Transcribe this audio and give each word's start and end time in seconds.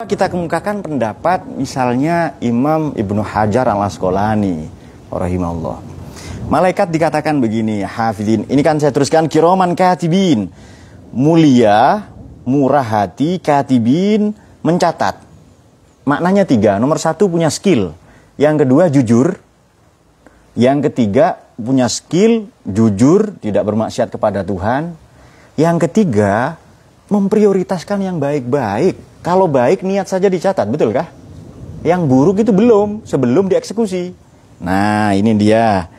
Kita 0.00 0.32
kemukakan 0.32 0.80
pendapat 0.80 1.44
misalnya 1.44 2.32
Imam 2.40 2.96
Ibnu 2.96 3.20
Hajar 3.20 3.68
al 3.68 3.84
Asqalani 3.84 4.64
rahimahullah. 5.12 5.76
Malaikat 6.48 6.88
dikatakan 6.88 7.36
begini, 7.36 7.84
hafidin. 7.84 8.48
Ini 8.48 8.64
kan 8.64 8.80
saya 8.80 8.96
teruskan 8.96 9.28
kiroman 9.28 9.76
katibin. 9.76 10.48
Mulia, 11.12 12.08
murah 12.48 12.80
hati, 12.80 13.44
katibin, 13.44 14.32
mencatat. 14.64 15.20
Maknanya 16.08 16.48
tiga. 16.48 16.80
Nomor 16.80 16.96
satu 16.96 17.28
punya 17.28 17.52
skill. 17.52 17.92
Yang 18.40 18.64
kedua 18.64 18.88
jujur. 18.88 19.36
Yang 20.56 20.88
ketiga 20.88 21.44
punya 21.60 21.92
skill, 21.92 22.48
jujur, 22.64 23.36
tidak 23.36 23.68
bermaksiat 23.68 24.08
kepada 24.08 24.48
Tuhan. 24.48 24.96
Yang 25.60 25.76
ketiga 25.92 26.56
memprioritaskan 27.10 28.06
yang 28.06 28.22
baik-baik 28.22 28.94
kalau 29.20 29.50
baik 29.50 29.82
niat 29.82 30.06
saja 30.06 30.30
dicatat, 30.30 30.64
betul 30.70 30.94
kah? 30.94 31.10
Yang 31.82 32.02
buruk 32.06 32.36
itu 32.38 32.54
belum, 32.54 33.02
sebelum 33.02 33.50
dieksekusi. 33.50 34.14
Nah, 34.62 35.10
ini 35.18 35.34
dia. 35.34 35.90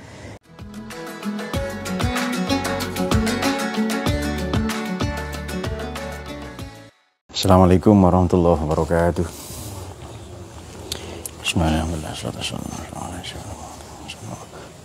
Assalamualaikum 7.27 7.97
warahmatullahi 7.97 8.61
wabarakatuh. 8.63 9.27
Bismillahirrahmanirrahim. 11.43 12.61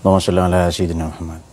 Allahumma 0.02 0.22
salli 0.22 0.40
ala 0.42 0.60
sayyidina 0.72 1.06
Muhammad. 1.06 1.45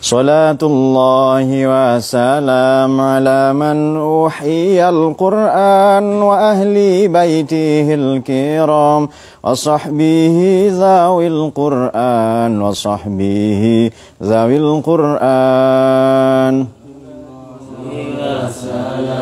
صلاة 0.00 0.56
الله 0.62 1.48
وسلام 1.68 3.00
على 3.00 3.52
من 3.52 3.96
أوحي 3.96 4.88
القرآن 4.88 6.04
وأهل 6.22 7.08
بيته 7.08 7.94
الكرام 7.94 9.08
وصحبه 9.44 10.36
ذوي 10.72 11.26
القرآن 11.26 12.62
وصحبه 12.62 13.90
ذوي 14.22 14.56
القرآن. 14.56 15.20
السلام 18.50 19.19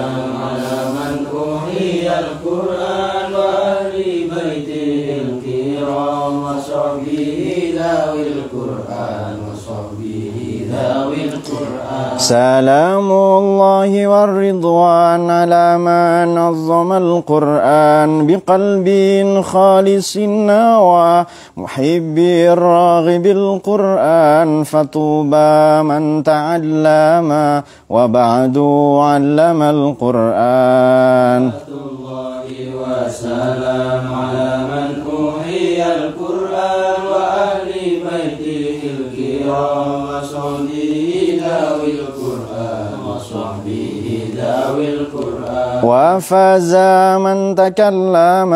سلام 12.28 13.08
الله 13.12 13.90
والرضوان 14.06 15.30
على 15.30 15.78
ما 15.80 16.28
نظم 16.28 16.92
القرآن 16.92 18.10
بقلب 18.28 18.88
خالص 19.40 20.16
النوى 20.16 21.24
محب 21.56 22.16
الراغب 22.52 23.26
القرآن 23.26 24.48
فطوبى 24.64 25.56
من 25.88 26.22
تعلم 26.22 27.30
وبعد 27.88 28.56
علم 29.08 29.60
القرآن. 29.62 31.42
الله 31.80 32.46
وسلام 32.76 34.04
على 34.20 34.50
من 34.72 34.88
أوحي 35.08 35.80
القرآن 35.96 36.96
وأهل 37.08 37.72
بيته 38.04 38.80
الكرام. 38.96 39.97
وفاز 45.84 46.74
من 47.24 47.54
تكلم 47.54 48.50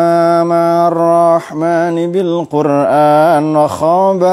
مع 0.53 0.87
الرحمن 0.87 1.95
بالقرآن 2.11 3.55
وخاب 3.55 4.23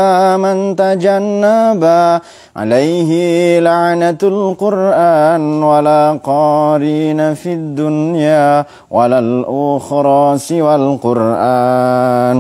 من 0.44 0.76
تجنب 0.76 1.82
عليه 2.56 3.10
لعنة 3.60 4.22
القرآن 4.22 5.62
ولا 5.62 6.18
قارين 6.24 7.34
في 7.34 7.52
الدنيا 7.52 8.64
ولا 8.90 9.18
الأخرى 9.18 10.38
سوى 10.38 10.74
القرآن. 10.74 12.38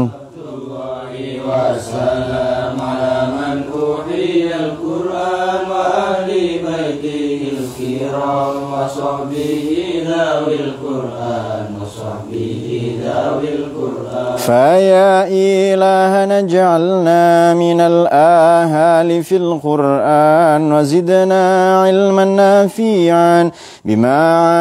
الله 0.54 2.49
وصحبه 8.72 9.68
ذوي 10.08 10.54
القرآن 10.66 11.66
وصحبه 11.80 12.62
ذوي 13.04 13.48
القرآن. 13.54 14.36
فيا 14.36 15.26
إلهنا 15.28 16.38
اجعلنا 16.38 17.54
من 17.54 17.80
الآهال 17.80 19.24
في 19.24 19.36
القرآن 19.36 20.72
وزدنا 20.72 21.44
علما 21.82 22.24
نافعا 22.24 23.50
بما 23.84 24.18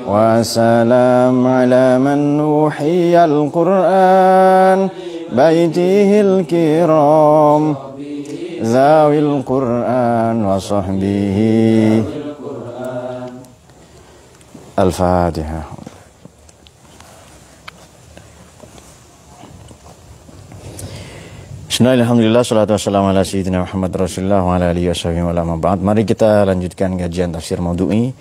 وسلام 0.10 1.38
على 1.48 1.86
من 2.02 2.40
أوحي 2.40 3.14
القرآن 3.26 4.80
بيته 5.30 6.10
الكرام 6.26 7.64
ذوي 8.62 9.20
القرآن 9.20 10.38
وصحبه 10.46 11.38
الفاتحة 14.80 15.62
Bismillahirrahmanirrahim. 21.80 22.44
Salatu 22.44 22.76
wassalamu 22.76 23.08
ala 23.08 23.24
sayyidina 23.24 23.64
Muhammad 23.64 23.96
Rasulullah 23.96 24.44
wa 24.44 24.60
ala 24.60 24.76
alihi 24.76 24.92
wa 24.92 25.80
Mari 25.80 26.04
kita 26.04 26.44
lanjutkan 26.44 27.00
kajian 27.00 27.32
tafsir 27.32 27.64
Maudhu'i 27.64 28.12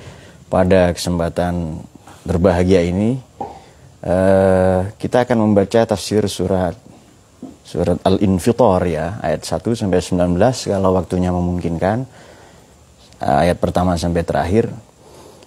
pada 0.49 0.93
kesempatan 0.97 1.85
berbahagia 2.25 2.85
ini. 2.85 3.21
Uh, 3.99 4.89
kita 4.97 5.27
akan 5.27 5.43
membaca 5.43 5.83
tafsir 5.83 6.23
surat 6.31 6.77
surat 7.67 7.99
Al-Infitar 8.01 8.81
ya, 8.87 9.19
ayat 9.21 9.45
1 9.45 9.61
sampai 9.77 10.01
19 10.01 10.39
kalau 10.73 10.91
waktunya 10.97 11.29
memungkinkan. 11.29 12.09
Uh, 13.19 13.39
ayat 13.45 13.61
pertama 13.61 13.97
sampai 14.01 14.25
terakhir. 14.25 14.73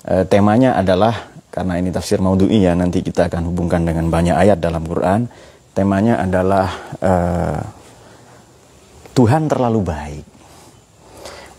Uh, 0.05 0.25
temanya 0.29 0.77
adalah 0.77 1.31
karena 1.51 1.79
ini 1.81 1.91
tafsir 1.91 2.21
maudhu'i 2.23 2.63
ya, 2.63 2.77
nanti 2.77 3.03
kita 3.03 3.27
akan 3.27 3.51
hubungkan 3.51 3.83
dengan 3.83 4.07
banyak 4.07 4.35
ayat 4.37 4.59
dalam 4.61 4.85
Quran. 4.87 5.27
Temanya 5.71 6.19
adalah 6.19 6.67
uh, 6.99 7.59
Tuhan 9.15 9.47
terlalu 9.51 9.79
baik. 9.83 10.25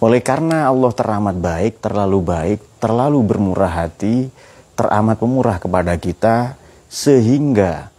Oleh 0.02 0.20
karena 0.20 0.66
Allah 0.68 0.92
teramat 0.92 1.36
baik, 1.38 1.78
terlalu 1.78 2.18
baik, 2.20 2.60
terlalu 2.82 3.22
bermurah 3.22 3.86
hati, 3.86 4.26
teramat 4.74 5.22
pemurah 5.22 5.62
kepada 5.62 5.94
kita, 5.94 6.58
sehingga 6.90 7.94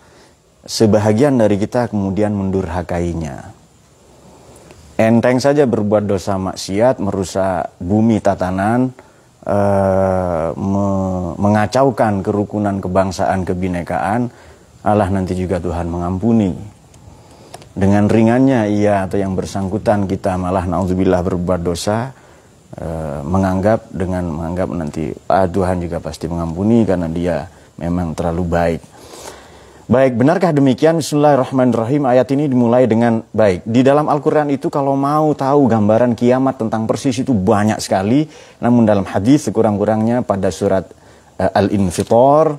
sebahagian 0.68 1.40
dari 1.40 1.56
kita 1.56 1.88
kemudian 1.88 2.36
mendurhakainya. 2.36 3.56
Enteng 5.00 5.40
saja 5.40 5.64
berbuat 5.64 6.04
dosa 6.04 6.36
maksiat, 6.36 7.00
merusak 7.00 7.72
bumi 7.80 8.20
tatanan, 8.20 8.92
eh, 9.48 10.48
me 10.54 10.88
mengacaukan 11.40 12.22
kerukunan 12.22 12.78
kebangsaan, 12.78 13.48
kebinekaan, 13.48 14.30
Allah 14.84 15.08
nanti 15.08 15.34
juga 15.34 15.64
Tuhan 15.64 15.88
mengampuni 15.88 16.54
dengan 17.74 18.06
ringannya 18.06 18.69
ia 18.69 19.10
atau 19.10 19.18
yang 19.18 19.34
bersangkutan 19.34 20.06
kita 20.06 20.38
malah 20.38 20.69
naudzubillah 20.69 21.25
berbuat 21.25 21.62
dosa 21.66 22.13
e, 22.74 22.90
menganggap 23.25 23.90
dengan 23.94 24.30
menganggap 24.30 24.68
nanti 24.74 25.14
ah, 25.30 25.46
Tuhan 25.48 25.81
juga 25.81 26.02
pasti 26.04 26.25
mengampuni 26.30 26.84
karena 26.84 27.08
dia 27.10 27.48
memang 27.78 28.14
terlalu 28.18 28.44
baik. 28.46 28.81
Baik, 29.84 30.16
benarkah 30.16 30.56
demikian? 30.56 31.04
Bismillahirrahmanirrahim. 31.04 32.08
Ayat 32.08 32.31
ini 32.31 32.48
dimulai 32.48 32.88
dengan 32.88 33.20
baik. 33.36 33.68
Di 33.68 33.84
dalam 33.84 34.08
Al-Quran 34.08 34.48
itu 34.56 34.72
kalau 34.72 34.96
mau 34.96 35.36
tahu 35.36 35.68
gambaran 35.68 36.16
kiamat 36.16 36.56
tentang 36.56 36.88
persis 36.88 37.20
itu 37.20 37.36
banyak 37.36 37.84
sekali. 37.84 38.24
Namun 38.64 38.88
dalam 38.88 39.04
hadis 39.04 39.52
sekurang-kurangnya 39.52 40.24
pada 40.24 40.56
surat 40.56 40.88
uh, 41.36 41.52
Al-Infitor, 41.52 42.56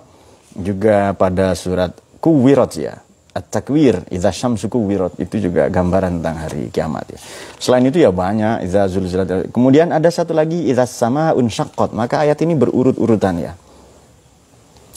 juga 0.54 1.12
pada 1.18 1.52
surat 1.58 1.90
Kuwirat 2.22 2.72
ya 2.78 3.03
at-takwir 3.34 4.06
idza 4.14 4.30
syamsu 4.30 4.70
kuwirat 4.70 5.18
itu 5.18 5.50
juga 5.50 5.66
gambaran 5.66 6.22
tentang 6.22 6.38
hari 6.38 6.70
kiamat 6.70 7.04
ya. 7.10 7.18
Selain 7.58 7.82
itu 7.82 7.98
ya 7.98 8.14
banyak 8.14 8.62
idza 8.62 8.86
zulzilat. 8.86 9.50
Kemudian 9.50 9.90
ada 9.90 10.06
satu 10.06 10.30
lagi 10.30 10.70
idza 10.70 10.86
sama 10.86 11.34
unsyaqqat. 11.34 11.90
Maka 11.90 12.22
ayat 12.22 12.38
ini 12.46 12.54
berurut-urutan 12.54 13.34
ya. 13.42 13.52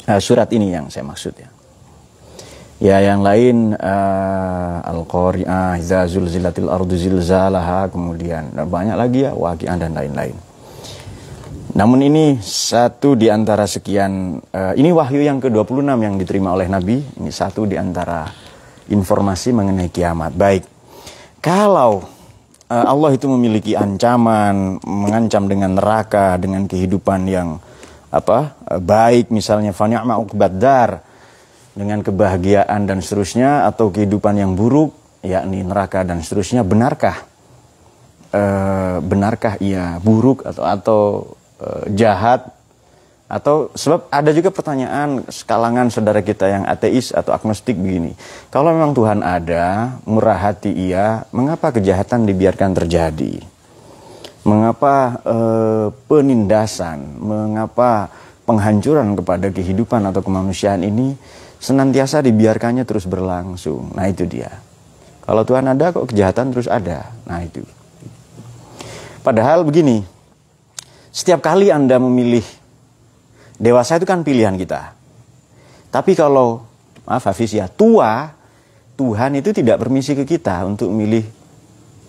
Nah, 0.08 0.20
surat 0.24 0.48
ini 0.56 0.72
yang 0.72 0.88
saya 0.88 1.04
maksud 1.04 1.36
ya. 1.36 1.50
Ya 2.78 3.02
yang 3.02 3.26
lain 3.26 3.74
uh, 3.74 4.86
Al-Qari'ah, 4.86 5.82
Iza 5.82 6.06
zulzilatil 6.06 6.70
ardu 6.70 6.94
zilzalaha, 6.94 7.90
kemudian 7.90 8.54
dan 8.54 8.70
banyak 8.70 8.94
lagi 8.94 9.26
ya 9.26 9.34
waqi'ah 9.34 9.82
dan 9.82 9.98
lain-lain. 9.98 10.38
Namun 11.78 12.02
ini 12.02 12.42
satu 12.42 13.14
di 13.14 13.30
antara 13.30 13.70
sekian 13.70 14.42
uh, 14.42 14.74
ini 14.74 14.90
wahyu 14.90 15.22
yang 15.22 15.38
ke-26 15.38 15.86
yang 15.86 16.18
diterima 16.18 16.58
oleh 16.58 16.66
Nabi, 16.66 17.06
ini 17.22 17.30
satu 17.30 17.70
di 17.70 17.78
antara 17.78 18.26
informasi 18.90 19.54
mengenai 19.54 19.94
kiamat. 19.94 20.34
Baik. 20.34 20.66
Kalau 21.38 22.02
uh, 22.66 22.86
Allah 22.90 23.14
itu 23.14 23.30
memiliki 23.30 23.78
ancaman, 23.78 24.82
mengancam 24.82 25.46
dengan 25.46 25.78
neraka, 25.78 26.42
dengan 26.42 26.66
kehidupan 26.66 27.30
yang 27.30 27.62
apa? 28.10 28.58
Uh, 28.66 28.82
baik 28.82 29.30
misalnya 29.30 29.70
fani'ma 29.70 30.18
uqbaddar 30.18 31.06
dengan 31.78 32.02
kebahagiaan 32.02 32.90
dan 32.90 33.06
seterusnya 33.06 33.70
atau 33.70 33.94
kehidupan 33.94 34.34
yang 34.34 34.58
buruk 34.58 34.98
yakni 35.22 35.62
neraka 35.62 36.02
dan 36.02 36.26
seterusnya 36.26 36.66
benarkah 36.66 37.22
e, 38.34 38.44
benarkah 39.06 39.62
ia 39.62 40.02
buruk 40.02 40.42
atau 40.42 40.64
atau 40.66 41.02
jahat 41.94 42.58
atau 43.28 43.68
sebab 43.76 44.08
ada 44.08 44.32
juga 44.32 44.56
pertanyaan 44.56 45.20
sekalangan 45.28 45.92
saudara 45.92 46.24
kita 46.24 46.48
yang 46.48 46.64
ateis 46.64 47.12
atau 47.12 47.36
agnostik 47.36 47.76
begini. 47.76 48.16
Kalau 48.48 48.72
memang 48.72 48.96
Tuhan 48.96 49.20
ada, 49.20 50.00
murah 50.08 50.40
hati 50.40 50.72
ia, 50.72 51.28
mengapa 51.36 51.76
kejahatan 51.76 52.24
dibiarkan 52.24 52.72
terjadi? 52.72 53.44
Mengapa 54.48 55.20
e, 55.28 55.38
penindasan, 56.08 57.20
mengapa 57.20 58.08
penghancuran 58.48 59.20
kepada 59.20 59.52
kehidupan 59.52 60.08
atau 60.08 60.24
kemanusiaan 60.24 60.88
ini 60.88 61.20
senantiasa 61.60 62.24
dibiarkannya 62.24 62.88
terus 62.88 63.04
berlangsung. 63.04 63.92
Nah 63.92 64.08
itu 64.08 64.24
dia. 64.24 64.56
Kalau 65.28 65.44
Tuhan 65.44 65.68
ada 65.68 65.92
kok 65.92 66.16
kejahatan 66.16 66.56
terus 66.56 66.72
ada. 66.72 67.12
Nah 67.28 67.44
itu. 67.44 67.60
Padahal 69.20 69.68
begini, 69.68 70.08
setiap 71.18 71.42
kali 71.42 71.74
Anda 71.74 71.98
memilih 71.98 72.46
dewasa 73.58 73.98
itu 73.98 74.06
kan 74.06 74.22
pilihan 74.22 74.54
kita. 74.54 74.94
Tapi 75.90 76.14
kalau 76.14 76.62
maaf 77.10 77.26
Hafiz 77.26 77.58
ya, 77.58 77.66
tua, 77.66 78.30
Tuhan 78.94 79.42
itu 79.42 79.50
tidak 79.50 79.82
permisi 79.82 80.14
ke 80.14 80.30
kita 80.30 80.62
untuk 80.70 80.94
memilih 80.94 81.26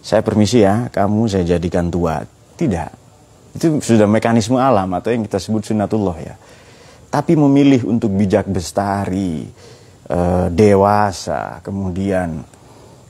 saya 0.05 0.21
permisi 0.21 0.61
ya, 0.61 0.93
kamu 0.93 1.25
saya 1.25 1.57
jadikan 1.57 1.89
tua. 1.89 2.21
Tidak. 2.53 2.91
Itu 3.57 3.81
sudah 3.81 4.05
mekanisme 4.05 4.61
alam 4.61 4.93
atau 4.93 5.09
yang 5.09 5.25
kita 5.25 5.41
sebut 5.41 5.65
sunatullah 5.65 6.19
ya 6.21 6.37
tapi 7.09 7.33
memilih 7.35 7.89
untuk 7.89 8.13
bijak 8.13 8.45
bestari, 8.49 9.49
e, 10.05 10.19
dewasa, 10.53 11.65
kemudian 11.65 12.45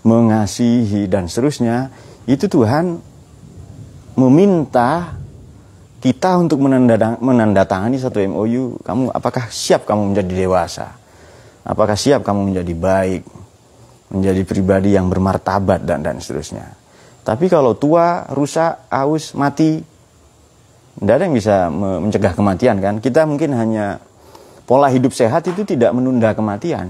mengasihi 0.07 1.11
dan 1.11 1.27
seterusnya, 1.27 1.91
itu 2.31 2.47
Tuhan 2.47 3.03
meminta 4.15 5.19
kita 5.99 6.39
untuk 6.39 6.63
menandatangani 6.63 7.99
satu 7.99 8.23
MOU. 8.23 8.79
Kamu 8.83 9.11
apakah 9.11 9.51
siap 9.51 9.83
kamu 9.83 10.15
menjadi 10.15 10.47
dewasa? 10.47 10.95
Apakah 11.67 11.99
siap 11.99 12.23
kamu 12.23 12.55
menjadi 12.55 12.75
baik? 12.75 13.23
Menjadi 14.15 14.43
pribadi 14.47 14.95
yang 14.97 15.11
bermartabat 15.11 15.85
dan 15.85 16.01
dan 16.01 16.17
seterusnya. 16.23 16.65
Tapi 17.27 17.45
kalau 17.53 17.77
tua, 17.77 18.25
rusak, 18.33 18.89
aus, 18.89 19.37
mati, 19.37 19.85
tidak 20.97 21.15
ada 21.15 21.25
yang 21.29 21.37
bisa 21.37 21.69
mencegah 21.69 22.33
kematian 22.33 22.81
kan. 22.81 22.95
Kita 23.05 23.29
mungkin 23.29 23.53
hanya 23.53 24.01
pola 24.65 24.89
hidup 24.89 25.13
sehat 25.13 25.45
itu 25.45 25.63
tidak 25.63 25.93
menunda 25.93 26.33
kematian. 26.33 26.89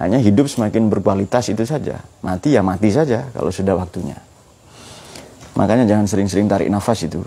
Hanya 0.00 0.16
hidup 0.16 0.48
semakin 0.48 0.88
berkualitas 0.88 1.52
itu 1.52 1.62
saja. 1.68 2.00
Mati 2.24 2.56
ya 2.56 2.64
mati 2.64 2.88
saja 2.88 3.28
kalau 3.30 3.52
sudah 3.52 3.76
waktunya. 3.76 4.16
Makanya 5.54 5.84
jangan 5.84 6.08
sering-sering 6.08 6.48
tarik 6.48 6.72
nafas 6.72 7.04
itu. 7.04 7.20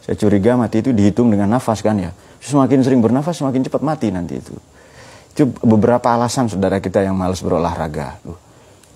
Saya 0.00 0.16
curiga 0.16 0.56
mati 0.56 0.80
itu 0.80 0.90
dihitung 0.90 1.28
dengan 1.28 1.50
nafas 1.50 1.84
kan 1.84 1.96
ya. 2.00 2.10
Semakin 2.40 2.80
sering 2.80 3.00
bernafas 3.04 3.36
semakin 3.36 3.68
cepat 3.68 3.82
mati 3.84 4.08
nanti 4.08 4.40
itu. 4.40 4.56
Itu 5.36 5.52
beberapa 5.60 6.16
alasan 6.16 6.48
saudara 6.48 6.80
kita 6.80 7.04
yang 7.04 7.14
malas 7.14 7.44
berolahraga. 7.44 8.18
Loh, 8.24 8.40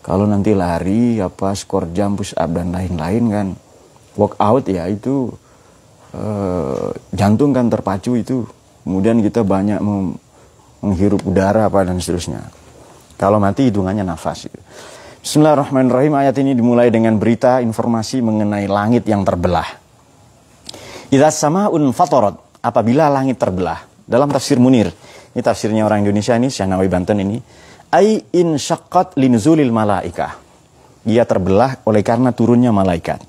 kalau 0.00 0.24
nanti 0.24 0.56
lari, 0.56 1.20
apa 1.20 1.52
skor 1.52 1.92
jam, 1.92 2.16
push 2.16 2.32
up 2.34 2.50
dan 2.56 2.72
lain-lain 2.72 3.24
kan. 3.28 3.46
Workout 4.16 4.70
ya 4.70 4.86
itu 4.88 5.34
Eh, 6.14 6.88
jantung 7.10 7.50
kan 7.50 7.66
terpacu 7.66 8.14
itu 8.14 8.46
kemudian 8.86 9.18
kita 9.18 9.42
banyak 9.42 9.82
menghirup 10.78 11.26
udara 11.26 11.66
apa 11.66 11.82
dan 11.82 11.98
seterusnya 11.98 12.54
kalau 13.18 13.42
mati 13.42 13.66
hitungannya 13.66 14.06
nafas 14.06 14.46
itu. 14.46 14.60
Bismillahirrahmanirrahim 15.26 16.14
ayat 16.14 16.38
ini 16.38 16.54
dimulai 16.54 16.94
dengan 16.94 17.18
berita 17.18 17.58
informasi 17.58 18.22
mengenai 18.22 18.70
langit 18.70 19.10
yang 19.10 19.26
terbelah 19.26 19.66
Idza 21.14 21.30
samaun 21.30 21.94
fatorot 21.94 22.58
apabila 22.58 23.06
langit 23.06 23.38
terbelah. 23.38 23.86
Dalam 24.02 24.26
tafsir 24.34 24.58
Munir 24.58 24.90
ini 25.30 25.42
tafsirnya 25.46 25.86
orang 25.86 26.02
Indonesia 26.02 26.34
ini 26.34 26.50
Syahnawi 26.50 26.90
Banten 26.90 27.22
ini 27.22 27.38
ai 27.94 28.18
in 28.34 28.58
syaqqat 28.58 29.14
linzulil 29.14 29.70
malaikah. 29.70 30.42
Ia 31.06 31.22
terbelah 31.22 31.86
oleh 31.86 32.02
karena 32.02 32.34
turunnya 32.34 32.74
malaikat. 32.74 33.22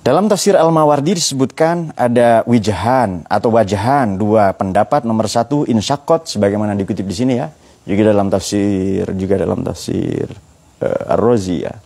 Dalam 0.00 0.32
tafsir 0.32 0.56
Al-Mawardi 0.56 1.20
disebutkan 1.20 1.92
ada 1.92 2.48
wijahan 2.48 3.28
atau 3.28 3.52
wajahan 3.52 4.16
dua 4.16 4.56
pendapat. 4.56 5.04
Nomor 5.04 5.28
satu 5.28 5.68
insyakot 5.68 6.24
sebagaimana 6.32 6.72
dikutip 6.72 7.04
di 7.04 7.12
sini 7.12 7.34
ya. 7.36 7.52
Juga 7.84 8.16
dalam 8.16 8.32
tafsir 8.32 9.04
juga 9.20 9.36
dalam 9.36 9.60
tafsir 9.60 10.32
uh, 10.80 11.12
Ar-Razi 11.12 11.58
ya. 11.60 11.76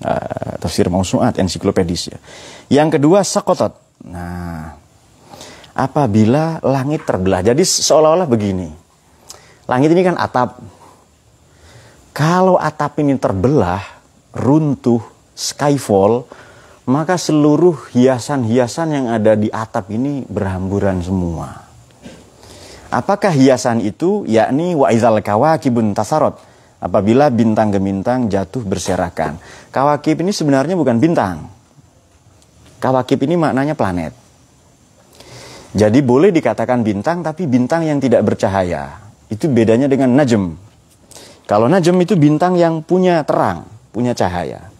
Uh, 0.00 0.56
tafsir 0.56 0.88
Mausuat 0.88 1.36
ensiklopedis 1.36 2.02
ya. 2.08 2.18
Yang 2.72 2.96
kedua 2.96 3.20
sakotot 3.20 3.89
nah 4.04 4.76
apabila 5.76 6.60
langit 6.64 7.04
terbelah 7.04 7.44
jadi 7.44 7.60
seolah-olah 7.60 8.28
begini 8.28 8.68
langit 9.68 9.92
ini 9.92 10.02
kan 10.04 10.16
atap 10.16 10.60
kalau 12.16 12.56
atap 12.56 13.00
ini 13.00 13.16
terbelah 13.20 13.84
runtuh 14.34 15.00
skyfall 15.36 16.28
maka 16.90 17.14
seluruh 17.14 17.78
hiasan-hiasan 17.94 18.88
yang 18.90 19.06
ada 19.06 19.38
di 19.38 19.46
atap 19.46 19.94
ini 19.94 20.26
berhamburan 20.26 20.98
semua. 20.98 21.70
Apakah 22.90 23.30
hiasan 23.30 23.78
itu? 23.78 24.26
Yakni 24.26 24.74
wa 24.74 24.90
izal 24.90 25.22
kawakibun 25.22 25.94
tasarot. 25.94 26.42
Apabila 26.82 27.30
bintang 27.30 27.70
gemintang 27.70 28.26
jatuh 28.26 28.66
berserakan. 28.66 29.38
Kawakib 29.70 30.18
ini 30.26 30.34
sebenarnya 30.34 30.74
bukan 30.74 30.98
bintang. 30.98 31.46
Kawakib 32.80 33.20
ini 33.28 33.36
maknanya 33.36 33.76
planet. 33.76 34.16
Jadi 35.76 36.00
boleh 36.02 36.32
dikatakan 36.32 36.80
bintang 36.80 37.20
tapi 37.20 37.44
bintang 37.44 37.84
yang 37.84 38.00
tidak 38.00 38.24
bercahaya. 38.24 38.98
Itu 39.28 39.46
bedanya 39.52 39.86
dengan 39.86 40.16
najem. 40.16 40.56
Kalau 41.44 41.68
najem 41.68 41.94
itu 42.00 42.16
bintang 42.16 42.56
yang 42.56 42.80
punya 42.82 43.22
terang, 43.22 43.68
punya 43.92 44.16
cahaya. 44.16 44.72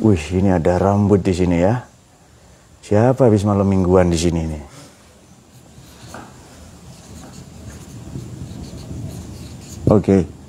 Wih, 0.00 0.24
ini 0.34 0.50
ada 0.50 0.80
rambut 0.80 1.22
di 1.22 1.32
sini 1.36 1.60
ya. 1.60 1.84
Siapa 2.82 3.30
habis 3.30 3.46
malam 3.46 3.68
mingguan 3.68 4.10
di 4.10 4.18
sini 4.18 4.40
nih? 4.48 4.64
Oke. 9.92 10.02
Okay. 10.02 10.43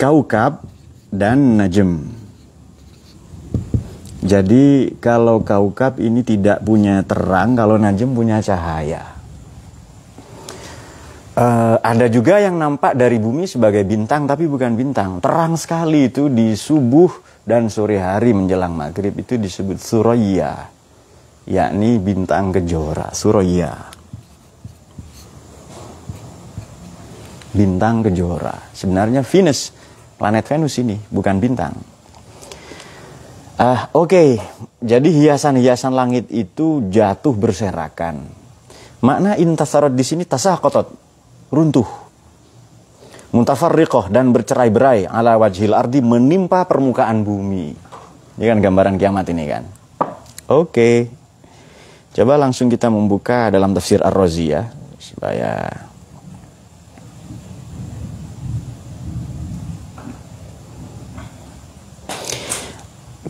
Kaukab 0.00 0.64
dan 1.12 1.60
Najem. 1.60 2.08
Jadi 4.24 4.96
kalau 4.96 5.44
kaukab 5.44 6.00
ini 6.00 6.24
tidak 6.24 6.64
punya 6.64 7.04
terang, 7.04 7.52
kalau 7.52 7.76
Najem 7.76 8.16
punya 8.16 8.40
cahaya. 8.40 9.20
Uh, 11.36 11.76
ada 11.84 12.08
juga 12.08 12.40
yang 12.40 12.56
nampak 12.56 12.96
dari 12.96 13.20
bumi 13.20 13.44
sebagai 13.44 13.84
bintang 13.84 14.24
tapi 14.24 14.48
bukan 14.48 14.72
bintang. 14.72 15.20
Terang 15.20 15.60
sekali 15.60 16.08
itu 16.08 16.32
di 16.32 16.52
subuh 16.56 17.30
dan 17.44 17.72
sore 17.72 17.96
hari 17.96 18.36
menjelang 18.36 18.76
maghrib 18.76 19.16
itu 19.16 19.40
disebut 19.40 19.80
suraya 19.80 20.68
yakni 21.48 21.96
bintang 21.98 22.52
kejora 22.52 23.10
suraya 23.10 23.72
bintang 27.50 28.06
kejora 28.06 28.70
sebenarnya 28.76 29.24
Venus 29.24 29.72
planet 30.20 30.44
Venus 30.44 30.76
ini 30.76 31.00
bukan 31.08 31.40
bintang 31.40 31.72
ah 33.56 33.88
oke 33.96 34.12
okay. 34.12 34.28
jadi 34.84 35.08
hiasan-hiasan 35.08 35.96
langit 35.96 36.28
itu 36.28 36.84
jatuh 36.92 37.32
berserakan 37.32 38.28
makna 39.00 39.40
intasarot 39.40 39.96
di 39.96 40.04
sini 40.04 40.28
tasah 40.28 40.60
kotot 40.60 40.92
runtuh 41.48 42.10
muntafarriqah 43.30 44.10
dan 44.10 44.34
bercerai-berai 44.34 45.06
ala 45.06 45.38
wajhil 45.38 45.74
ardi 45.74 46.02
menimpa 46.02 46.66
permukaan 46.66 47.22
bumi. 47.22 47.70
Ini 48.38 48.44
kan 48.46 48.58
gambaran 48.58 48.94
kiamat 48.98 49.26
ini 49.30 49.44
kan. 49.46 49.64
Oke. 50.50 50.66
Okay. 50.66 50.96
Coba 52.10 52.34
langsung 52.34 52.66
kita 52.66 52.90
membuka 52.90 53.54
dalam 53.54 53.70
tafsir 53.70 54.02
Ar-Razi 54.02 54.46
ya 54.50 54.66
supaya 54.98 55.62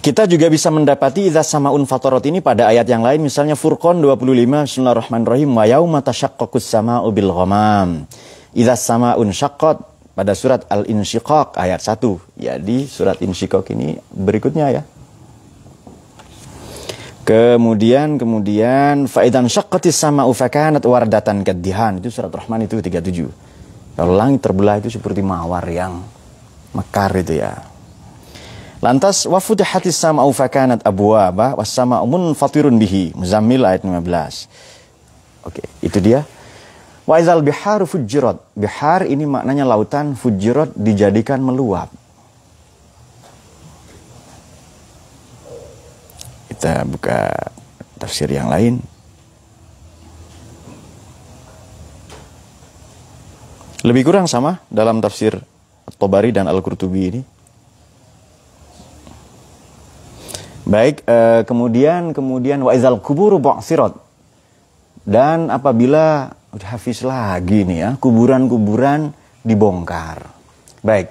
Kita 0.00 0.25
juga 0.25 0.49
bisa 0.49 0.73
mendapati 0.73 1.28
idza 1.28 1.45
samaun 1.45 1.85
fatorot 1.85 2.25
ini 2.25 2.40
pada 2.40 2.73
ayat 2.73 2.88
yang 2.88 3.04
lain 3.04 3.21
misalnya 3.21 3.52
Furqan 3.52 4.00
25 4.00 4.16
Bismillahirrahmanirrahim 4.33 5.52
wa 5.52 5.69
yauma 5.69 6.00
tashaqqaqus 6.00 6.73
sama'u 6.73 7.12
bil 7.12 7.28
ghamam. 7.28 8.09
Idza 8.57 8.80
samaun 8.80 9.28
syaqqat 9.28 9.76
pada 10.16 10.33
surat 10.33 10.64
Al-Insyiqaq 10.73 11.52
ayat 11.52 11.85
1. 11.85 12.00
Ya 12.40 12.57
di 12.57 12.88
surat 12.88 13.21
Insyiqaq 13.21 13.76
ini 13.76 14.00
berikutnya 14.09 14.73
ya. 14.73 14.83
Kemudian 17.28 18.16
kemudian 18.16 19.04
faidan 19.04 19.52
syaqqatis 19.52 20.00
sama'u 20.00 20.33
fakanat 20.33 20.80
wardatan 20.80 21.45
kaddihan 21.45 22.00
itu 22.00 22.09
surat 22.09 22.33
Rahman 22.33 22.64
itu 22.64 22.80
37. 22.80 24.00
Kalau 24.00 24.16
langit 24.16 24.40
terbelah 24.40 24.80
itu 24.80 24.88
seperti 24.88 25.21
mawar 25.21 25.69
yang 25.69 26.00
mekar 26.73 27.12
itu 27.21 27.37
ya. 27.37 27.70
Lantas 28.81 29.29
wa 29.29 29.37
futihatis 29.37 29.93
sama'u 29.93 30.33
fakanat 30.33 30.81
abwaba 30.89 31.53
was 31.53 31.69
sama'u 31.69 32.09
munfatirun 32.09 32.81
bihi. 32.81 33.13
Muzammil 33.13 33.69
ayat 33.69 33.85
15. 33.85 34.49
Oke, 35.45 35.61
itu 35.85 36.01
dia. 36.01 36.25
Wa 37.05 37.21
izal 37.21 37.45
bihar 37.45 37.85
fujirat. 37.85 38.41
Bihar 38.57 39.05
ini 39.05 39.29
maknanya 39.29 39.69
lautan, 39.69 40.17
fujirat 40.17 40.73
dijadikan 40.73 41.45
meluap. 41.45 41.93
Kita 46.49 46.89
buka 46.89 47.29
tafsir 48.01 48.33
yang 48.33 48.49
lain. 48.49 48.81
Lebih 53.85 54.09
kurang 54.09 54.29
sama 54.29 54.61
dalam 54.73 55.05
tafsir 55.05 55.41
Tobari 56.01 56.33
dan 56.33 56.49
Al-Qurtubi 56.49 57.03
ini. 57.13 57.39
Baik, 60.71 61.03
eh, 61.03 61.43
kemudian 61.43 62.15
kemudian 62.15 62.62
wa 62.62 62.71
izal 62.71 63.03
kuburu 63.03 63.43
ba'sirat. 63.43 63.91
Dan 65.03 65.50
apabila 65.50 66.31
udah 66.55 66.69
hafiz 66.71 67.03
lagi 67.03 67.67
nih 67.67 67.79
ya, 67.83 67.91
kuburan-kuburan 67.99 69.11
dibongkar. 69.43 70.31
Baik. 70.79 71.11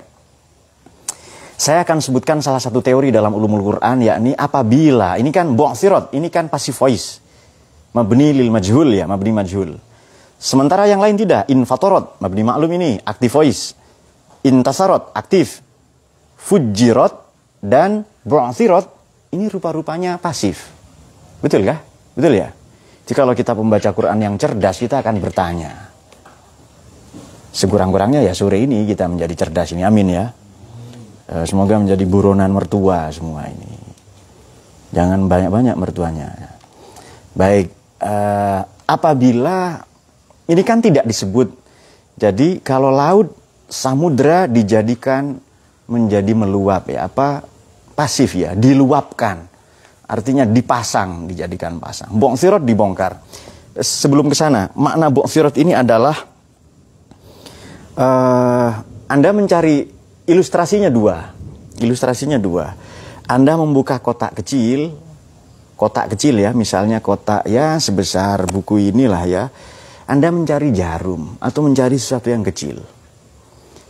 Saya 1.59 1.83
akan 1.83 1.99
sebutkan 1.99 2.39
salah 2.39 2.63
satu 2.63 2.79
teori 2.79 3.11
dalam 3.11 3.35
ulumul 3.35 3.75
Quran 3.75 3.99
yakni 3.99 4.31
apabila 4.31 5.19
ini 5.19 5.27
kan 5.27 5.51
ba'sirat, 5.51 6.15
ini 6.15 6.31
kan 6.31 6.47
passive 6.47 6.79
voice. 6.79 7.19
Mabni 7.91 8.31
lil 8.31 8.47
majhul 8.47 8.95
ya, 8.95 9.11
mabni 9.11 9.35
majhul. 9.35 9.75
Sementara 10.39 10.87
yang 10.87 11.03
lain 11.03 11.19
tidak, 11.19 11.51
infatorat, 11.51 12.15
mabni 12.23 12.47
maklum 12.47 12.71
ini, 12.79 12.95
aktif 13.03 13.35
voice. 13.35 13.75
Intasarot, 14.47 15.11
aktif. 15.11 15.59
Fujirat 16.39 17.11
dan 17.59 18.07
ba'sirat 18.23 18.98
ini 19.33 19.45
rupa-rupanya 19.49 20.17
pasif. 20.17 20.69
Betul 21.39 21.65
kah? 21.65 21.79
Betul 22.17 22.41
ya? 22.41 22.49
Jadi 23.05 23.13
kalau 23.17 23.33
kita 23.33 23.57
pembaca 23.57 23.89
Quran 23.93 24.19
yang 24.21 24.35
cerdas, 24.37 24.77
kita 24.77 25.01
akan 25.01 25.17
bertanya. 25.17 25.89
Sekurang-kurangnya 27.49 28.21
ya 28.21 28.37
sore 28.37 28.61
ini 28.61 28.85
kita 28.85 29.09
menjadi 29.09 29.45
cerdas 29.45 29.73
ini. 29.73 29.81
Amin 29.81 30.13
ya. 30.13 30.29
Eh, 31.29 31.45
semoga 31.45 31.77
menjadi 31.77 32.05
buronan 32.05 32.53
mertua 32.53 33.09
semua 33.09 33.49
ini. 33.49 33.77
Jangan 34.93 35.29
banyak-banyak 35.29 35.75
mertuanya. 35.77 36.33
Baik, 37.37 37.69
uh, 38.01 38.65
apabila 38.89 39.77
ini 40.49 40.61
kan 40.65 40.81
tidak 40.81 41.05
disebut. 41.05 41.53
Jadi 42.17 42.57
kalau 42.65 42.89
laut 42.89 43.37
samudra 43.69 44.49
dijadikan 44.49 45.37
menjadi 45.85 46.33
meluap 46.33 46.89
ya 46.89 47.05
apa 47.05 47.45
pasif 47.99 48.39
ya, 48.39 48.55
diluapkan. 48.55 49.43
Artinya 50.07 50.47
dipasang, 50.47 51.27
dijadikan 51.27 51.83
pasang. 51.83 52.15
Bong 52.15 52.39
sirot 52.39 52.63
dibongkar. 52.63 53.19
Sebelum 53.75 54.31
ke 54.31 54.35
sana, 54.39 54.71
makna 54.79 55.11
bong 55.11 55.27
sirot 55.27 55.53
ini 55.59 55.75
adalah 55.75 56.15
uh, 57.99 58.69
Anda 59.11 59.29
mencari 59.35 59.83
ilustrasinya 60.31 60.87
dua. 60.87 61.27
Ilustrasinya 61.83 62.39
dua. 62.39 62.71
Anda 63.27 63.59
membuka 63.59 63.99
kotak 64.01 64.39
kecil, 64.41 64.95
kotak 65.77 66.15
kecil 66.15 66.39
ya, 66.39 66.55
misalnya 66.55 67.03
kotak 67.03 67.45
ya 67.45 67.77
sebesar 67.77 68.47
buku 68.47 68.89
inilah 68.95 69.23
ya. 69.27 69.43
Anda 70.09 70.33
mencari 70.33 70.73
jarum 70.73 71.37
atau 71.37 71.61
mencari 71.61 71.99
sesuatu 71.99 72.33
yang 72.33 72.41
kecil. 72.41 72.81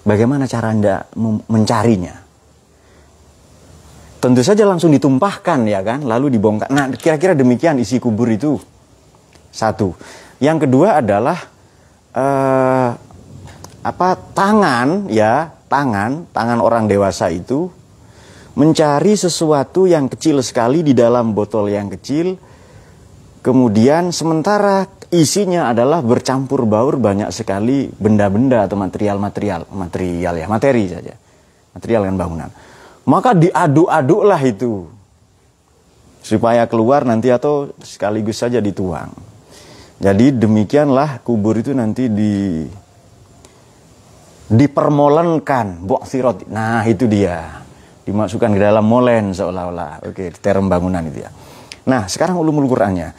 Bagaimana 0.04 0.50
cara 0.52 0.76
Anda 0.76 1.08
mencarinya? 1.48 2.29
Tentu 4.20 4.44
saja 4.44 4.68
langsung 4.68 4.92
ditumpahkan 4.92 5.64
ya 5.66 5.80
kan, 5.82 6.04
lalu 6.04 6.36
dibongkar. 6.36 6.68
Nah, 6.70 6.92
kira-kira 6.92 7.34
demikian 7.34 7.80
isi 7.80 7.98
kubur 7.98 8.28
itu. 8.28 8.60
Satu. 9.50 9.96
Yang 10.44 10.68
kedua 10.68 11.02
adalah 11.02 11.40
uh, 12.14 12.90
apa 13.80 14.10
tangan 14.36 15.10
ya, 15.10 15.50
tangan, 15.72 16.30
tangan 16.36 16.60
orang 16.60 16.86
dewasa 16.86 17.32
itu 17.32 17.72
mencari 18.60 19.16
sesuatu 19.16 19.88
yang 19.88 20.12
kecil 20.12 20.44
sekali 20.44 20.84
di 20.84 20.92
dalam 20.92 21.32
botol 21.32 21.72
yang 21.72 21.88
kecil. 21.88 22.36
Kemudian 23.40 24.12
sementara 24.12 24.84
isinya 25.16 25.72
adalah 25.72 26.04
bercampur 26.04 26.68
baur 26.68 27.00
banyak 27.00 27.32
sekali 27.32 27.88
benda-benda 27.88 28.68
atau 28.68 28.76
material-material, 28.76 29.72
material 29.72 30.34
ya, 30.44 30.48
materi 30.52 30.86
saja. 30.92 31.16
Material 31.72 32.04
dan 32.04 32.20
bangunan 32.20 32.52
maka 33.10 33.34
diaduk-aduklah 33.34 34.38
itu. 34.46 34.86
Supaya 36.22 36.70
keluar 36.70 37.10
nanti 37.10 37.34
atau 37.34 37.74
sekaligus 37.82 38.38
saja 38.38 38.62
dituang. 38.62 39.10
Jadi 39.98 40.38
demikianlah 40.38 41.26
kubur 41.26 41.58
itu 41.58 41.74
nanti 41.74 42.06
di 42.06 42.64
dipermolenkan 44.46 45.90
sirot. 46.06 46.46
Nah, 46.54 46.86
itu 46.86 47.10
dia. 47.10 47.66
Dimasukkan 48.06 48.54
ke 48.54 48.62
dalam 48.62 48.86
molen 48.86 49.34
seolah-olah. 49.34 50.06
Oke, 50.06 50.30
term 50.38 50.70
bangunan 50.70 51.02
itu 51.10 51.26
ya. 51.26 51.34
Nah, 51.90 52.06
sekarang 52.06 52.38
ulumul 52.38 52.70
Qur'annya. 52.70 53.18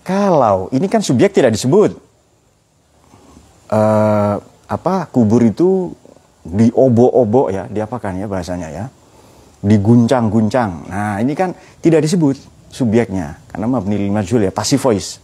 Kalau 0.00 0.72
ini 0.72 0.88
kan 0.88 1.04
subjek 1.04 1.36
tidak 1.36 1.52
disebut. 1.52 1.92
Uh, 3.68 4.40
apa 4.64 5.04
kubur 5.12 5.44
itu 5.44 5.92
diobok-obok 6.48 7.52
ya, 7.52 7.68
diapakan 7.68 8.16
ya 8.16 8.24
bahasanya 8.24 8.68
ya 8.72 8.84
diguncang-guncang. 9.62 10.86
Nah, 10.90 11.18
ini 11.18 11.34
kan 11.34 11.54
tidak 11.82 12.06
disebut 12.06 12.38
subjeknya 12.68 13.40
karena 13.50 13.66
mabni 13.66 13.96
lil 13.98 14.12
majhul 14.12 14.46
ya, 14.46 14.52
passive 14.54 14.80
voice. 14.80 15.18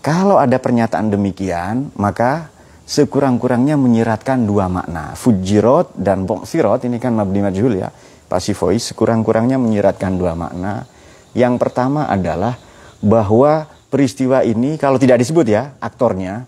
Kalau 0.00 0.40
ada 0.40 0.56
pernyataan 0.56 1.12
demikian, 1.12 1.92
maka 2.00 2.48
sekurang-kurangnya 2.88 3.76
menyiratkan 3.76 4.48
dua 4.48 4.66
makna. 4.72 5.12
Fujirot 5.12 5.92
dan 5.94 6.24
bongsirot 6.24 6.88
ini 6.88 6.96
kan 6.96 7.12
mabni 7.12 7.44
majhul 7.44 7.76
ya, 7.76 7.92
passive 8.30 8.56
voice 8.56 8.94
sekurang-kurangnya 8.94 9.60
menyiratkan 9.60 10.16
dua 10.16 10.32
makna. 10.32 10.88
Yang 11.36 11.54
pertama 11.60 12.08
adalah 12.08 12.56
bahwa 13.04 13.68
peristiwa 13.92 14.42
ini 14.46 14.78
kalau 14.78 14.96
tidak 14.96 15.20
disebut 15.20 15.46
ya 15.50 15.76
aktornya, 15.82 16.46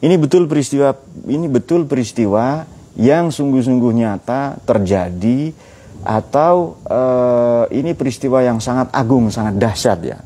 ini 0.00 0.14
betul 0.20 0.48
peristiwa 0.50 0.92
ini 1.26 1.46
betul 1.48 1.86
peristiwa 1.86 2.66
yang 2.98 3.32
sungguh-sungguh 3.32 3.92
nyata 3.96 4.60
terjadi 4.66 5.54
atau 6.00 6.80
uh, 6.88 7.64
ini 7.68 7.92
peristiwa 7.92 8.40
yang 8.40 8.58
sangat 8.58 8.88
agung, 8.92 9.28
sangat 9.28 9.60
dahsyat 9.60 10.00
ya. 10.00 10.18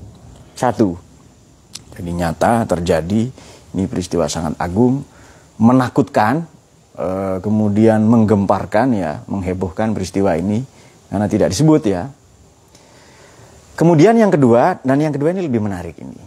Satu, 0.54 0.94
jadi 1.98 2.10
nyata 2.10 2.66
terjadi 2.66 3.30
ini 3.74 3.84
peristiwa 3.90 4.30
sangat 4.30 4.54
agung, 4.58 5.02
menakutkan, 5.58 6.46
uh, 6.94 7.38
kemudian 7.42 8.06
menggemparkan 8.06 8.94
ya, 8.94 9.22
menghebohkan 9.26 9.90
peristiwa 9.94 10.38
ini 10.38 10.62
karena 11.10 11.26
tidak 11.26 11.50
disebut 11.50 11.82
ya. 11.86 12.10
Kemudian 13.74 14.14
yang 14.14 14.30
kedua 14.30 14.78
dan 14.86 15.02
yang 15.02 15.10
kedua 15.10 15.34
ini 15.34 15.42
lebih 15.42 15.58
menarik 15.58 15.98
ini. 15.98 16.18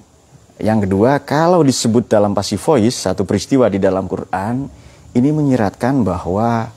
Yang 0.59 0.89
kedua, 0.89 1.21
kalau 1.23 1.63
disebut 1.63 2.11
dalam 2.11 2.35
passive 2.35 2.59
voice 2.59 3.07
satu 3.07 3.23
peristiwa 3.23 3.71
di 3.71 3.79
dalam 3.79 4.09
Quran 4.09 4.67
ini 5.15 5.29
menyiratkan 5.31 6.03
bahwa 6.03 6.67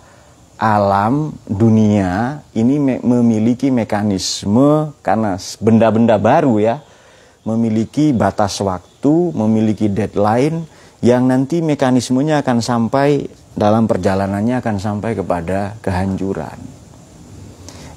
alam 0.60 1.32
dunia 1.48 2.44
ini 2.52 2.76
me 2.76 2.94
memiliki 3.00 3.72
mekanisme 3.72 4.92
karena 5.00 5.40
benda-benda 5.56 6.20
baru 6.20 6.60
ya 6.60 6.84
memiliki 7.44 8.12
batas 8.12 8.60
waktu, 8.60 9.32
memiliki 9.32 9.88
deadline 9.88 10.68
yang 11.00 11.24
nanti 11.24 11.64
mekanismenya 11.64 12.44
akan 12.44 12.60
sampai 12.60 13.24
dalam 13.56 13.88
perjalanannya 13.88 14.60
akan 14.60 14.76
sampai 14.76 15.16
kepada 15.16 15.80
kehancuran. 15.80 16.58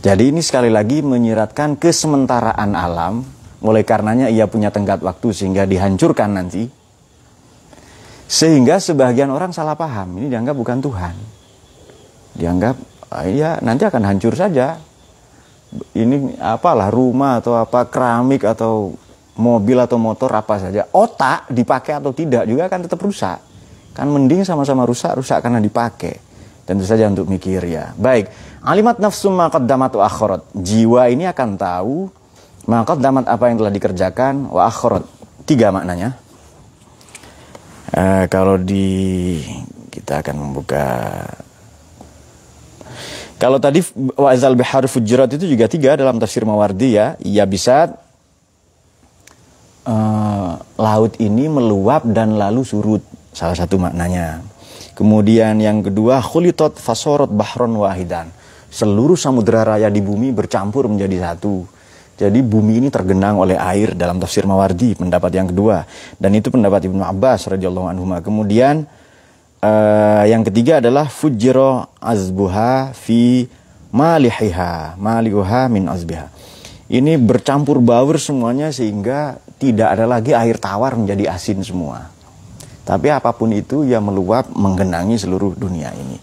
Jadi 0.04 0.36
ini 0.36 0.44
sekali 0.44 0.68
lagi 0.68 1.00
menyiratkan 1.00 1.80
kesementaraan 1.80 2.76
alam, 2.76 3.24
oleh 3.64 3.84
karenanya 3.88 4.28
ia 4.28 4.48
punya 4.48 4.72
tenggat 4.72 5.00
waktu 5.00 5.32
sehingga 5.32 5.64
dihancurkan 5.64 6.36
nanti. 6.36 6.68
Sehingga 8.28 8.80
sebagian 8.80 9.32
orang 9.32 9.56
salah 9.56 9.76
paham, 9.76 10.20
ini 10.20 10.28
dianggap 10.28 10.56
bukan 10.56 10.80
Tuhan. 10.84 11.16
Dianggap 12.34 12.76
ya 13.30 13.62
nanti 13.62 13.86
akan 13.86 14.04
hancur 14.10 14.34
saja. 14.34 14.78
Ini 15.74 16.38
apalah 16.38 16.94
rumah 16.94 17.42
atau 17.42 17.58
apa 17.58 17.90
keramik 17.90 18.46
atau 18.46 18.94
mobil 19.38 19.78
atau 19.82 19.98
motor 19.98 20.30
apa 20.34 20.62
saja. 20.62 20.86
Otak 20.94 21.50
dipakai 21.50 21.98
atau 21.98 22.14
tidak 22.14 22.46
juga 22.46 22.70
akan 22.70 22.80
tetap 22.86 23.02
rusak. 23.02 23.42
Kan 23.94 24.10
mending 24.10 24.46
sama-sama 24.46 24.86
rusak, 24.86 25.14
rusak 25.18 25.42
karena 25.42 25.62
dipakai. 25.62 26.18
Tentu 26.64 26.88
saja 26.88 27.10
untuk 27.12 27.28
mikir 27.28 27.60
ya. 27.68 27.92
Baik, 27.98 28.32
alimat 28.64 28.98
nafsu 28.98 29.28
maqaddamat 29.34 29.92
wa 30.00 30.04
akhirat. 30.08 30.42
Jiwa 30.56 31.12
ini 31.12 31.28
akan 31.28 31.50
tahu 31.60 32.08
maqaddamat 32.70 33.28
apa 33.28 33.44
yang 33.52 33.58
telah 33.60 33.74
dikerjakan 33.74 34.48
wa 34.48 34.70
akhirat. 34.70 35.04
Tiga 35.44 35.76
maknanya. 35.76 36.16
Uh, 37.94 38.26
kalau 38.32 38.58
di 38.58 39.38
kita 39.94 40.26
akan 40.26 40.36
membuka 40.40 41.22
kalau 43.44 43.60
tadi 43.60 43.84
wa'azal 44.16 44.56
bihar 44.56 44.88
fujirat 44.88 45.36
itu 45.36 45.52
juga 45.52 45.68
tiga 45.68 46.00
dalam 46.00 46.16
tafsir 46.16 46.48
Mawardi 46.48 46.96
ya. 46.96 47.20
Ya 47.20 47.44
bisa 47.44 47.92
uh, 49.84 50.56
laut 50.80 51.20
ini 51.20 51.52
meluap 51.52 52.08
dan 52.08 52.40
lalu 52.40 52.64
surut. 52.64 53.04
Salah 53.36 53.60
satu 53.60 53.76
maknanya. 53.76 54.40
Kemudian 54.96 55.60
yang 55.60 55.84
kedua, 55.84 56.24
khulitot 56.24 56.80
fasorot 56.80 57.36
bahron 57.36 57.76
wahidan. 57.76 58.32
Seluruh 58.72 59.20
samudera 59.20 59.76
raya 59.76 59.92
di 59.92 60.00
bumi 60.00 60.32
bercampur 60.32 60.88
menjadi 60.88 61.36
satu. 61.36 61.68
Jadi 62.16 62.40
bumi 62.40 62.80
ini 62.80 62.88
tergenang 62.88 63.44
oleh 63.44 63.60
air 63.60 63.92
dalam 63.92 64.24
tafsir 64.24 64.48
Mawardi, 64.48 64.96
pendapat 64.96 65.36
yang 65.36 65.52
kedua. 65.52 65.84
Dan 66.16 66.32
itu 66.40 66.48
pendapat 66.48 66.88
Ibnu 66.88 67.04
Abbas 67.04 67.52
radhiyallahu 67.52 67.92
anhu. 67.92 68.08
Kemudian 68.24 68.88
uh, 69.64 70.24
yang 70.28 70.44
ketiga 70.44 70.84
adalah 70.84 71.08
fujiro 71.08 71.88
azbuha 72.04 72.92
fi 72.92 73.48
malihiha, 73.96 75.00
maliha 75.00 75.72
min 75.72 75.88
azbiha. 75.88 76.28
Ini 76.92 77.16
bercampur 77.18 77.80
baur 77.80 78.20
semuanya 78.20 78.70
sehingga 78.70 79.40
tidak 79.58 79.96
ada 79.96 80.06
lagi 80.06 80.36
air 80.36 80.60
tawar 80.60 81.00
menjadi 81.00 81.32
asin 81.32 81.64
semua. 81.64 82.12
Tapi 82.84 83.08
apa 83.08 83.32
pun 83.32 83.56
itu 83.56 83.88
ya 83.88 84.04
meluap 84.04 84.52
menggenangi 84.52 85.16
seluruh 85.16 85.56
dunia 85.56 85.90
ini. 85.96 86.20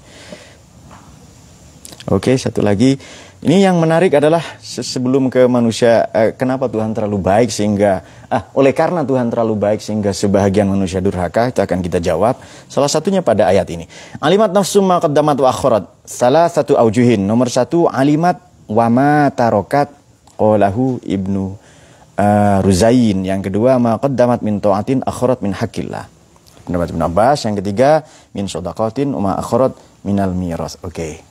Oke, 2.12 2.37
satu 2.37 2.61
lagi. 2.61 3.00
Ini 3.40 3.64
yang 3.64 3.80
menarik 3.80 4.12
adalah 4.20 4.44
sebelum 4.61 5.32
ke 5.32 5.49
manusia, 5.49 6.12
eh, 6.12 6.37
kenapa 6.37 6.68
Tuhan 6.68 6.92
terlalu 6.92 7.25
baik 7.25 7.49
sehingga, 7.49 8.04
ah, 8.28 8.52
oleh 8.52 8.76
karena 8.76 9.00
Tuhan 9.00 9.32
terlalu 9.32 9.56
baik 9.56 9.80
sehingga 9.80 10.12
sebahagian 10.12 10.68
manusia 10.68 11.00
durhaka, 11.00 11.49
itu 11.49 11.64
akan 11.64 11.80
kita 11.80 12.04
jawab. 12.04 12.37
Salah 12.68 12.92
satunya 12.92 13.25
pada 13.25 13.49
ayat 13.49 13.64
ini. 13.73 13.88
Alimat 14.20 14.52
nafsu 14.52 14.85
ma 14.85 15.00
qaddamat 15.00 15.40
wa 15.40 15.49
akhirat. 15.49 15.88
Salah 16.04 16.52
satu 16.52 16.76
aujuhin. 16.76 17.25
Nomor 17.25 17.49
satu, 17.49 17.88
alimat 17.88 18.37
wama 18.68 19.32
tarokat 19.32 19.88
qolahu 20.37 21.00
ibnu 21.00 21.56
uh, 22.20 22.59
Ruzain. 22.61 23.25
Yang 23.25 23.49
kedua, 23.49 23.80
ma 23.80 23.97
qaddamat 23.97 24.44
min 24.44 24.61
ta'atin 24.61 25.00
akhirat 25.00 25.40
min 25.40 25.56
hakillah 25.56 26.12
pendapat 26.68 26.92
Ibn 26.92 27.09
Abbas. 27.09 27.49
Yang 27.49 27.64
ketiga, 27.64 28.04
min 28.37 28.52
sodakotin 28.52 29.16
uma 29.16 29.40
akhorot 29.40 29.80
minal 30.04 30.37
miros. 30.37 30.76
Oke. 30.85 30.92
Okay. 30.92 31.29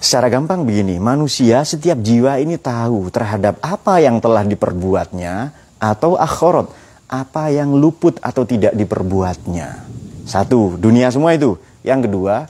Secara 0.00 0.32
gampang 0.32 0.64
begini, 0.64 0.96
manusia 0.96 1.60
setiap 1.60 2.00
jiwa 2.00 2.40
ini 2.40 2.56
tahu 2.56 3.12
terhadap 3.12 3.60
apa 3.60 4.00
yang 4.00 4.16
telah 4.16 4.48
diperbuatnya 4.48 5.52
atau 5.76 6.16
akhorot, 6.16 6.72
apa 7.04 7.52
yang 7.52 7.76
luput 7.76 8.16
atau 8.24 8.48
tidak 8.48 8.72
diperbuatnya. 8.72 9.84
Satu, 10.24 10.80
dunia 10.80 11.12
semua 11.12 11.36
itu. 11.36 11.60
Yang 11.84 12.08
kedua, 12.08 12.48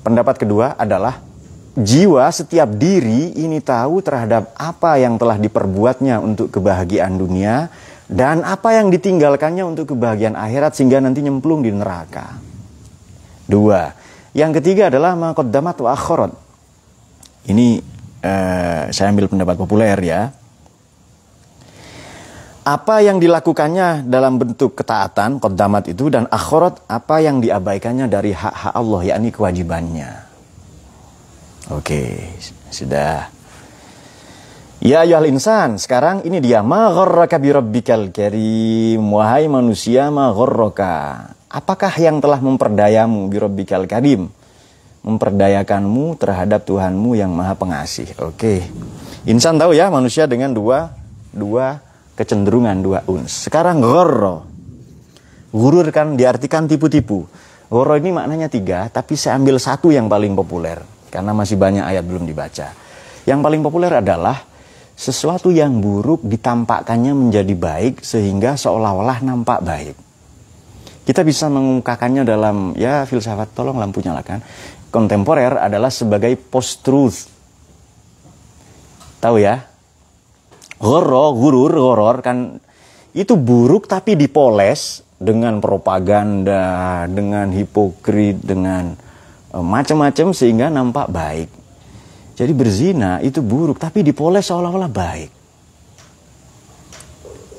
pendapat 0.00 0.40
kedua 0.40 0.72
adalah 0.80 1.20
jiwa 1.76 2.24
setiap 2.32 2.72
diri 2.72 3.36
ini 3.36 3.60
tahu 3.60 4.00
terhadap 4.00 4.56
apa 4.56 4.96
yang 4.96 5.20
telah 5.20 5.36
diperbuatnya 5.36 6.16
untuk 6.16 6.48
kebahagiaan 6.48 7.20
dunia 7.20 7.68
dan 8.08 8.40
apa 8.40 8.80
yang 8.80 8.88
ditinggalkannya 8.88 9.68
untuk 9.68 9.92
kebahagiaan 9.92 10.32
akhirat 10.32 10.80
sehingga 10.80 11.04
nanti 11.04 11.20
nyemplung 11.20 11.60
di 11.60 11.76
neraka. 11.76 12.40
Dua. 13.44 13.92
Yang 14.32 14.64
ketiga 14.64 14.88
adalah 14.88 15.12
maqaddamat 15.12 15.76
wa 15.76 15.92
akhirat. 15.92 16.32
Ini 17.48 17.80
eh, 18.20 18.82
saya 18.92 19.08
ambil 19.08 19.30
pendapat 19.30 19.56
populer 19.56 19.96
ya. 20.02 20.32
Apa 22.60 23.00
yang 23.00 23.16
dilakukannya 23.16 24.04
dalam 24.04 24.36
bentuk 24.36 24.76
ketaatan, 24.76 25.40
qaddamat 25.40 25.88
itu 25.88 26.12
dan 26.12 26.28
akhirat 26.28 26.84
apa 26.92 27.24
yang 27.24 27.40
diabaikannya 27.40 28.04
dari 28.04 28.36
hak-hak 28.36 28.76
Allah 28.76 29.00
yakni 29.16 29.32
kewajibannya. 29.32 30.10
Oke, 31.72 32.36
sudah. 32.68 33.32
Ya 34.80 35.04
ayuhal 35.04 35.28
insan, 35.28 35.76
sekarang 35.76 36.24
ini 36.24 36.40
dia. 36.40 36.64
Ma 36.64 36.88
gharraka 36.88 37.36
bi 37.36 37.52
rabbikal 37.52 38.12
karim. 38.12 39.12
Wahai 39.12 39.44
manusia, 39.48 40.08
ma 40.12 40.32
gharraka. 40.32 41.32
Apakah 41.52 41.92
yang 42.00 42.20
telah 42.20 42.40
memperdayamu 42.40 43.28
bi 43.28 43.36
rabbikal 43.40 43.84
karim? 43.84 44.32
Memperdayakanmu 45.00 46.20
terhadap 46.20 46.68
Tuhanmu 46.68 47.16
yang 47.16 47.32
maha 47.32 47.56
pengasih. 47.56 48.12
Oke. 48.20 48.64
Insan 49.24 49.56
tahu 49.56 49.72
ya, 49.72 49.88
manusia 49.88 50.28
dengan 50.28 50.52
dua 50.52 50.92
dua 51.32 51.80
kecenderungan, 52.18 52.76
dua 52.84 53.00
uns. 53.08 53.48
Sekarang 53.48 53.80
gharra. 53.80 54.44
Gurur 55.50 55.88
kan 55.90 56.14
diartikan 56.14 56.68
tipu-tipu. 56.68 57.24
Gharra 57.72 57.96
ini 57.96 58.12
maknanya 58.12 58.52
tiga, 58.52 58.92
tapi 58.92 59.16
saya 59.16 59.40
ambil 59.40 59.56
satu 59.56 59.88
yang 59.88 60.06
paling 60.06 60.36
populer. 60.36 60.78
Karena 61.08 61.34
masih 61.34 61.56
banyak 61.58 61.82
ayat 61.82 62.04
belum 62.06 62.28
dibaca. 62.28 62.70
Yang 63.24 63.40
paling 63.40 63.60
populer 63.64 63.92
adalah 63.98 64.36
sesuatu 64.94 65.48
yang 65.48 65.80
buruk 65.80 66.20
ditampakkannya 66.28 67.16
menjadi 67.16 67.54
baik 67.56 68.04
sehingga 68.04 68.54
seolah-olah 68.60 69.24
nampak 69.24 69.64
baik. 69.64 69.96
Kita 71.08 71.24
bisa 71.24 71.48
mengungkapkannya 71.48 72.22
dalam 72.22 72.76
ya 72.76 73.08
filsafat 73.08 73.56
tolong 73.56 73.80
lampu 73.80 74.04
nyalakan. 74.04 74.44
Kontemporer 74.90 75.54
adalah 75.54 75.88
sebagai 75.88 76.34
post 76.34 76.82
truth. 76.82 77.30
Tahu 79.22 79.36
ya? 79.38 79.62
Horor, 80.82 81.38
gurur, 81.38 81.72
horor 81.78 82.18
kan 82.26 82.58
itu 83.14 83.34
buruk 83.38 83.86
tapi 83.86 84.18
dipoles 84.18 85.06
dengan 85.20 85.60
propaganda, 85.60 87.04
dengan 87.04 87.52
hipokrit, 87.52 88.40
dengan 88.40 88.96
uh, 89.52 89.62
macam-macam 89.62 90.32
sehingga 90.32 90.72
nampak 90.72 91.12
baik. 91.12 91.48
Jadi 92.40 92.52
berzina 92.56 93.20
itu 93.20 93.44
buruk, 93.44 93.76
tapi 93.76 94.00
dipoles 94.00 94.48
seolah-olah 94.48 94.88
baik. 94.88 95.30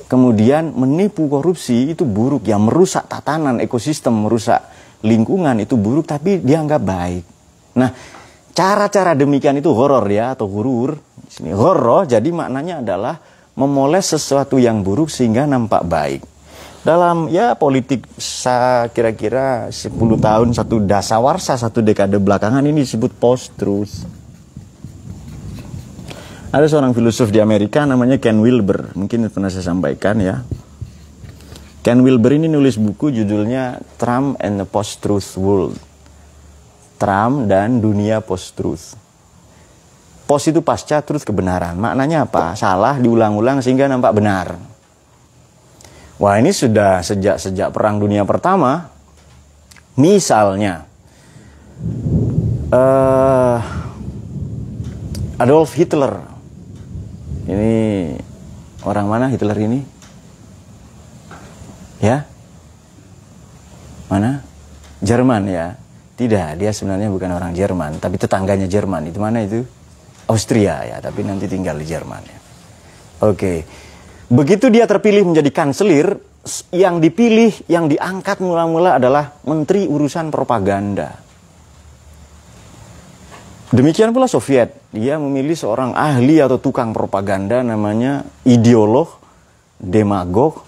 Kemudian 0.09 0.73
menipu 0.73 1.29
korupsi 1.29 1.93
itu 1.93 2.01
buruk, 2.01 2.43
yang 2.49 2.65
merusak 2.65 3.05
tatanan 3.05 3.61
ekosistem, 3.61 4.25
merusak 4.25 4.65
lingkungan 5.01 5.57
itu 5.61 5.77
buruk, 5.77 6.09
tapi 6.09 6.41
dianggap 6.41 6.81
baik. 6.81 7.23
Nah, 7.77 7.89
cara-cara 8.51 9.17
demikian 9.17 9.57
itu 9.57 9.69
horor 9.73 10.05
ya 10.09 10.33
atau 10.33 10.49
gurur. 10.49 10.97
Sini 11.31 11.55
horor 11.55 12.05
jadi 12.09 12.27
maknanya 12.27 12.83
adalah 12.83 13.15
memoles 13.55 14.11
sesuatu 14.11 14.59
yang 14.59 14.83
buruk 14.83 15.07
sehingga 15.07 15.47
nampak 15.47 15.83
baik. 15.87 16.21
Dalam 16.81 17.29
ya 17.29 17.53
politik 17.53 18.09
kira-kira 18.91 19.69
10 19.69 19.93
tahun 19.95 20.49
satu 20.49 20.81
dasawarsa 20.81 21.53
satu 21.53 21.85
dekade 21.85 22.17
belakangan 22.17 22.65
ini 22.65 22.81
disebut 22.81 23.13
post 23.21 23.53
truth. 23.53 24.01
Ada 26.51 26.67
seorang 26.67 26.91
filosof 26.91 27.31
di 27.31 27.39
Amerika 27.39 27.87
namanya 27.87 28.19
Ken 28.19 28.41
Wilber, 28.43 28.91
mungkin 28.97 29.29
pernah 29.31 29.47
saya 29.47 29.63
sampaikan 29.63 30.19
ya. 30.19 30.43
Ken 31.81 32.05
Wilber 32.05 32.37
ini 32.37 32.45
nulis 32.45 32.77
buku 32.77 33.09
judulnya 33.09 33.81
Trump 33.97 34.37
and 34.37 34.61
the 34.61 34.67
Post-Truth 34.69 35.33
World. 35.41 35.81
Trump 37.01 37.49
dan 37.49 37.81
dunia 37.81 38.21
post-truth. 38.21 38.93
Post 40.29 40.53
itu 40.53 40.61
pasca, 40.61 41.01
truth 41.01 41.25
kebenaran. 41.25 41.73
Maknanya 41.73 42.29
apa? 42.29 42.53
Salah 42.53 43.01
diulang-ulang 43.01 43.65
sehingga 43.65 43.89
nampak 43.89 44.13
benar. 44.13 44.53
Wah 46.21 46.37
ini 46.37 46.53
sudah 46.53 47.01
sejak 47.01 47.41
sejak 47.41 47.73
perang 47.73 47.97
dunia 47.97 48.21
pertama. 48.29 48.93
Misalnya, 49.97 50.85
uh, 52.69 53.57
Adolf 55.41 55.73
Hitler 55.73 56.21
ini 57.49 58.13
orang 58.85 59.09
mana 59.09 59.25
Hitler 59.33 59.57
ini? 59.57 59.90
Ya? 62.01 62.25
Mana? 64.09 64.41
Jerman 64.99 65.47
ya. 65.47 65.77
Tidak, 66.17 66.59
dia 66.59 66.71
sebenarnya 66.73 67.09
bukan 67.09 67.33
orang 67.33 67.53
Jerman, 67.55 67.97
tapi 67.97 68.17
tetangganya 68.17 68.69
Jerman. 68.69 69.09
Itu 69.09 69.21
mana 69.21 69.41
itu? 69.41 69.65
Austria 70.29 70.85
ya, 70.85 70.97
tapi 71.01 71.25
nanti 71.25 71.49
tinggal 71.49 71.77
di 71.77 71.85
Jerman 71.87 72.21
ya. 72.21 72.39
Oke. 73.25 73.65
Begitu 74.29 74.69
dia 74.69 74.85
terpilih 74.85 75.25
menjadi 75.25 75.49
kanselir, 75.49 76.17
yang 76.73 76.97
dipilih, 76.97 77.69
yang 77.69 77.85
diangkat 77.85 78.41
mula-mula 78.41 78.97
adalah 78.97 79.37
menteri 79.45 79.85
urusan 79.85 80.33
propaganda. 80.33 81.21
Demikian 83.71 84.11
pula 84.11 84.27
Soviet, 84.27 84.83
dia 84.91 85.15
memilih 85.15 85.55
seorang 85.55 85.95
ahli 85.95 86.43
atau 86.43 86.59
tukang 86.59 86.91
propaganda 86.91 87.63
namanya 87.63 88.27
ideolog, 88.43 89.07
demagog, 89.79 90.65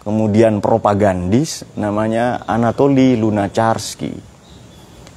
kemudian 0.00 0.64
propagandis 0.64 1.64
namanya 1.76 2.44
Anatoly 2.48 3.16
Lunacharsky. 3.20 4.16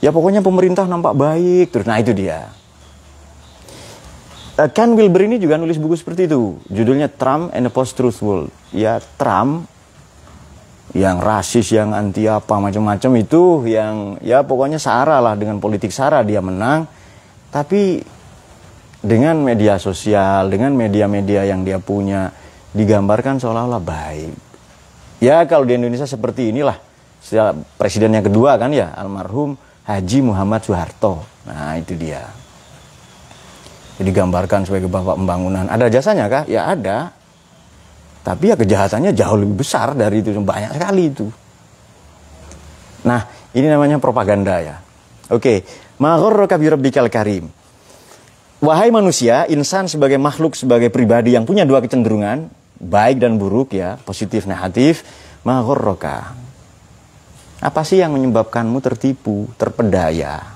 Ya 0.03 0.11
pokoknya 0.11 0.43
pemerintah 0.43 0.83
nampak 0.83 1.15
baik 1.15 1.71
terus. 1.71 1.87
Nah 1.87 1.99
itu 2.03 2.11
dia. 2.11 2.51
Uh, 4.59 4.69
Ken 4.69 4.93
Wilber 4.93 5.25
ini 5.25 5.39
juga 5.39 5.55
nulis 5.55 5.79
buku 5.79 5.95
seperti 5.95 6.27
itu. 6.27 6.59
Judulnya 6.67 7.07
Trump 7.07 7.55
and 7.55 7.65
the 7.65 7.71
Post-Truth 7.71 8.19
World. 8.19 8.51
Ya 8.75 8.99
Trump 9.15 9.71
yang 10.93 11.17
rasis, 11.23 11.73
yang 11.73 11.95
anti 11.95 12.29
apa 12.29 12.61
macam-macam 12.61 13.11
itu 13.17 13.65
yang 13.65 14.21
ya 14.21 14.45
pokoknya 14.45 14.77
sara 14.77 15.17
lah 15.23 15.33
dengan 15.39 15.57
politik 15.57 15.89
sara 15.89 16.21
dia 16.21 16.43
menang. 16.43 16.85
Tapi 17.49 18.03
dengan 19.01 19.39
media 19.39 19.79
sosial, 19.81 20.51
dengan 20.53 20.75
media-media 20.77 21.47
yang 21.47 21.65
dia 21.65 21.79
punya 21.79 22.29
digambarkan 22.75 23.39
seolah-olah 23.41 23.81
baik. 23.81 24.52
Ya 25.23 25.47
kalau 25.47 25.63
di 25.63 25.79
Indonesia 25.79 26.03
seperti 26.03 26.51
inilah. 26.51 26.75
Presiden 27.79 28.11
yang 28.11 28.27
kedua 28.27 28.59
kan 28.59 28.75
ya 28.75 28.91
almarhum 28.91 29.55
Haji 29.87 30.19
Muhammad 30.19 30.67
Soeharto. 30.67 31.23
Nah 31.47 31.79
itu 31.79 31.95
dia 31.95 32.27
digambarkan 34.03 34.67
sebagai 34.67 34.91
bapak 34.91 35.15
pembangunan. 35.15 35.71
Ada 35.71 35.87
jasanya 35.87 36.27
kah? 36.27 36.43
Ya 36.51 36.67
ada. 36.67 37.15
Tapi 38.23 38.51
ya 38.51 38.59
kejahatannya 38.59 39.15
jauh 39.15 39.39
lebih 39.39 39.63
besar 39.63 39.95
dari 39.95 40.19
itu, 40.19 40.35
banyak 40.35 40.75
sekali 40.75 41.03
itu. 41.11 41.27
Nah, 43.03 43.27
ini 43.51 43.67
namanya 43.67 43.99
propaganda 43.99 44.63
ya. 44.63 44.79
Oke, 45.27 45.67
maghurraka 45.99 46.55
bi 46.55 46.71
rabbikal 46.71 47.11
karim. 47.11 47.51
Wahai 48.63 48.95
manusia, 48.95 49.43
insan 49.51 49.91
sebagai 49.91 50.15
makhluk, 50.15 50.55
sebagai 50.55 50.87
pribadi 50.87 51.35
yang 51.35 51.43
punya 51.43 51.67
dua 51.67 51.83
kecenderungan, 51.83 52.47
baik 52.83 53.23
dan 53.23 53.39
buruk 53.39 53.71
ya, 53.71 53.95
positif 54.03 54.43
negatif, 54.43 55.07
maghurraka. 55.47 56.35
Apa 57.63 57.81
sih 57.87 58.03
yang 58.03 58.11
menyebabkanmu 58.11 58.77
tertipu, 58.83 59.47
terpedaya? 59.55 60.53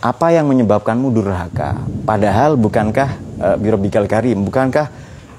apa 0.00 0.32
yang 0.32 0.48
menyebabkanmu 0.48 1.12
durhaka? 1.12 1.76
Padahal 2.08 2.56
bukankah 2.56 3.08
uh, 3.36 3.56
birobikal 3.60 4.08
karim, 4.08 4.48
bukankah 4.48 4.88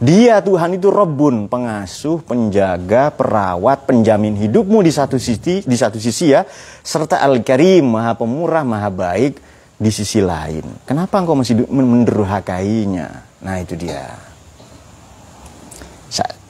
dia 0.02 0.42
Tuhan 0.42 0.78
itu 0.78 0.90
Robun, 0.90 1.46
pengasuh, 1.46 2.22
penjaga, 2.26 3.14
perawat, 3.14 3.86
penjamin 3.86 4.38
hidupmu 4.38 4.82
di 4.82 4.90
satu 4.94 5.18
sisi, 5.22 5.62
di 5.62 5.78
satu 5.78 6.02
sisi 6.02 6.34
ya, 6.34 6.42
serta 6.82 7.22
Al-Karim, 7.22 7.86
Maha 7.86 8.18
Pemurah, 8.18 8.66
Maha 8.66 8.90
Baik 8.90 9.38
di 9.78 9.92
sisi 9.94 10.18
lain. 10.18 10.66
Kenapa 10.90 11.22
engkau 11.22 11.38
masih 11.38 11.70
mendurhakainya? 11.70 13.10
Nah, 13.46 13.62
itu 13.62 13.78
dia. 13.78 14.31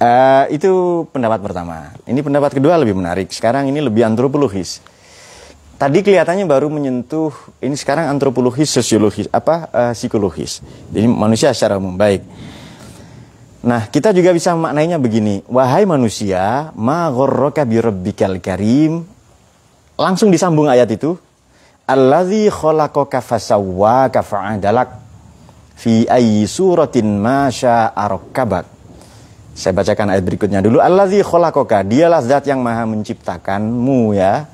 Uh, 0.02 0.50
itu 0.50 1.06
pendapat 1.14 1.46
pertama. 1.46 1.94
Ini 2.10 2.26
pendapat 2.26 2.58
kedua 2.58 2.74
lebih 2.82 2.98
menarik. 2.98 3.30
Sekarang 3.30 3.70
ini 3.70 3.78
lebih 3.86 4.02
antropologis. 4.02 4.82
Tadi 5.78 6.02
kelihatannya 6.02 6.50
baru 6.50 6.74
menyentuh 6.74 7.30
ini 7.62 7.78
sekarang 7.78 8.10
antropologis, 8.10 8.74
sosiologis, 8.74 9.30
apa 9.30 9.70
uh, 9.70 9.94
psikologis. 9.94 10.66
Jadi 10.90 11.06
manusia 11.06 11.54
secara 11.54 11.78
umum 11.78 11.94
baik. 11.94 12.26
Nah, 13.62 13.94
kita 13.94 14.10
juga 14.10 14.34
bisa 14.34 14.58
maknainya 14.58 14.98
begini. 14.98 15.46
Wahai 15.46 15.86
manusia, 15.86 16.74
ma 16.74 17.06
gharraka 17.14 17.62
bi 17.62 17.78
rabbikal 17.78 18.42
karim. 18.42 19.06
Langsung 20.02 20.34
disambung 20.34 20.66
ayat 20.66 20.90
itu. 20.90 21.14
Allazi 21.86 22.50
khalaqaka 22.50 23.22
fasawwaka 23.22 24.26
fa'adalak 24.26 24.98
fi 25.78 26.10
ayyi 26.10 26.50
suratin 26.50 27.22
ma 27.22 27.54
syaa 27.54 27.94
Saya 29.52 29.76
bacakan 29.76 30.16
ayat 30.16 30.24
berikutnya 30.24 30.64
dulu. 30.64 30.80
Allazi 30.80 31.20
khalaqaka, 31.20 31.84
dialah 31.84 32.24
zat 32.24 32.48
yang 32.48 32.64
maha 32.64 32.88
menciptakanmu 32.88 34.16
ya. 34.16 34.48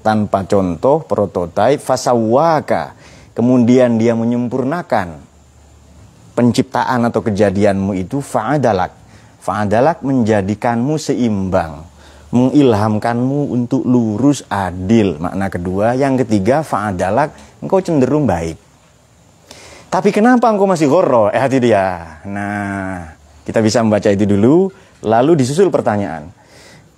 Tanpa 0.00 0.48
contoh 0.48 1.04
prototipe 1.04 1.76
fasawaka 1.76 2.96
kemudian 3.36 4.00
dia 4.00 4.16
menyempurnakan. 4.16 5.28
Penciptaan 6.34 7.04
atau 7.04 7.20
kejadianmu 7.20 7.92
itu 7.94 8.24
fa'adalak. 8.24 8.96
Fa'adalak 9.44 10.00
menjadikanmu 10.00 10.96
seimbang. 10.96 11.84
Mengilhamkanmu 12.32 13.52
untuk 13.52 13.84
lurus 13.84 14.46
adil. 14.48 15.20
Makna 15.20 15.46
kedua. 15.52 15.86
Yang 15.94 16.24
ketiga 16.24 16.64
fa'adalak 16.64 17.60
engkau 17.60 17.84
cenderung 17.84 18.24
baik. 18.24 18.56
Tapi 19.90 20.08
kenapa 20.14 20.48
engkau 20.48 20.70
masih 20.70 20.88
goro 20.88 21.28
eh 21.28 21.38
hati 21.38 21.58
dia. 21.60 22.22
Nah 22.24 23.19
kita 23.50 23.58
bisa 23.58 23.82
membaca 23.82 24.06
itu 24.06 24.22
dulu 24.22 24.70
lalu 25.02 25.42
disusul 25.42 25.74
pertanyaan 25.74 26.30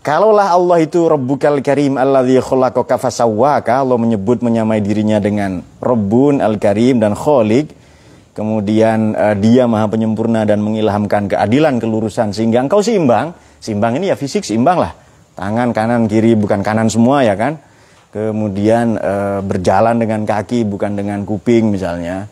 Kalaulah 0.03 0.51
Allah 0.51 0.83
itu 0.83 1.07
Rabbukal 1.07 1.63
Karim 1.63 1.95
alladzi 1.95 2.43
khalaqaka 2.43 2.99
fasawwaka, 2.99 3.87
Allah 3.87 3.95
menyebut 3.95 4.43
menyamai 4.43 4.83
dirinya 4.83 5.23
dengan 5.23 5.63
Rabbun 5.79 6.43
Al-Karim 6.43 6.99
dan 6.99 7.15
Khaliq, 7.15 7.71
kemudian 8.35 9.15
uh, 9.15 9.39
dia 9.39 9.71
Maha 9.71 9.87
penyempurna 9.87 10.43
dan 10.43 10.59
mengilhamkan 10.59 11.31
keadilan, 11.31 11.79
kelurusan 11.79 12.35
sehingga 12.35 12.67
engkau 12.67 12.83
seimbang. 12.83 13.31
Seimbang 13.63 13.95
ini 13.95 14.11
ya 14.11 14.19
fisik 14.19 14.43
seimbang 14.43 14.83
lah. 14.83 14.91
Tangan 15.39 15.71
kanan 15.71 16.11
kiri 16.11 16.35
bukan 16.35 16.67
kanan 16.67 16.91
semua 16.91 17.23
ya 17.23 17.39
kan. 17.39 17.63
Kemudian 18.11 18.99
uh, 18.99 19.39
berjalan 19.47 20.03
dengan 20.03 20.27
kaki 20.27 20.67
bukan 20.67 20.99
dengan 20.99 21.23
kuping 21.23 21.71
misalnya. 21.71 22.27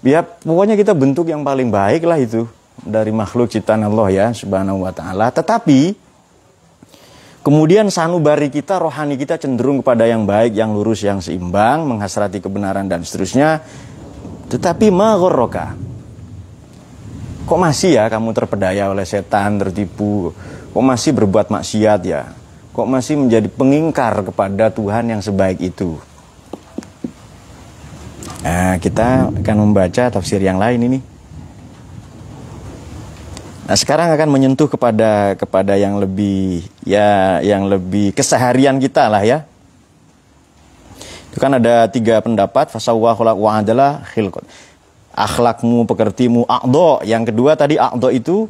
Ya 0.00 0.24
pokoknya 0.24 0.80
kita 0.80 0.96
bentuk 0.96 1.28
yang 1.28 1.44
paling 1.44 1.68
baik 1.68 2.08
lah 2.08 2.16
itu 2.16 2.48
dari 2.80 3.12
makhluk 3.12 3.52
ciptaan 3.52 3.84
Allah 3.84 4.08
ya 4.08 4.26
Subhanahu 4.32 4.84
wa 4.86 4.92
taala. 4.94 5.28
Tetapi 5.28 6.12
Kemudian 7.42 7.90
sanubari 7.90 8.54
kita, 8.54 8.78
rohani 8.78 9.18
kita 9.18 9.34
cenderung 9.34 9.82
kepada 9.82 10.06
yang 10.06 10.22
baik, 10.22 10.54
yang 10.54 10.78
lurus, 10.78 11.02
yang 11.02 11.18
seimbang, 11.18 11.90
menghasrati 11.90 12.38
kebenaran 12.38 12.86
dan 12.86 13.02
seterusnya. 13.02 13.58
Tetapi 14.46 14.94
maghorroka. 14.94 15.74
Kok 17.42 17.58
masih 17.58 17.98
ya 17.98 18.06
kamu 18.06 18.30
terpedaya 18.30 18.94
oleh 18.94 19.02
setan, 19.02 19.58
tertipu? 19.58 20.30
Kok 20.70 20.84
masih 20.86 21.18
berbuat 21.18 21.50
maksiat 21.50 22.00
ya? 22.06 22.30
Kok 22.70 22.86
masih 22.86 23.18
menjadi 23.18 23.50
pengingkar 23.50 24.22
kepada 24.22 24.70
Tuhan 24.70 25.10
yang 25.10 25.18
sebaik 25.18 25.58
itu? 25.58 25.98
Nah, 28.46 28.78
kita 28.78 29.34
akan 29.34 29.56
membaca 29.58 30.14
tafsir 30.14 30.38
yang 30.38 30.62
lain 30.62 30.78
ini. 30.78 30.98
Nah, 33.72 33.80
sekarang 33.80 34.12
akan 34.12 34.28
menyentuh 34.28 34.68
kepada 34.68 35.32
kepada 35.32 35.80
yang 35.80 35.96
lebih 35.96 36.60
ya 36.84 37.40
yang 37.40 37.72
lebih 37.72 38.12
keseharian 38.12 38.76
kita 38.76 39.08
lah 39.08 39.24
ya. 39.24 39.48
Itu 41.32 41.40
kan 41.40 41.56
ada 41.56 41.88
tiga 41.88 42.20
pendapat 42.20 42.68
fasawwa 42.68 43.16
wa 43.16 43.52
adalah 43.56 44.04
khilqat. 44.12 44.44
Akhlakmu, 45.16 45.88
pekertimu, 45.88 46.44
akdo. 46.44 47.00
Yang 47.00 47.32
kedua 47.32 47.56
tadi 47.56 47.80
akdo 47.80 48.12
itu 48.12 48.44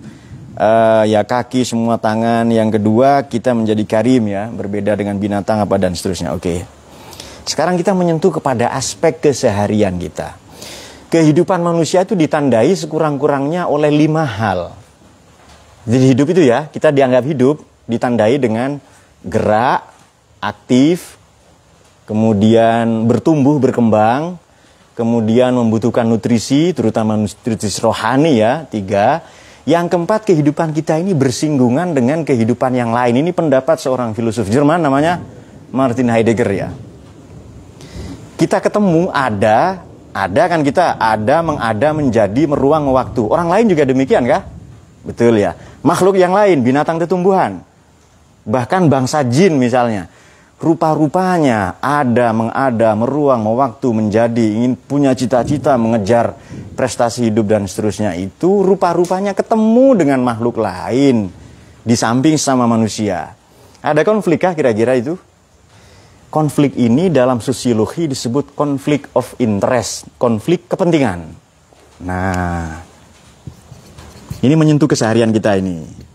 uh, 0.59 1.07
ya 1.07 1.23
kaki 1.23 1.63
semua 1.63 2.03
tangan. 2.03 2.51
Yang 2.51 2.83
kedua 2.83 3.23
kita 3.23 3.55
menjadi 3.55 3.87
karim 3.87 4.27
ya, 4.27 4.51
berbeda 4.51 4.99
dengan 4.99 5.23
binatang 5.23 5.63
apa 5.63 5.79
dan 5.79 5.95
seterusnya. 5.95 6.35
Oke. 6.35 6.43
Okay. 6.43 6.59
Sekarang 7.47 7.79
kita 7.79 7.95
menyentuh 7.95 8.43
kepada 8.43 8.75
aspek 8.75 9.23
keseharian 9.23 9.95
kita. 10.03 10.35
Kehidupan 11.15 11.63
manusia 11.63 12.03
itu 12.03 12.19
ditandai 12.19 12.75
sekurang-kurangnya 12.75 13.71
oleh 13.71 13.95
lima 13.95 14.27
hal. 14.27 14.82
Jadi 15.83 16.05
hidup 16.15 16.27
itu 16.31 16.43
ya, 16.47 16.71
kita 16.71 16.95
dianggap 16.95 17.27
hidup 17.27 17.59
ditandai 17.91 18.39
dengan 18.39 18.79
gerak, 19.27 19.83
aktif, 20.39 21.19
kemudian 22.07 23.11
bertumbuh, 23.11 23.59
berkembang, 23.59 24.39
kemudian 24.95 25.51
membutuhkan 25.59 26.07
nutrisi, 26.07 26.71
terutama 26.71 27.19
nutrisi 27.19 27.83
rohani 27.83 28.39
ya, 28.39 28.63
tiga. 28.71 29.27
Yang 29.63 29.95
keempat, 29.95 30.27
kehidupan 30.27 30.75
kita 30.75 30.99
ini 30.99 31.15
bersinggungan 31.15 31.95
dengan 31.95 32.27
kehidupan 32.27 32.75
yang 32.75 32.91
lain. 32.91 33.19
Ini 33.19 33.31
pendapat 33.31 33.79
seorang 33.79 34.11
filosof 34.11 34.51
Jerman 34.51 34.83
namanya 34.83 35.23
Martin 35.71 36.11
Heidegger 36.11 36.51
ya. 36.51 36.69
Kita 38.35 38.59
ketemu 38.59 39.11
ada, 39.15 39.87
ada 40.11 40.43
kan 40.51 40.67
kita 40.67 40.99
ada, 40.99 41.47
mengada, 41.47 41.89
menjadi, 41.95 42.43
meruang 42.51 42.91
waktu. 42.91 43.23
Orang 43.23 43.55
lain 43.55 43.71
juga 43.71 43.87
demikian 43.87 44.27
kah? 44.27 44.52
Betul 45.03 45.43
ya 45.43 45.59
makhluk 45.83 46.17
yang 46.17 46.33
lain, 46.33 46.63
binatang 46.63 47.03
tumbuhan. 47.05 47.61
Bahkan 48.47 48.91
bangsa 48.91 49.23
jin 49.27 49.59
misalnya. 49.59 50.09
rupa-rupanya 50.63 51.83
ada, 51.83 52.31
mengada, 52.31 52.95
meruang, 52.95 53.43
mewaktu, 53.43 53.91
menjadi, 53.91 54.63
ingin 54.63 54.79
punya 54.79 55.11
cita-cita, 55.11 55.75
mengejar 55.75 56.39
prestasi 56.79 57.27
hidup 57.27 57.51
dan 57.51 57.67
seterusnya 57.67 58.15
itu 58.15 58.63
rupa-rupanya 58.63 59.35
ketemu 59.35 59.99
dengan 59.99 60.23
makhluk 60.23 60.63
lain 60.63 61.35
di 61.83 61.95
samping 61.99 62.39
sama 62.39 62.71
manusia. 62.71 63.35
Ada 63.83 64.07
konflikkah 64.07 64.55
kira-kira 64.55 64.95
itu? 64.95 65.19
Konflik 66.31 66.79
ini 66.79 67.11
dalam 67.11 67.43
sosiologi 67.43 68.07
disebut 68.07 68.55
konflik 68.55 69.11
of 69.19 69.35
interest, 69.43 70.07
konflik 70.15 70.71
kepentingan. 70.71 71.27
Nah, 72.07 72.92
ini 74.43 74.55
menyentuh 74.59 74.91
keseharian 74.91 75.31
kita 75.31 75.57
ini. 75.57 76.11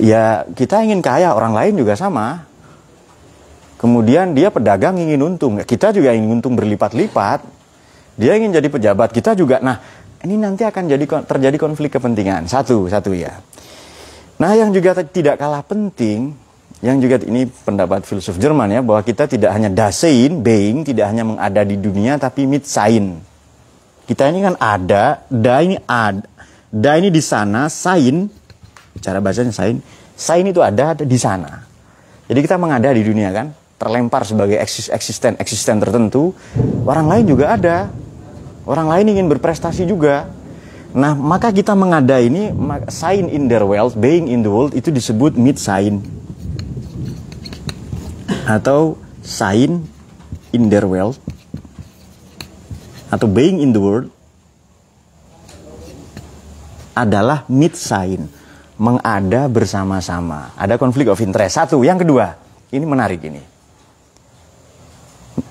ya 0.00 0.44
kita 0.46 0.84
ingin 0.84 1.00
kaya, 1.00 1.32
orang 1.32 1.56
lain 1.56 1.74
juga 1.76 1.96
sama. 1.96 2.44
Kemudian 3.76 4.32
dia 4.32 4.48
pedagang 4.48 4.96
ingin 4.96 5.20
untung, 5.20 5.60
kita 5.60 5.92
juga 5.92 6.16
ingin 6.16 6.40
untung 6.40 6.56
berlipat-lipat. 6.56 7.44
Dia 8.16 8.32
ingin 8.40 8.56
jadi 8.56 8.68
pejabat, 8.72 9.12
kita 9.12 9.36
juga. 9.36 9.60
Nah, 9.60 9.76
ini 10.24 10.40
nanti 10.40 10.64
akan 10.64 10.88
jadi 10.88 11.04
terjadi 11.04 11.56
konflik 11.60 11.92
kepentingan. 11.92 12.48
Satu, 12.48 12.88
satu 12.88 13.12
ya. 13.12 13.36
Nah, 14.40 14.56
yang 14.56 14.72
juga 14.72 14.96
tidak 15.04 15.36
kalah 15.36 15.60
penting, 15.60 16.32
yang 16.80 16.96
juga 17.04 17.20
ini 17.20 17.44
pendapat 17.44 18.08
filsuf 18.08 18.40
Jerman 18.40 18.72
ya, 18.72 18.80
bahwa 18.80 19.04
kita 19.04 19.28
tidak 19.28 19.52
hanya 19.52 19.68
dasein, 19.68 20.40
being, 20.40 20.80
tidak 20.80 21.12
hanya 21.12 21.28
mengada 21.28 21.60
di 21.60 21.76
dunia, 21.76 22.16
tapi 22.16 22.48
mitsein. 22.48 23.20
Kita 24.06 24.30
ini 24.30 24.38
kan 24.38 24.54
ada, 24.62 25.26
da 25.26 25.58
ini 25.58 25.74
ada, 25.82 26.22
da 26.70 26.94
ini 26.94 27.10
di 27.10 27.18
sana, 27.18 27.66
sain 27.66 28.30
cara 29.02 29.20
bacanya 29.20 29.52
sain 29.52 29.82
sain 30.14 30.46
itu 30.46 30.62
ada, 30.62 30.94
di 30.94 31.18
sana. 31.18 31.66
Jadi 32.26 32.38
kita 32.42 32.56
mengada 32.58 32.90
di 32.94 33.02
dunia 33.02 33.30
kan 33.34 33.50
terlempar 33.76 34.24
sebagai 34.24 34.56
eksisten 34.62 35.36
eksisten 35.36 35.82
tertentu. 35.82 36.32
Orang 36.86 37.10
lain 37.10 37.26
juga 37.28 37.54
ada. 37.54 37.90
Orang 38.66 38.90
lain 38.90 39.14
ingin 39.14 39.26
berprestasi 39.30 39.86
juga. 39.86 40.26
Nah 40.96 41.12
maka 41.12 41.52
kita 41.52 41.76
mengada 41.76 42.18
ini 42.18 42.50
sign 42.88 43.28
in 43.30 43.46
their 43.46 43.62
world 43.62 43.94
being 44.00 44.26
in 44.32 44.40
the 44.42 44.50
world 44.50 44.72
itu 44.72 44.88
disebut 44.88 45.36
mid 45.36 45.60
sign 45.60 46.00
atau 48.46 48.96
sign 49.20 49.82
in 50.54 50.70
their 50.70 50.86
world 50.86 51.18
atau 53.12 53.26
being 53.30 53.62
in 53.62 53.70
the 53.70 53.82
world 53.82 54.10
adalah 56.96 57.44
mid 57.46 57.76
sign 57.76 58.26
mengada 58.76 59.48
bersama-sama. 59.48 60.52
Ada 60.56 60.80
konflik 60.80 61.08
of 61.08 61.20
interest. 61.20 61.60
Satu. 61.60 61.80
Yang 61.84 62.08
kedua, 62.08 62.26
ini 62.72 62.84
menarik 62.84 63.20
ini. 63.24 63.42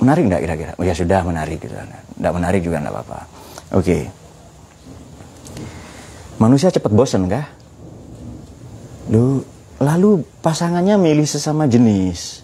Menarik 0.01 0.23
enggak 0.25 0.41
kira-kira? 0.45 0.71
Oh 0.77 0.85
ya 0.85 0.93
sudah 0.97 1.21
menarik 1.21 1.61
gitu. 1.61 1.73
Enggak 2.17 2.33
menarik 2.33 2.61
juga 2.65 2.81
enggak 2.81 2.93
apa-apa. 2.97 3.19
Oke. 3.77 3.81
Okay. 3.81 4.03
Manusia 6.35 6.67
cepat 6.67 6.91
bosan 6.91 7.31
kah? 7.31 7.47
Lu, 9.07 9.39
lalu 9.79 10.25
pasangannya 10.43 10.99
milih 10.99 11.25
sesama 11.25 11.69
jenis. 11.69 12.43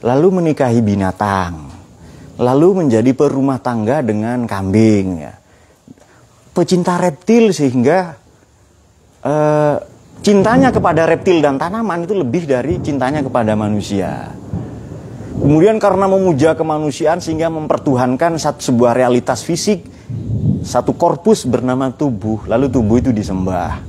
Lalu 0.00 0.42
menikahi 0.42 0.80
binatang. 0.82 1.69
Lalu 2.40 2.84
menjadi 2.84 3.12
perumah 3.12 3.60
tangga 3.60 4.00
dengan 4.00 4.48
kambing 4.48 5.06
ya. 5.20 5.34
Pecinta 6.56 6.96
reptil 6.96 7.52
sehingga 7.52 8.16
uh, 9.22 9.76
cintanya 10.24 10.72
kepada 10.72 11.04
reptil 11.04 11.44
dan 11.44 11.60
tanaman 11.60 12.08
itu 12.08 12.16
lebih 12.16 12.48
dari 12.48 12.80
cintanya 12.80 13.20
kepada 13.20 13.52
manusia. 13.52 14.32
Kemudian 15.40 15.80
karena 15.80 16.04
memuja 16.04 16.52
kemanusiaan 16.52 17.20
sehingga 17.20 17.48
mempertuhankan 17.48 18.36
satu 18.36 18.60
sebuah 18.60 18.92
realitas 18.92 19.40
fisik, 19.40 19.88
satu 20.60 20.92
korpus 20.92 21.48
bernama 21.48 21.88
tubuh, 21.96 22.44
lalu 22.44 22.68
tubuh 22.68 23.00
itu 23.00 23.08
disembah, 23.08 23.80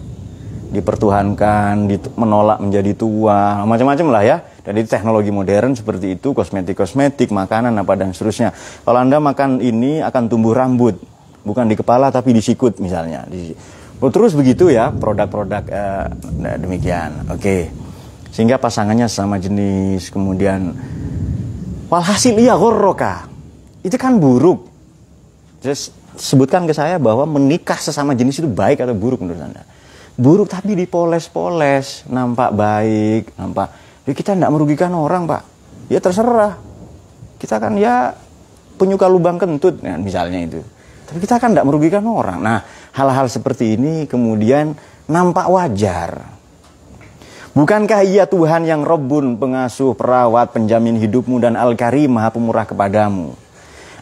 dipertuhankan, 0.71 1.91
menolak 2.15 2.63
menjadi 2.63 2.95
tua, 2.95 3.67
macam-macam 3.67 4.07
lah 4.07 4.23
ya. 4.23 4.37
Dan 4.61 4.77
itu 4.77 4.87
teknologi 4.93 5.33
modern 5.33 5.73
seperti 5.73 6.21
itu, 6.21 6.37
kosmetik-kosmetik, 6.37 7.33
makanan 7.33 7.73
apa 7.81 7.97
dan 7.97 8.13
seterusnya. 8.13 8.53
Kalau 8.85 8.99
Anda 9.01 9.17
makan 9.17 9.57
ini 9.57 10.05
akan 10.05 10.29
tumbuh 10.29 10.53
rambut, 10.53 11.01
bukan 11.41 11.65
di 11.65 11.73
kepala 11.73 12.13
tapi 12.13 12.33
di 12.33 12.41
sikut 12.45 12.77
misalnya. 12.77 13.25
Di, 13.25 13.57
Oh, 14.01 14.09
terus 14.09 14.33
begitu 14.33 14.73
ya 14.73 14.89
produk-produk 14.89 15.61
uh, 15.69 16.09
demikian. 16.57 17.29
Oke. 17.29 17.37
Okay. 17.37 17.61
Sehingga 18.33 18.57
pasangannya 18.57 19.05
sama 19.05 19.37
jenis, 19.37 20.09
kemudian 20.09 20.73
walhasil 21.85 22.33
iya 22.33 22.57
gorroka. 22.57 23.29
Itu 23.85 24.01
kan 24.01 24.17
buruk. 24.17 24.65
Just 25.61 25.93
sebutkan 26.17 26.65
ke 26.65 26.73
saya 26.73 26.97
bahwa 26.97 27.29
menikah 27.29 27.77
sesama 27.77 28.17
jenis 28.17 28.41
itu 28.41 28.49
baik 28.49 28.81
atau 28.81 28.97
buruk 28.97 29.21
menurut 29.21 29.37
Anda? 29.37 29.61
Buruk 30.17 30.49
tapi 30.49 30.73
dipoles-poles, 30.73 32.09
nampak 32.09 32.57
baik, 32.57 33.37
nampak. 33.37 33.69
Ya 34.05 34.13
kita 34.17 34.33
tidak 34.33 34.51
merugikan 34.51 34.91
orang, 34.97 35.29
Pak. 35.29 35.41
Ya 35.91 36.01
terserah. 36.01 36.57
Kita 37.37 37.61
kan 37.61 37.77
ya 37.77 38.13
penyuka 38.77 39.05
lubang 39.05 39.37
kentut, 39.37 39.77
ya, 39.81 39.97
misalnya 39.97 40.41
itu. 40.41 40.61
Tapi 41.05 41.17
kita 41.21 41.37
kan 41.37 41.53
tidak 41.53 41.67
merugikan 41.67 42.01
orang. 42.07 42.39
Nah, 42.39 42.63
hal-hal 42.95 43.27
seperti 43.27 43.75
ini 43.75 44.07
kemudian 44.07 44.73
nampak 45.11 45.45
wajar. 45.51 46.23
Bukankah 47.51 48.07
ia 48.07 48.23
Tuhan 48.23 48.63
yang 48.63 48.87
Robun, 48.87 49.35
pengasuh, 49.35 49.91
perawat, 49.91 50.55
penjamin 50.55 50.95
hidupmu 50.95 51.35
dan 51.43 51.59
Al-Karim, 51.59 52.15
maha 52.15 52.31
pemurah 52.31 52.63
kepadamu? 52.63 53.35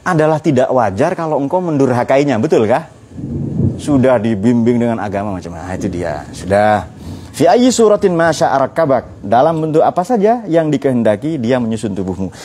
Adalah 0.05 0.37
tidak 0.37 0.69
wajar 0.69 1.17
kalau 1.17 1.41
engkau 1.41 1.57
mendurhakainya, 1.57 2.37
betul 2.37 2.69
kah? 2.69 2.93
Sudah 3.81 4.21
dibimbing 4.21 4.77
dengan 4.77 5.01
agama 5.01 5.33
macam 5.33 5.57
mana? 5.57 5.65
Nah, 5.65 5.75
itu 5.81 5.89
dia. 5.89 6.29
Sudah. 6.29 6.98
Fi 7.39 7.47
ayyi 7.47 7.71
suratin 7.71 8.19
masya 8.19 8.51
kabak. 8.75 9.23
Dalam 9.23 9.63
bentuk 9.63 9.79
apa 9.79 10.03
saja 10.03 10.43
yang 10.43 10.67
dikehendaki 10.67 11.39
dia 11.39 11.55
menyusun 11.55 11.95
tubuhmu. 11.95 12.35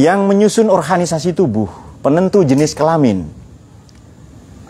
Yang 0.00 0.20
menyusun 0.24 0.72
organisasi 0.72 1.36
tubuh, 1.36 1.68
penentu 2.00 2.40
jenis 2.40 2.72
kelamin, 2.72 3.28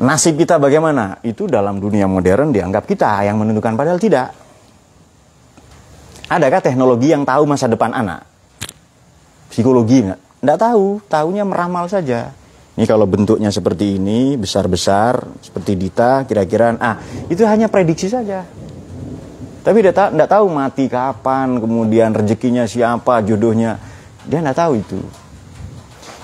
Nasib 0.01 0.41
kita 0.41 0.57
bagaimana? 0.57 1.21
Itu 1.21 1.45
dalam 1.45 1.77
dunia 1.77 2.09
modern 2.09 2.57
dianggap 2.57 2.89
kita 2.89 3.21
yang 3.21 3.37
menentukan 3.37 3.77
padahal 3.77 4.01
tidak. 4.01 4.33
Adakah 6.33 6.61
teknologi 6.65 7.13
yang 7.13 7.29
tahu 7.29 7.45
masa 7.45 7.69
depan 7.69 7.93
anak? 7.93 8.25
Psikologi 9.53 10.01
enggak? 10.01 10.21
Enggak 10.41 10.59
tahu, 10.67 11.05
tahunya 11.05 11.45
meramal 11.45 11.85
saja. 11.93 12.33
Ini 12.81 12.89
kalau 12.89 13.05
bentuknya 13.05 13.53
seperti 13.53 14.01
ini, 14.01 14.41
besar-besar, 14.41 15.21
seperti 15.45 15.77
Dita, 15.77 16.25
kira-kira, 16.25 16.81
ah, 16.81 16.97
itu 17.29 17.45
hanya 17.45 17.69
prediksi 17.69 18.09
saja. 18.09 18.49
Tapi 19.61 19.79
dia 19.85 19.93
enggak 19.93 20.31
tahu 20.33 20.47
mati 20.49 20.89
kapan, 20.89 21.61
kemudian 21.61 22.17
rezekinya 22.17 22.65
siapa, 22.65 23.21
jodohnya. 23.21 23.77
Dia 24.25 24.41
enggak 24.41 24.57
tahu 24.57 24.73
itu. 24.81 25.01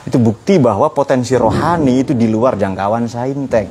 Itu 0.09 0.16
bukti 0.22 0.57
bahwa 0.57 0.88
potensi 0.94 1.35
rohani 1.35 2.01
itu 2.01 2.16
di 2.16 2.31
luar 2.31 2.57
jangkauan 2.57 3.11
saintek. 3.11 3.68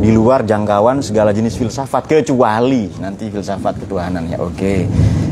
Di 0.00 0.10
luar 0.12 0.44
jangkauan 0.44 1.04
segala 1.04 1.30
jenis 1.30 1.60
filsafat 1.60 2.08
kecuali 2.08 2.88
nanti 2.98 3.28
filsafat 3.28 3.84
ketuhanannya. 3.84 4.36
Oke. 4.40 4.56
Okay. 4.56 4.78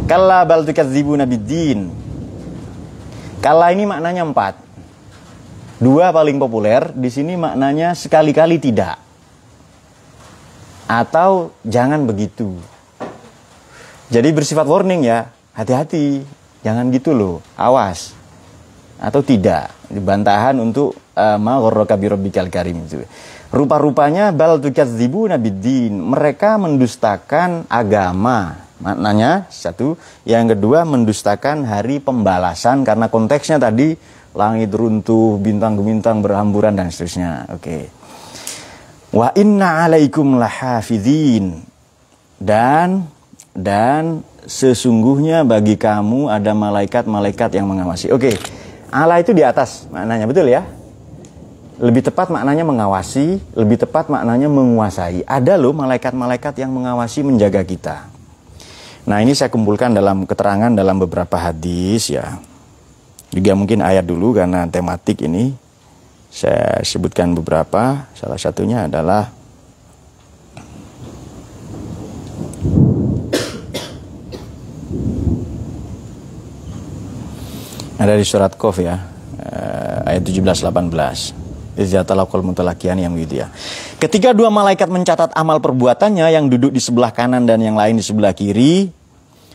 Kalla 0.08 0.44
bal 0.48 0.64
tukadzibuna 0.64 1.28
biddin. 1.28 1.88
Kala 3.44 3.76
ini 3.76 3.84
maknanya 3.84 4.24
empat. 4.24 4.54
Dua 5.78 6.10
paling 6.10 6.42
populer, 6.42 6.90
di 6.90 7.06
sini 7.06 7.38
maknanya 7.38 7.94
sekali-kali 7.94 8.58
tidak. 8.58 8.98
Atau 10.90 11.54
jangan 11.62 12.02
begitu. 12.02 12.56
Jadi 14.08 14.28
bersifat 14.32 14.64
warning 14.64 15.04
ya, 15.04 15.28
hati-hati. 15.52 16.24
Jangan 16.64 16.88
gitu 16.90 17.12
loh, 17.12 17.44
awas. 17.54 18.16
Atau 18.98 19.22
tidak 19.22 19.70
bantahan 19.88 20.58
untuk 20.58 20.96
uh, 21.14 21.38
ma 21.38 21.60
karim. 22.50 22.88
Itu 22.88 23.04
rupa-rupanya 23.52 24.34
bal 24.34 24.58
tukadzibuna 24.58 25.36
biddin. 25.38 25.96
Mereka 25.96 26.58
mendustakan 26.58 27.68
agama. 27.70 28.66
Maknanya 28.78 29.50
satu. 29.50 29.98
Yang 30.22 30.56
kedua 30.56 30.86
mendustakan 30.86 31.66
hari 31.66 31.98
pembalasan 31.98 32.86
karena 32.86 33.10
konteksnya 33.10 33.58
tadi 33.58 33.94
langit 34.38 34.70
runtuh 34.70 35.36
bintang-bintang 35.42 36.22
berhamburan 36.22 36.78
dan 36.78 36.88
seterusnya. 36.88 37.50
Oke. 37.54 37.62
Okay. 37.62 37.82
wa 39.08 39.32
inna 39.34 39.88
alaikum 39.88 40.36
lahafidhin. 40.36 41.64
Dan 42.38 43.17
dan 43.58 44.22
sesungguhnya 44.46 45.42
bagi 45.42 45.74
kamu 45.74 46.30
ada 46.30 46.54
malaikat-malaikat 46.54 47.58
yang 47.58 47.66
mengawasi 47.66 48.14
oke 48.14 48.22
okay. 48.22 48.36
Allah 48.88 49.20
itu 49.20 49.36
di 49.36 49.44
atas 49.44 49.84
maknanya, 49.92 50.24
betul 50.24 50.48
ya? 50.48 50.64
Lebih 51.78 52.10
tepat 52.10 52.32
maknanya 52.32 52.64
mengawasi, 52.66 53.38
lebih 53.54 53.78
tepat 53.78 54.10
maknanya 54.10 54.48
menguasai. 54.50 55.22
Ada 55.28 55.54
loh 55.60 55.76
malaikat-malaikat 55.76 56.58
yang 56.58 56.72
mengawasi 56.74 57.22
menjaga 57.22 57.62
kita. 57.62 58.08
Nah 59.06 59.22
ini 59.22 59.36
saya 59.36 59.52
kumpulkan 59.52 59.94
dalam 59.94 60.24
keterangan 60.26 60.72
dalam 60.72 60.98
beberapa 60.98 61.36
hadis 61.38 62.10
ya. 62.10 62.40
Juga 63.30 63.52
mungkin 63.54 63.84
ayat 63.84 64.08
dulu 64.08 64.34
karena 64.34 64.64
tematik 64.66 65.22
ini 65.22 65.52
saya 66.32 66.80
sebutkan 66.82 67.36
beberapa. 67.36 68.08
Salah 68.16 68.40
satunya 68.40 68.88
adalah 68.88 69.30
ada 77.98 78.14
di 78.14 78.24
surat 78.24 78.54
Qaf 78.54 78.78
ya 78.78 78.96
eh, 79.42 80.10
ayat 80.14 80.22
17 80.22 80.40
18 80.46 81.48
Izyatalakul 81.78 82.42
mutalakian 82.42 82.98
yang 82.98 83.14
ya. 83.14 83.46
Ketika 84.02 84.34
dua 84.34 84.50
malaikat 84.50 84.90
mencatat 84.90 85.30
amal 85.38 85.62
perbuatannya 85.62 86.26
yang 86.26 86.50
duduk 86.50 86.74
di 86.74 86.82
sebelah 86.82 87.14
kanan 87.14 87.46
dan 87.46 87.62
yang 87.62 87.78
lain 87.78 87.94
di 87.94 88.02
sebelah 88.02 88.34
kiri, 88.34 88.90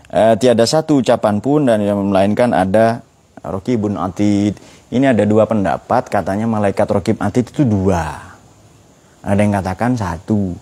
eh, 0.07 0.33
tiada 0.39 0.63
satu 0.63 1.03
ucapan 1.03 1.43
pun 1.43 1.67
dan 1.67 1.83
yang 1.83 1.99
melainkan 1.99 2.55
ada 2.55 3.03
Rokibun 3.43 3.99
Atid. 3.99 4.55
Ini 4.87 5.11
ada 5.11 5.27
dua 5.27 5.43
pendapat, 5.43 6.07
katanya 6.07 6.47
malaikat 6.47 6.87
Rokib 6.87 7.19
Atid 7.19 7.51
itu 7.51 7.67
dua. 7.67 8.15
Ada 9.19 9.39
yang 9.43 9.59
katakan 9.59 9.91
satu. 9.99 10.55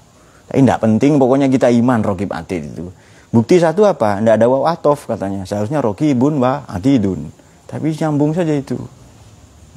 Tapi 0.50 0.65
tidak 0.65 0.82
penting, 0.82 1.22
pokoknya 1.22 1.46
kita 1.46 1.70
iman 1.70 2.02
Rokib 2.02 2.34
Atid 2.34 2.74
itu. 2.74 2.89
Bukti 3.30 3.62
satu 3.62 3.86
apa? 3.86 4.17
Tidak 4.17 4.34
ada 4.34 4.46
waw 4.50 4.65
atof 4.65 5.06
katanya. 5.06 5.46
Seharusnya 5.46 5.78
Rokibun 5.78 6.41
wa 6.41 6.65
Atidun. 6.65 7.40
Tapi 7.71 7.95
nyambung 7.95 8.36
saja 8.36 8.51
itu. 8.51 8.75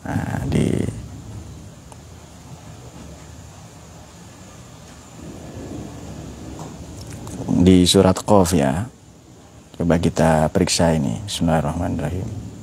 Nah, 0.03 0.43
di 0.51 0.67
di 7.63 7.87
surat 7.87 8.19
Qaf 8.19 8.51
ya. 8.51 8.91
Coba 9.79 10.03
kita 10.03 10.51
periksa 10.51 10.91
ini. 10.91 11.23
Bismillahirrahmanirrahim. 11.23 12.54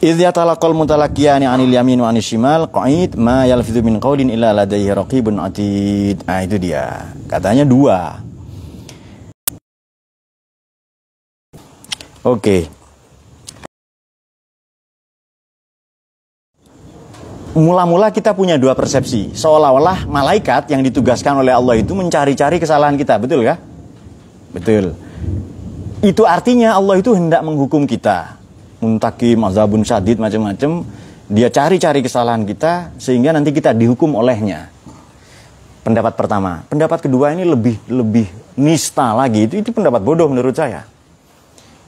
Idh 0.00 0.16
yatalaqal 0.16 0.72
mutalaqiyani 0.72 1.44
'anil 1.44 1.76
yamin 1.76 2.00
wa 2.00 2.08
'anil 2.08 2.24
shimal 2.24 2.72
qa'id 2.72 3.20
ma 3.20 3.44
yalfidhu 3.44 3.84
min 3.84 4.00
qawlin 4.00 4.32
illa 4.32 4.56
ladayhi 4.56 4.88
raqibun 4.96 5.36
'atid. 5.36 6.24
Ah 6.24 6.40
itu 6.40 6.56
dia. 6.56 7.12
Katanya 7.28 7.68
dua. 7.68 8.16
Oke. 12.24 12.40
Okay. 12.40 12.62
mula-mula 17.54 18.14
kita 18.14 18.32
punya 18.32 18.54
dua 18.56 18.78
persepsi. 18.78 19.34
Seolah-olah 19.34 20.06
malaikat 20.06 20.70
yang 20.70 20.86
ditugaskan 20.86 21.42
oleh 21.42 21.52
Allah 21.54 21.82
itu 21.82 21.92
mencari-cari 21.92 22.62
kesalahan 22.62 22.94
kita, 22.94 23.18
betul 23.18 23.42
kah? 23.42 23.58
Betul. 24.54 24.94
Itu 26.00 26.24
artinya 26.24 26.78
Allah 26.78 26.98
itu 26.98 27.12
hendak 27.12 27.44
menghukum 27.44 27.84
kita. 27.84 28.39
Muntakim, 28.80 29.44
azabun 29.44 29.84
syadid, 29.84 30.16
macam-macam. 30.16 30.84
Dia 31.30 31.46
cari-cari 31.52 32.02
kesalahan 32.02 32.42
kita 32.42 32.96
sehingga 32.98 33.30
nanti 33.30 33.54
kita 33.54 33.70
dihukum 33.70 34.18
olehnya. 34.18 34.72
Pendapat 35.86 36.18
pertama. 36.18 36.66
Pendapat 36.66 37.04
kedua 37.04 37.32
ini 37.32 37.46
lebih 37.46 37.78
lebih 37.86 38.26
nista 38.58 39.14
lagi. 39.14 39.46
Itu 39.46 39.54
itu 39.60 39.70
pendapat 39.70 40.02
bodoh 40.02 40.26
menurut 40.26 40.56
saya. 40.56 40.84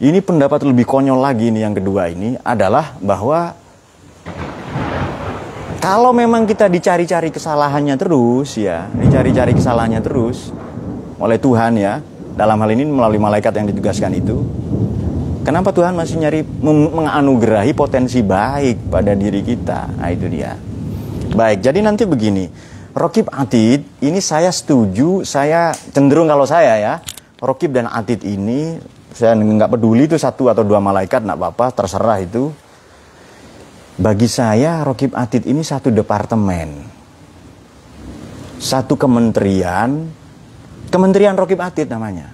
Ini 0.03 0.19
pendapat 0.23 0.67
lebih 0.67 0.83
konyol 0.83 1.19
lagi 1.19 1.51
ini 1.51 1.63
yang 1.63 1.79
kedua 1.79 2.11
ini 2.11 2.35
adalah 2.43 2.99
bahwa 2.99 3.55
kalau 5.83 6.15
memang 6.15 6.47
kita 6.47 6.71
dicari-cari 6.71 7.35
kesalahannya 7.35 7.99
terus 7.99 8.55
ya, 8.55 8.87
dicari-cari 8.95 9.51
kesalahannya 9.55 9.99
terus 9.99 10.55
oleh 11.23 11.39
Tuhan 11.39 11.75
ya, 11.79 12.03
dalam 12.39 12.59
hal 12.63 12.71
ini 12.75 12.87
melalui 12.87 13.19
malaikat 13.19 13.51
yang 13.55 13.67
ditugaskan 13.71 14.15
itu, 14.15 14.43
kenapa 15.43 15.75
Tuhan 15.75 15.95
masih 15.95 16.19
nyari 16.23 16.41
menganugerahi 16.95 17.75
potensi 17.77 18.23
baik 18.23 18.91
pada 18.91 19.13
diri 19.15 19.43
kita? 19.45 19.99
Nah 19.99 20.09
itu 20.11 20.27
dia. 20.27 20.55
Baik, 21.33 21.65
jadi 21.65 21.81
nanti 21.81 22.05
begini, 22.05 22.49
Rokib 22.93 23.29
Atid 23.33 23.85
ini 24.05 24.21
saya 24.21 24.53
setuju, 24.53 25.25
saya 25.25 25.73
cenderung 25.73 26.29
kalau 26.29 26.45
saya 26.45 26.77
ya, 26.77 26.95
Rokib 27.41 27.73
dan 27.73 27.89
Atid 27.89 28.21
ini 28.25 28.77
saya 29.13 29.37
nggak 29.37 29.73
peduli 29.73 30.09
itu 30.09 30.17
satu 30.17 30.49
atau 30.49 30.65
dua 30.65 30.81
malaikat, 30.81 31.25
nggak 31.25 31.39
apa-apa, 31.41 31.67
terserah 31.85 32.21
itu 32.21 32.53
bagi 34.01 34.25
saya 34.25 34.81
Rokib 34.85 35.13
Atid 35.13 35.45
ini 35.45 35.61
satu 35.61 35.93
departemen. 35.93 36.81
Satu 38.57 38.97
kementerian. 38.97 40.09
Kementerian 40.89 41.37
Rokib 41.37 41.61
Atid 41.61 41.93
namanya. 41.93 42.32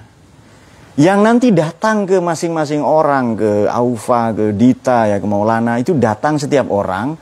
Yang 0.99 1.19
nanti 1.23 1.49
datang 1.55 2.11
ke 2.11 2.19
masing-masing 2.19 2.83
orang, 2.83 3.39
ke 3.39 3.71
Aufa, 3.71 4.35
ke 4.35 4.51
Dita, 4.51 5.07
ya 5.07 5.23
ke 5.23 5.27
Maulana, 5.31 5.79
itu 5.79 5.95
datang 5.95 6.43
setiap 6.43 6.67
orang, 6.75 7.15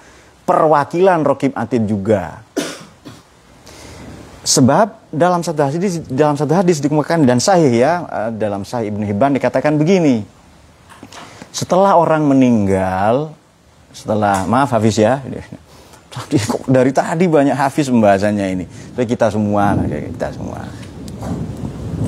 perwakilan 0.49 1.21
Rokib 1.21 1.53
Atid 1.53 1.85
juga. 1.85 2.41
Sebab 4.47 5.13
dalam 5.13 5.45
satu 5.45 5.61
hadis 5.69 6.01
dalam 6.09 6.39
satu 6.39 6.55
hadis 6.55 6.79
dikemukakan 6.79 7.27
dan 7.27 7.43
sahih 7.43 7.83
ya 7.83 7.93
eh, 8.07 8.31
dalam 8.39 8.63
sahih 8.63 8.95
Ibnu 8.95 9.05
Hibban 9.05 9.37
dikatakan 9.37 9.77
begini. 9.77 10.25
Setelah 11.51 11.99
orang 11.99 12.25
meninggal, 12.25 13.35
setelah 13.97 14.45
maaf 14.45 14.77
Hafiz 14.77 15.01
ya 15.01 15.25
dari 16.69 16.93
tadi 16.93 17.25
banyak 17.25 17.57
Hafiz 17.57 17.89
pembahasannya 17.89 18.47
ini 18.53 18.65
tapi 18.93 19.05
kita 19.09 19.33
semua 19.33 19.73
kita 19.89 20.37
semua 20.37 20.65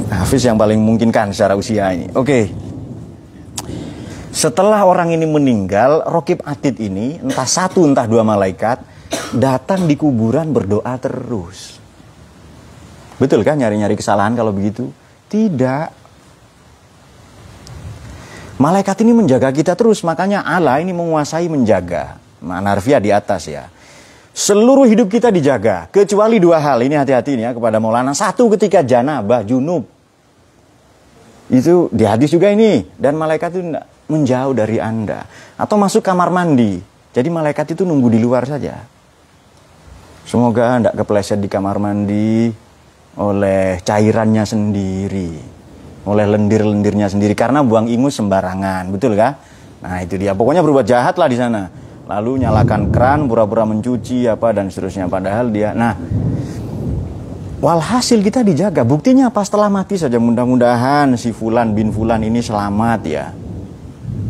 Hafiz 0.09 0.43
yang 0.45 0.57
paling 0.57 0.81
memungkinkan 0.81 1.31
secara 1.33 1.55
usia 1.55 1.93
ini 1.93 2.09
oke 2.13 2.53
setelah 4.33 4.85
orang 4.85 5.13
ini 5.13 5.25
meninggal 5.25 6.05
Rokib 6.09 6.45
Atid 6.45 6.81
ini 6.81 7.21
entah 7.21 7.49
satu 7.49 7.85
entah 7.85 8.05
dua 8.05 8.25
malaikat 8.25 8.81
datang 9.37 9.85
di 9.89 9.95
kuburan 9.95 10.53
berdoa 10.53 10.95
terus 11.01 11.81
betul 13.21 13.45
kan 13.45 13.61
nyari-nyari 13.61 13.97
kesalahan 13.97 14.37
kalau 14.37 14.53
begitu 14.55 14.89
tidak 15.29 15.93
Malaikat 18.59 19.07
ini 19.07 19.15
menjaga 19.15 19.55
kita 19.55 19.79
terus, 19.79 20.03
makanya 20.03 20.43
Allah 20.43 20.83
ini 20.83 20.91
menguasai 20.91 21.47
menjaga. 21.47 22.19
Manarfia 22.43 22.99
di 22.99 23.15
atas 23.15 23.47
ya. 23.47 23.71
Seluruh 24.35 24.83
hidup 24.83 25.07
kita 25.07 25.31
dijaga, 25.31 25.87
kecuali 25.95 26.43
dua 26.43 26.59
hal. 26.59 26.83
Ini 26.83 26.99
hati-hati 26.99 27.39
ya 27.39 27.55
kepada 27.55 27.79
Maulana. 27.79 28.19
Satu 28.19 28.51
ketika 28.59 28.83
janabah, 28.83 29.47
junub. 29.47 29.87
Itu 31.49 31.89
di 31.91 32.05
hadis 32.05 32.33
juga 32.33 32.53
ini. 32.53 32.85
Dan 32.97 33.17
malaikat 33.17 33.57
itu 33.57 33.75
menjauh 34.09 34.55
dari 34.57 34.79
Anda. 34.79 35.25
Atau 35.57 35.81
masuk 35.81 36.05
kamar 36.05 36.29
mandi. 36.29 36.81
Jadi 37.13 37.29
malaikat 37.33 37.75
itu 37.75 37.83
nunggu 37.89 38.09
di 38.13 38.21
luar 38.21 38.45
saja. 38.45 38.85
Semoga 40.29 40.77
tidak 40.77 40.95
kepleset 41.03 41.41
di 41.41 41.49
kamar 41.49 41.81
mandi 41.81 42.53
oleh 43.19 43.81
cairannya 43.81 44.45
sendiri 44.45 45.59
oleh 46.09 46.25
lendir-lendirnya 46.25 47.13
sendiri 47.13 47.37
karena 47.37 47.61
buang 47.61 47.85
ingus 47.85 48.17
sembarangan, 48.17 48.89
betul 48.89 49.13
kah? 49.13 49.37
Nah 49.85 50.01
itu 50.01 50.17
dia, 50.17 50.33
pokoknya 50.33 50.65
berbuat 50.65 50.89
jahat 50.89 51.21
lah 51.21 51.29
di 51.29 51.37
sana. 51.37 51.69
Lalu 52.09 52.49
nyalakan 52.49 52.89
keran, 52.89 53.29
pura-pura 53.29 53.69
mencuci 53.69 54.25
apa 54.25 54.57
dan 54.57 54.73
seterusnya. 54.73 55.13
Padahal 55.13 55.53
dia, 55.53 55.77
nah 55.77 55.93
walhasil 57.59 58.23
kita 58.23 58.47
dijaga. 58.47 58.87
Buktinya 58.87 59.31
pas 59.31 59.47
setelah 59.47 59.71
mati 59.71 59.99
saja 59.99 60.17
mudah-mudahan 60.17 61.15
si 61.19 61.35
Fulan 61.35 61.75
bin 61.75 61.91
Fulan 61.91 62.23
ini 62.23 62.43
selamat 62.43 63.01
ya. 63.07 63.35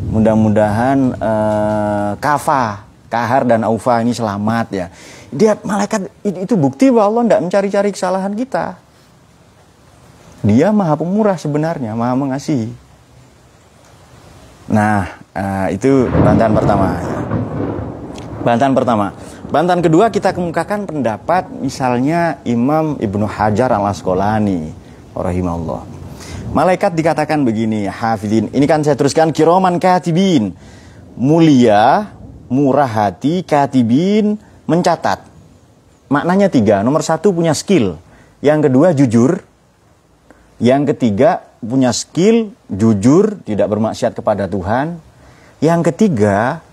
Mudah-mudahan 0.08 1.20
uh, 1.20 2.12
Kafa, 2.16 2.88
Kahar 3.12 3.44
dan 3.44 3.60
Aufa 3.64 4.00
ini 4.00 4.16
selamat 4.16 4.66
ya. 4.72 4.86
Dia 5.28 5.60
malaikat 5.60 6.08
itu 6.24 6.56
bukti 6.56 6.88
bahwa 6.88 7.04
Allah 7.12 7.22
tidak 7.28 7.40
mencari-cari 7.44 7.90
kesalahan 7.92 8.32
kita. 8.32 8.80
Dia 10.40 10.72
maha 10.72 10.96
pemurah 10.96 11.36
sebenarnya, 11.36 11.92
maha 11.92 12.16
mengasihi. 12.16 12.72
Nah, 14.72 15.04
uh, 15.37 15.68
itu 15.68 16.08
bantahan 16.08 16.56
pertama. 16.56 17.17
Bantahan 18.38 18.74
pertama. 18.74 19.14
Bantahan 19.48 19.82
kedua 19.82 20.12
kita 20.12 20.30
kemukakan 20.30 20.86
pendapat 20.86 21.50
misalnya 21.50 22.38
Imam 22.46 22.94
Ibnu 23.00 23.26
Hajar 23.26 23.74
al 23.74 23.90
Asqalani 23.90 24.70
rahimahullah. 25.16 25.82
Malaikat 26.48 26.96
dikatakan 26.96 27.44
begini, 27.44 27.84
hafidin. 27.84 28.48
Ini 28.48 28.64
kan 28.64 28.80
saya 28.80 28.96
teruskan 28.96 29.36
kiroman 29.36 29.76
katibin. 29.76 30.56
Mulia, 31.18 32.08
murah 32.48 32.88
hati, 32.88 33.44
katibin, 33.44 34.40
mencatat. 34.64 35.28
Maknanya 36.08 36.48
tiga. 36.48 36.80
Nomor 36.80 37.04
satu 37.04 37.36
punya 37.36 37.52
skill. 37.52 38.00
Yang 38.40 38.70
kedua 38.70 38.96
jujur. 38.96 39.44
Yang 40.58 40.96
ketiga, 40.96 41.44
punya 41.60 41.92
skill, 41.94 42.56
jujur, 42.66 43.38
tidak 43.44 43.68
bermaksiat 43.68 44.16
kepada 44.16 44.48
Tuhan. 44.48 44.98
Yang 45.62 45.92
ketiga, 45.92 46.64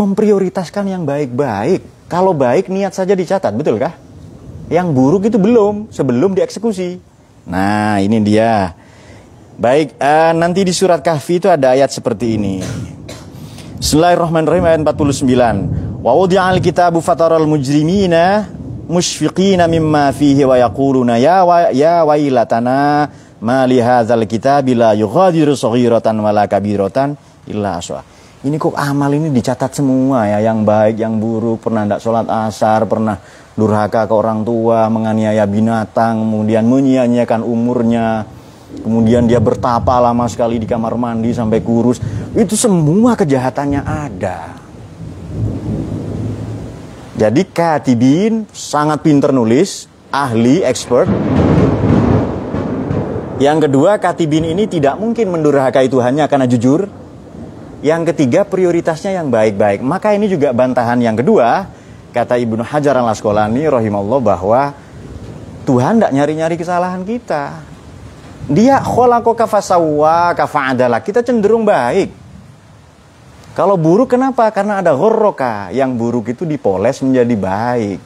memprioritaskan 0.00 0.88
yang 0.88 1.02
baik-baik. 1.04 2.08
Kalau 2.08 2.32
baik 2.32 2.72
niat 2.72 2.96
saja 2.96 3.12
dicatat, 3.12 3.52
betul 3.52 3.76
kah? 3.76 3.92
Yang 4.72 4.88
buruk 4.96 5.22
itu 5.28 5.36
belum, 5.36 5.92
sebelum 5.92 6.32
dieksekusi. 6.32 6.96
Nah, 7.44 8.00
ini 8.00 8.16
dia. 8.24 8.72
Baik, 9.60 10.00
uh, 10.00 10.32
nanti 10.32 10.64
di 10.64 10.72
surat 10.72 11.04
Kahfi 11.04 11.36
itu 11.36 11.52
ada 11.52 11.76
ayat 11.76 11.92
seperti 11.92 12.40
ini. 12.40 12.64
Bismillahirrahmanirrahim 13.76 14.64
ayat 14.64 14.80
49. 14.88 16.00
Wa 16.00 16.12
wudi'al 16.16 16.64
kitabu 16.64 17.04
fataral 17.04 17.44
mujrimina 17.44 18.48
musyfiqina 18.88 19.68
mimma 19.68 20.10
fihi 20.16 20.42
wa 20.48 20.56
yaquluna 20.56 21.20
ya 21.20 21.44
wa, 21.44 21.70
ya 21.70 22.02
wailatana 22.02 23.08
ma 23.40 23.62
li 23.68 23.78
hadzal 23.78 24.24
kitabi 24.26 24.74
la 24.74 24.96
yughadiru 24.96 25.54
saghiratan 25.54 26.16
wala 26.18 26.48
kabiratan 26.48 27.14
illa 27.46 27.78
aswa. 27.78 28.19
Ini 28.40 28.56
kok 28.56 28.72
amal 28.72 29.12
ini 29.12 29.28
dicatat 29.28 29.68
semua 29.76 30.24
ya, 30.24 30.40
yang 30.40 30.64
baik, 30.64 30.96
yang 30.96 31.20
buruk, 31.20 31.60
pernah 31.60 31.84
tidak 31.84 32.00
sholat 32.00 32.24
asar, 32.48 32.88
pernah 32.88 33.20
durhaka 33.52 34.08
ke 34.08 34.14
orang 34.16 34.48
tua, 34.48 34.88
menganiaya 34.88 35.44
binatang, 35.44 36.24
kemudian 36.24 36.64
menyia-nyiakan 36.64 37.44
umurnya, 37.44 38.24
kemudian 38.80 39.28
dia 39.28 39.44
bertapa 39.44 40.00
lama 40.00 40.24
sekali 40.24 40.56
di 40.56 40.64
kamar 40.64 40.96
mandi 40.96 41.36
sampai 41.36 41.60
kurus. 41.60 42.00
Itu 42.32 42.56
semua 42.56 43.12
kejahatannya 43.12 43.84
ada. 43.84 44.56
Jadi 47.20 47.44
katibin 47.44 48.48
sangat 48.56 49.04
pinter 49.04 49.36
nulis, 49.36 49.84
ahli, 50.08 50.64
expert. 50.64 51.12
Yang 53.36 53.68
kedua, 53.68 54.00
katibin 54.00 54.48
ini 54.48 54.64
tidak 54.64 54.96
mungkin 54.96 55.28
mendurhakai 55.28 55.92
Tuhannya 55.92 56.24
karena 56.24 56.48
jujur. 56.48 56.99
Yang 57.80 58.12
ketiga, 58.12 58.44
prioritasnya 58.44 59.16
yang 59.16 59.32
baik-baik. 59.32 59.80
Maka 59.80 60.12
ini 60.12 60.28
juga 60.28 60.52
bantahan 60.52 61.00
yang 61.00 61.16
kedua, 61.16 61.64
kata 62.12 62.36
Ibnu 62.36 62.60
Hajar 62.60 63.00
al 63.00 63.08
Asqalani 63.08 63.64
rahimahullah 63.64 64.20
bahwa 64.20 64.62
Tuhan 65.64 65.96
tidak 65.96 66.12
nyari-nyari 66.12 66.56
kesalahan 66.60 67.00
kita. 67.08 67.56
Dia 68.50 68.84
khalaqaka 68.84 69.48
fasawwa 69.48 70.36
kafa'adala. 70.36 71.00
Kita 71.00 71.24
cenderung 71.24 71.64
baik. 71.64 72.12
Kalau 73.56 73.80
buruk 73.80 74.12
kenapa? 74.12 74.48
Karena 74.52 74.84
ada 74.84 74.92
ghurroka. 74.92 75.72
Yang 75.72 75.90
buruk 75.96 76.26
itu 76.32 76.42
dipoles 76.44 77.00
menjadi 77.00 77.34
baik. 77.36 78.00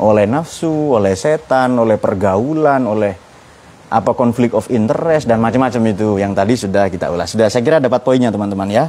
Oleh 0.00 0.24
nafsu, 0.24 0.96
oleh 0.96 1.12
setan, 1.12 1.76
oleh 1.76 2.00
pergaulan, 2.00 2.88
oleh 2.88 3.29
apa 3.90 4.14
konflik 4.14 4.54
of 4.54 4.70
interest 4.70 5.26
dan 5.26 5.42
macam-macam 5.42 5.82
itu 5.90 6.22
yang 6.22 6.30
tadi 6.30 6.54
sudah 6.54 6.86
kita 6.86 7.10
ulas. 7.10 7.34
Sudah 7.34 7.50
saya 7.50 7.66
kira 7.66 7.82
dapat 7.82 8.06
poinnya 8.06 8.30
teman-teman 8.30 8.70
ya. 8.70 8.86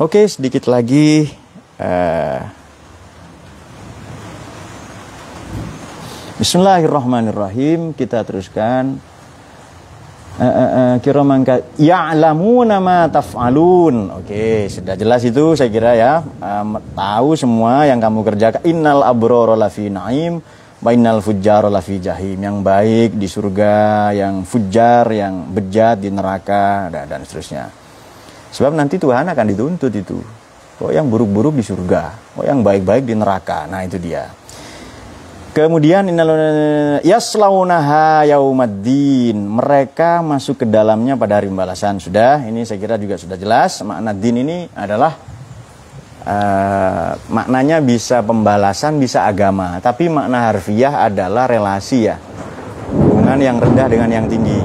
Oke, 0.00 0.24
sedikit 0.24 0.72
lagi 0.72 1.28
uh, 1.76 2.40
Bismillahirrahmanirrahim. 6.40 7.92
Kita 7.92 8.24
teruskan. 8.24 8.98
Uh, 10.40 10.48
uh, 10.48 10.70
uh, 10.72 10.94
kiraman 11.04 11.44
ya'lamuna 11.76 12.80
ma 12.80 13.06
taf'alun. 13.12 14.24
Oke, 14.24 14.66
sudah 14.72 14.96
jelas 14.96 15.22
itu 15.28 15.52
saya 15.54 15.68
kira 15.68 15.92
ya. 15.92 16.24
Tahu 16.96 17.36
semua 17.36 17.84
yang 17.84 18.00
kamu 18.00 18.24
kerjakan. 18.26 18.64
Innal 18.64 19.04
abrara 19.04 19.54
lafi 19.54 19.92
na'im 19.92 20.40
wa 20.82 20.90
innal 20.90 21.22
fujjara 21.22 21.70
lafi 21.70 22.02
jahim. 22.02 22.42
Yang 22.42 22.56
baik 22.60 23.10
di 23.14 23.30
surga, 23.30 24.10
yang 24.12 24.42
fujar, 24.42 25.06
yang 25.14 25.48
bejat 25.54 26.02
di 26.02 26.10
neraka 26.10 26.90
dan, 26.90 27.06
dan 27.06 27.22
seterusnya. 27.22 27.70
Sebab 28.52 28.74
nanti 28.74 29.00
Tuhan 29.00 29.30
akan 29.30 29.46
dituntut 29.48 29.94
itu. 29.94 30.18
Oh 30.82 30.90
yang 30.90 31.06
buruk-buruk 31.06 31.54
di 31.54 31.62
surga, 31.62 32.34
oh 32.34 32.42
yang 32.42 32.66
baik-baik 32.66 33.06
di 33.06 33.14
neraka. 33.14 33.70
Nah, 33.70 33.86
itu 33.86 34.02
dia. 34.02 34.26
Kemudian 35.52 36.08
yaslaunaha 37.04 38.24
yaumaddin. 38.24 39.36
Mereka 39.36 40.24
masuk 40.24 40.64
ke 40.64 40.66
dalamnya 40.66 41.14
pada 41.14 41.38
hari 41.38 41.52
pembalasan. 41.52 42.00
Sudah, 42.00 42.40
ini 42.48 42.64
saya 42.64 42.80
kira 42.80 42.96
juga 42.96 43.20
sudah 43.20 43.36
jelas. 43.36 43.84
Makna 43.84 44.16
din 44.16 44.42
ini 44.42 44.64
adalah 44.72 45.12
uh, 46.22 47.18
maknanya 47.28 47.82
bisa 47.82 48.22
pembalasan, 48.22 48.98
bisa 49.02 49.26
agama. 49.26 49.78
Tapi 49.82 50.08
makna 50.08 50.50
harfiah 50.50 51.06
adalah 51.06 51.50
relasi 51.50 52.08
ya. 52.08 52.16
Hubungan 52.92 53.38
yang 53.38 53.56
rendah 53.58 53.86
dengan 53.90 54.10
yang 54.10 54.26
tinggi. 54.30 54.60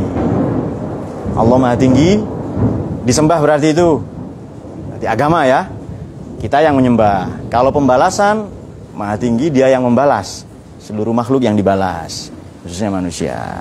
Allah 1.38 1.58
Maha 1.58 1.78
Tinggi 1.78 2.18
disembah 3.06 3.38
berarti 3.42 3.74
itu. 3.74 4.02
Berarti 4.94 5.06
agama 5.06 5.46
ya. 5.46 5.70
Kita 6.38 6.62
yang 6.62 6.78
menyembah. 6.78 7.50
Kalau 7.50 7.74
pembalasan 7.74 8.50
Maha 8.98 9.18
Tinggi 9.18 9.54
dia 9.54 9.70
yang 9.70 9.86
membalas 9.86 10.48
seluruh 10.88 11.12
makhluk 11.12 11.44
yang 11.44 11.60
dibalas 11.60 12.32
khususnya 12.64 12.88
manusia 12.88 13.60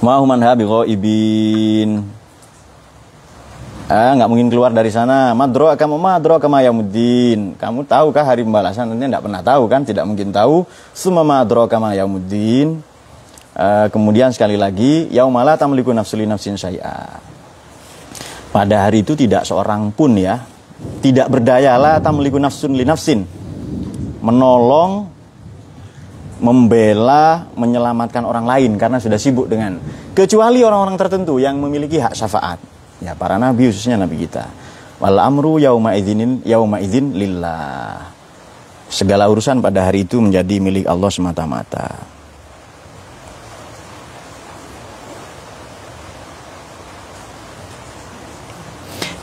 Mahuman 0.00 0.40
habi 0.40 0.64
ibin 0.88 2.04
ah 3.84 4.16
nggak 4.16 4.28
mungkin 4.30 4.48
keluar 4.48 4.72
dari 4.72 4.88
sana. 4.88 5.36
Madro 5.36 5.68
kamu 5.72 5.96
madro 6.00 6.40
kama 6.40 6.64
yamuddin 6.64 7.56
kamu 7.60 7.84
tahu 7.84 8.12
kah 8.14 8.24
hari 8.24 8.44
pembalasan? 8.44 8.88
Tentunya 8.92 9.16
tidak 9.16 9.24
pernah 9.28 9.42
tahu 9.44 9.62
kan? 9.68 9.80
Tidak 9.84 10.04
mungkin 10.04 10.32
tahu. 10.32 10.64
Semua 10.96 11.24
madro 11.26 11.68
kama 11.68 11.92
yamuddin 11.92 12.80
ah, 13.56 13.86
kemudian 13.92 14.32
sekali 14.32 14.56
lagi 14.56 15.08
yaumala 15.12 15.60
tamliku 15.60 15.92
nafsuli 15.92 16.24
nafsin 16.24 16.56
syai'a. 16.56 17.20
Pada 18.54 18.86
hari 18.86 19.02
itu 19.02 19.18
tidak 19.18 19.42
seorang 19.42 19.90
pun 19.90 20.14
ya. 20.14 20.38
Tidak 20.74 21.26
berdayalah 21.26 21.98
tamliku 21.98 22.38
nafsun 22.38 22.78
li 22.78 22.86
nafsin. 22.86 23.26
Menolong, 24.22 25.10
membela, 26.38 27.50
menyelamatkan 27.58 28.22
orang 28.22 28.46
lain 28.46 28.78
karena 28.78 29.02
sudah 29.02 29.18
sibuk 29.18 29.50
dengan. 29.50 29.82
Kecuali 30.14 30.62
orang-orang 30.62 30.94
tertentu 30.94 31.42
yang 31.42 31.58
memiliki 31.58 31.98
hak 31.98 32.14
syafaat. 32.14 32.73
Ya, 33.04 33.12
para 33.12 33.36
nabi 33.36 33.68
khususnya 33.68 34.00
nabi 34.00 34.24
kita. 34.24 34.48
Wal 34.96 35.20
amru 35.20 35.60
yauma 35.60 35.92
idzinin 35.92 36.40
yauma 36.48 36.80
idzin 36.80 37.12
lillah. 37.12 38.00
Segala 38.88 39.28
urusan 39.28 39.60
pada 39.60 39.84
hari 39.84 40.08
itu 40.08 40.24
menjadi 40.24 40.56
milik 40.56 40.88
Allah 40.88 41.12
semata-mata. 41.12 42.00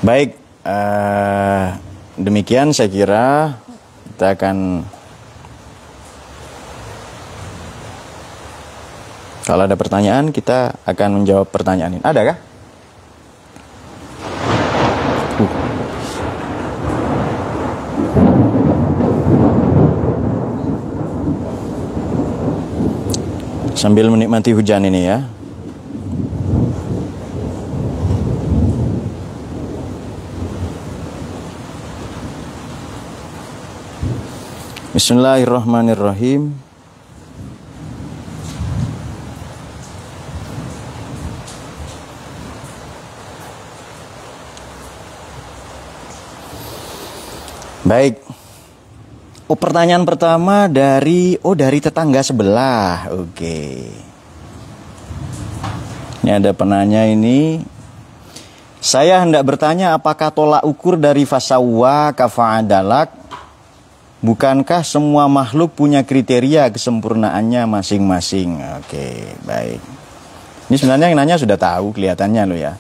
Baik, 0.06 0.38
uh, 0.66 1.78
demikian 2.22 2.74
saya 2.74 2.90
kira 2.90 3.58
kita 4.14 4.38
akan 4.38 4.86
kalau 9.46 9.66
ada 9.66 9.74
pertanyaan 9.74 10.30
kita 10.30 10.78
akan 10.86 11.22
menjawab 11.22 11.50
pertanyaan 11.50 11.98
ini. 11.98 12.06
Ada 12.06 12.51
Sambil 23.82 24.14
menikmati 24.14 24.54
hujan 24.54 24.86
ini 24.86 25.10
ya. 25.10 25.26
Bismillahirrahmanirrahim. 34.94 36.54
Baik. 47.82 48.22
Oh, 49.52 49.60
pertanyaan 49.60 50.08
pertama 50.08 50.72
dari 50.72 51.36
oh 51.44 51.52
dari 51.52 51.84
tetangga 51.84 52.24
sebelah. 52.24 53.12
Oke. 53.12 53.92
Ini 56.24 56.40
ada 56.40 56.56
penanya 56.56 57.04
ini. 57.04 57.60
Saya 58.80 59.20
hendak 59.20 59.44
bertanya 59.44 59.92
apakah 59.92 60.32
tolak 60.32 60.64
ukur 60.64 60.96
dari 60.96 61.28
fasawa 61.28 62.16
kafa'adalak 62.16 63.12
Bukankah 64.22 64.88
semua 64.88 65.28
makhluk 65.28 65.76
punya 65.76 66.06
kriteria 66.06 66.72
kesempurnaannya 66.72 67.66
masing-masing? 67.66 68.56
Oke, 68.80 69.36
baik. 69.44 69.82
Ini 70.70 70.76
sebenarnya 70.80 71.10
yang 71.12 71.18
nanya 71.18 71.42
sudah 71.42 71.58
tahu 71.58 71.92
kelihatannya 71.92 72.44
loh 72.46 72.56
ya. 72.56 72.78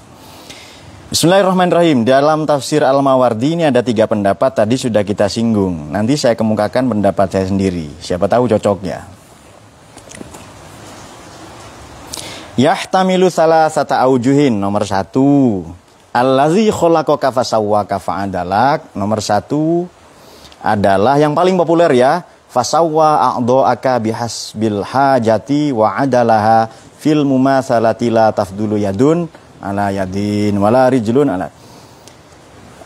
Bismillahirrahmanirrahim. 1.11 2.07
Dalam 2.07 2.47
tafsir 2.47 2.87
Al-Mawardi 2.87 3.59
ini 3.59 3.67
ada 3.67 3.83
tiga 3.83 4.07
pendapat 4.07 4.55
tadi 4.55 4.79
sudah 4.79 5.03
kita 5.03 5.27
singgung. 5.27 5.91
Nanti 5.91 6.15
saya 6.15 6.39
kemukakan 6.39 6.87
pendapat 6.87 7.27
saya 7.27 7.51
sendiri. 7.51 7.91
Siapa 7.99 8.31
tahu 8.31 8.47
cocoknya. 8.47 9.11
Yahtamilu 12.55 13.27
salah 13.27 13.67
satu 13.67 13.91
aujuhin 13.91 14.55
nomor 14.55 14.87
satu. 14.87 15.67
Allazi 16.15 16.71
khalaqaka 16.71 17.35
fasawwaka 17.35 17.99
fa'adalak. 17.99 18.95
Nomor 18.95 19.19
satu 19.19 19.91
adalah 20.63 21.19
yang 21.19 21.35
paling 21.35 21.59
populer 21.59 21.91
ya. 21.91 22.23
Fasawwa 22.47 23.35
a'do'aka 23.35 23.99
bihasbil 23.99 24.79
hajati 24.79 25.75
wa 25.75 25.91
adalaha 25.91 26.71
fil 27.03 27.27
mumatsalati 27.27 28.07
la 28.07 28.31
tafdulu 28.31 28.79
yadun 28.79 29.27
ala 29.61 29.93
yadin 29.93 30.57
wala 30.57 30.89
rijlun 30.89 31.29
ala. 31.29 31.47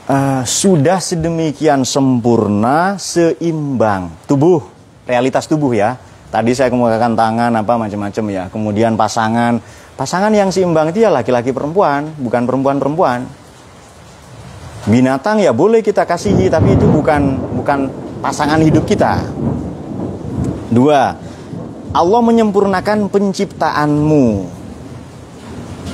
Uh, 0.06 0.46
sudah 0.46 1.02
sedemikian 1.02 1.82
sempurna, 1.82 3.00
seimbang 3.02 4.14
tubuh, 4.30 4.62
realitas 5.10 5.50
tubuh 5.50 5.74
ya. 5.74 5.98
Tadi 6.30 6.52
saya 6.54 6.70
kemukakan 6.70 7.16
tangan 7.18 7.52
apa 7.56 7.74
macam-macam 7.80 8.26
ya. 8.30 8.44
Kemudian 8.52 8.94
pasangan 8.94 9.58
Pasangan 9.96 10.28
yang 10.36 10.52
seimbang 10.52 10.92
itu 10.92 11.08
ya 11.08 11.10
laki-laki 11.10 11.56
perempuan, 11.56 12.12
bukan 12.20 12.44
perempuan-perempuan. 12.44 13.24
Binatang 14.92 15.40
ya 15.40 15.56
boleh 15.56 15.80
kita 15.80 16.04
kasihi, 16.04 16.52
tapi 16.52 16.76
itu 16.76 16.84
bukan 16.84 17.40
bukan 17.56 17.88
pasangan 18.20 18.60
hidup 18.60 18.84
kita. 18.84 19.24
Dua, 20.68 21.16
Allah 21.96 22.22
menyempurnakan 22.28 23.08
penciptaanmu 23.08 24.52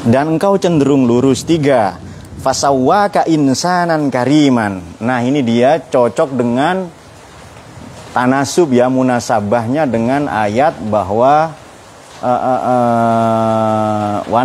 dan 0.06 0.38
engkau 0.38 0.58
cenderung 0.58 1.06
lurus. 1.06 1.46
Tiga, 1.46 1.98
fasawwaka 2.42 3.30
insanan 3.30 4.10
kariman. 4.10 4.82
Nah 4.98 5.22
ini 5.22 5.46
dia 5.46 5.78
cocok 5.78 6.30
dengan 6.34 6.90
tanasub 8.12 8.74
ya 8.76 8.92
munasabahnya 8.92 9.88
dengan 9.88 10.28
ayat 10.28 10.76
bahwa 10.90 11.56
uh, 12.20 12.28
uh, 12.28 12.62
uh, 14.28 14.30
wa 14.30 14.44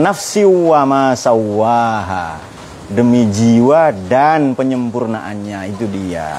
demi 2.86 3.26
jiwa 3.26 3.90
dan 4.06 4.54
penyempurnaannya 4.54 5.74
itu 5.74 5.90
dia 5.90 6.38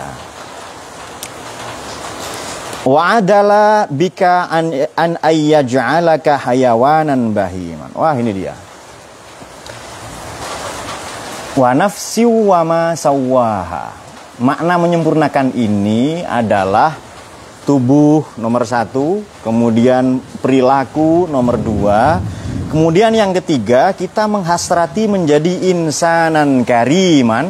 wa 2.87 3.19
adala 3.19 3.83
bika 3.91 4.47
an 4.47 4.71
an 4.95 5.19
ayyaj'alaka 5.19 6.39
hayawanan 6.39 7.35
bahiman 7.35 7.91
wah 7.91 8.15
ini 8.15 8.31
dia 8.31 8.55
wa 11.57 11.73
nafsi 11.73 12.21
wa 12.21 12.61
ma 12.61 12.83
sawaha. 12.93 13.97
Makna 14.37 14.77
menyempurnakan 14.77 15.57
ini 15.57 16.21
adalah 16.21 16.93
tubuh 17.65 18.21
nomor 18.37 18.61
satu, 18.69 19.25
kemudian 19.41 20.21
perilaku 20.45 21.25
nomor 21.25 21.57
dua, 21.57 22.21
kemudian 22.69 23.09
yang 23.17 23.33
ketiga 23.33 23.97
kita 23.97 24.29
menghasrati 24.29 25.09
menjadi 25.09 25.73
insanan 25.73 26.61
kariman, 26.61 27.49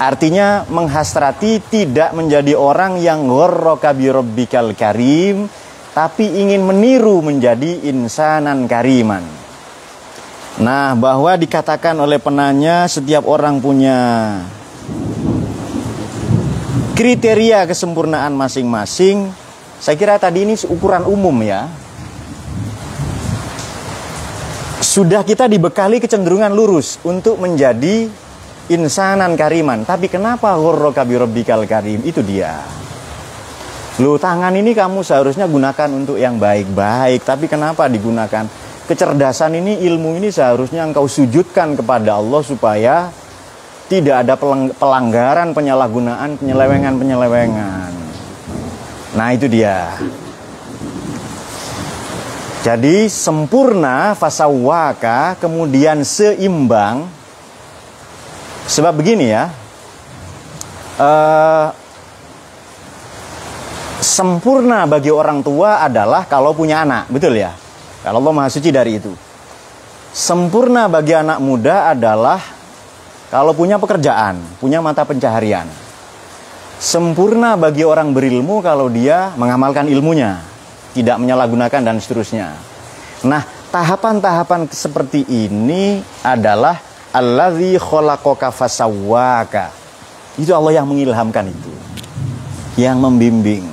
artinya 0.00 0.64
menghasrati 0.72 1.60
tidak 1.68 2.16
menjadi 2.16 2.56
orang 2.56 2.96
yang 2.96 3.28
ghorroka 3.28 3.92
birobbikal 3.92 4.72
karim, 4.72 5.52
tapi 5.92 6.24
ingin 6.24 6.64
meniru 6.64 7.20
menjadi 7.20 7.84
insanan 7.84 8.64
kariman. 8.64 9.41
Nah, 10.60 10.92
bahwa 10.98 11.32
dikatakan 11.38 11.96
oleh 11.96 12.20
penanya 12.20 12.84
setiap 12.84 13.24
orang 13.24 13.62
punya 13.62 13.98
kriteria 16.92 17.64
kesempurnaan 17.64 18.36
masing-masing 18.36 19.32
saya 19.82 19.98
kira 19.98 20.14
tadi 20.14 20.46
ini 20.46 20.54
ukuran 20.70 21.02
umum 21.02 21.34
ya. 21.42 21.66
Sudah 24.78 25.26
kita 25.26 25.50
dibekali 25.50 25.98
kecenderungan 25.98 26.54
lurus 26.54 27.02
untuk 27.02 27.42
menjadi 27.42 28.06
insanan 28.70 29.34
kariman. 29.34 29.82
Tapi 29.82 30.06
kenapa 30.06 30.54
ghurraka 30.54 31.02
birabbikal 31.02 31.66
karim? 31.66 31.98
Itu 32.06 32.22
dia. 32.22 32.62
Lu 33.98 34.14
tangan 34.22 34.54
ini 34.54 34.70
kamu 34.70 35.02
seharusnya 35.02 35.50
gunakan 35.50 35.90
untuk 35.90 36.14
yang 36.14 36.38
baik-baik. 36.38 37.26
Tapi 37.26 37.50
kenapa 37.50 37.90
digunakan 37.90 38.46
kecerdasan 38.90 39.58
ini 39.58 39.82
ilmu 39.86 40.18
ini 40.18 40.32
seharusnya 40.32 40.82
engkau 40.82 41.06
sujudkan 41.06 41.78
kepada 41.78 42.18
Allah 42.18 42.42
supaya 42.42 43.10
tidak 43.92 44.24
ada 44.24 44.34
pelanggaran, 44.72 45.52
penyalahgunaan, 45.52 46.40
penyelewengan-penyelewengan. 46.40 47.92
Nah, 49.12 49.28
itu 49.36 49.44
dia. 49.52 49.92
Jadi 52.64 53.10
sempurna 53.10 54.16
fasawaka 54.16 55.36
kemudian 55.36 56.06
seimbang. 56.06 57.04
Sebab 58.64 58.96
begini 58.96 59.28
ya. 59.28 59.52
Uh, 60.96 61.68
sempurna 64.00 64.88
bagi 64.88 65.12
orang 65.12 65.44
tua 65.44 65.84
adalah 65.84 66.24
kalau 66.24 66.56
punya 66.56 66.86
anak, 66.86 67.12
betul 67.12 67.36
ya? 67.36 67.52
Kalau 68.02 68.18
Allah 68.18 68.34
Maha 68.34 68.50
Suci 68.50 68.74
dari 68.74 68.98
itu. 68.98 69.14
Sempurna 70.12 70.92
bagi 70.92 71.16
anak 71.16 71.40
muda 71.40 71.88
adalah 71.94 72.36
kalau 73.32 73.56
punya 73.56 73.80
pekerjaan, 73.80 74.36
punya 74.60 74.84
mata 74.84 75.08
pencaharian. 75.08 75.64
Sempurna 76.76 77.56
bagi 77.56 77.86
orang 77.86 78.12
berilmu 78.12 78.60
kalau 78.60 78.92
dia 78.92 79.32
mengamalkan 79.40 79.88
ilmunya, 79.88 80.42
tidak 80.92 81.16
menyalahgunakan 81.16 81.80
dan 81.80 81.96
seterusnya. 81.96 82.52
Nah, 83.24 83.46
tahapan-tahapan 83.72 84.68
seperti 84.68 85.24
ini 85.24 86.02
adalah 86.20 86.76
allazi 87.14 87.80
khalaqaka 87.80 88.52
fasawwaka. 88.52 89.70
Itu 90.36 90.52
Allah 90.52 90.82
yang 90.82 90.90
mengilhamkan 90.90 91.48
itu. 91.48 91.72
Yang 92.76 92.96
membimbing 92.98 93.64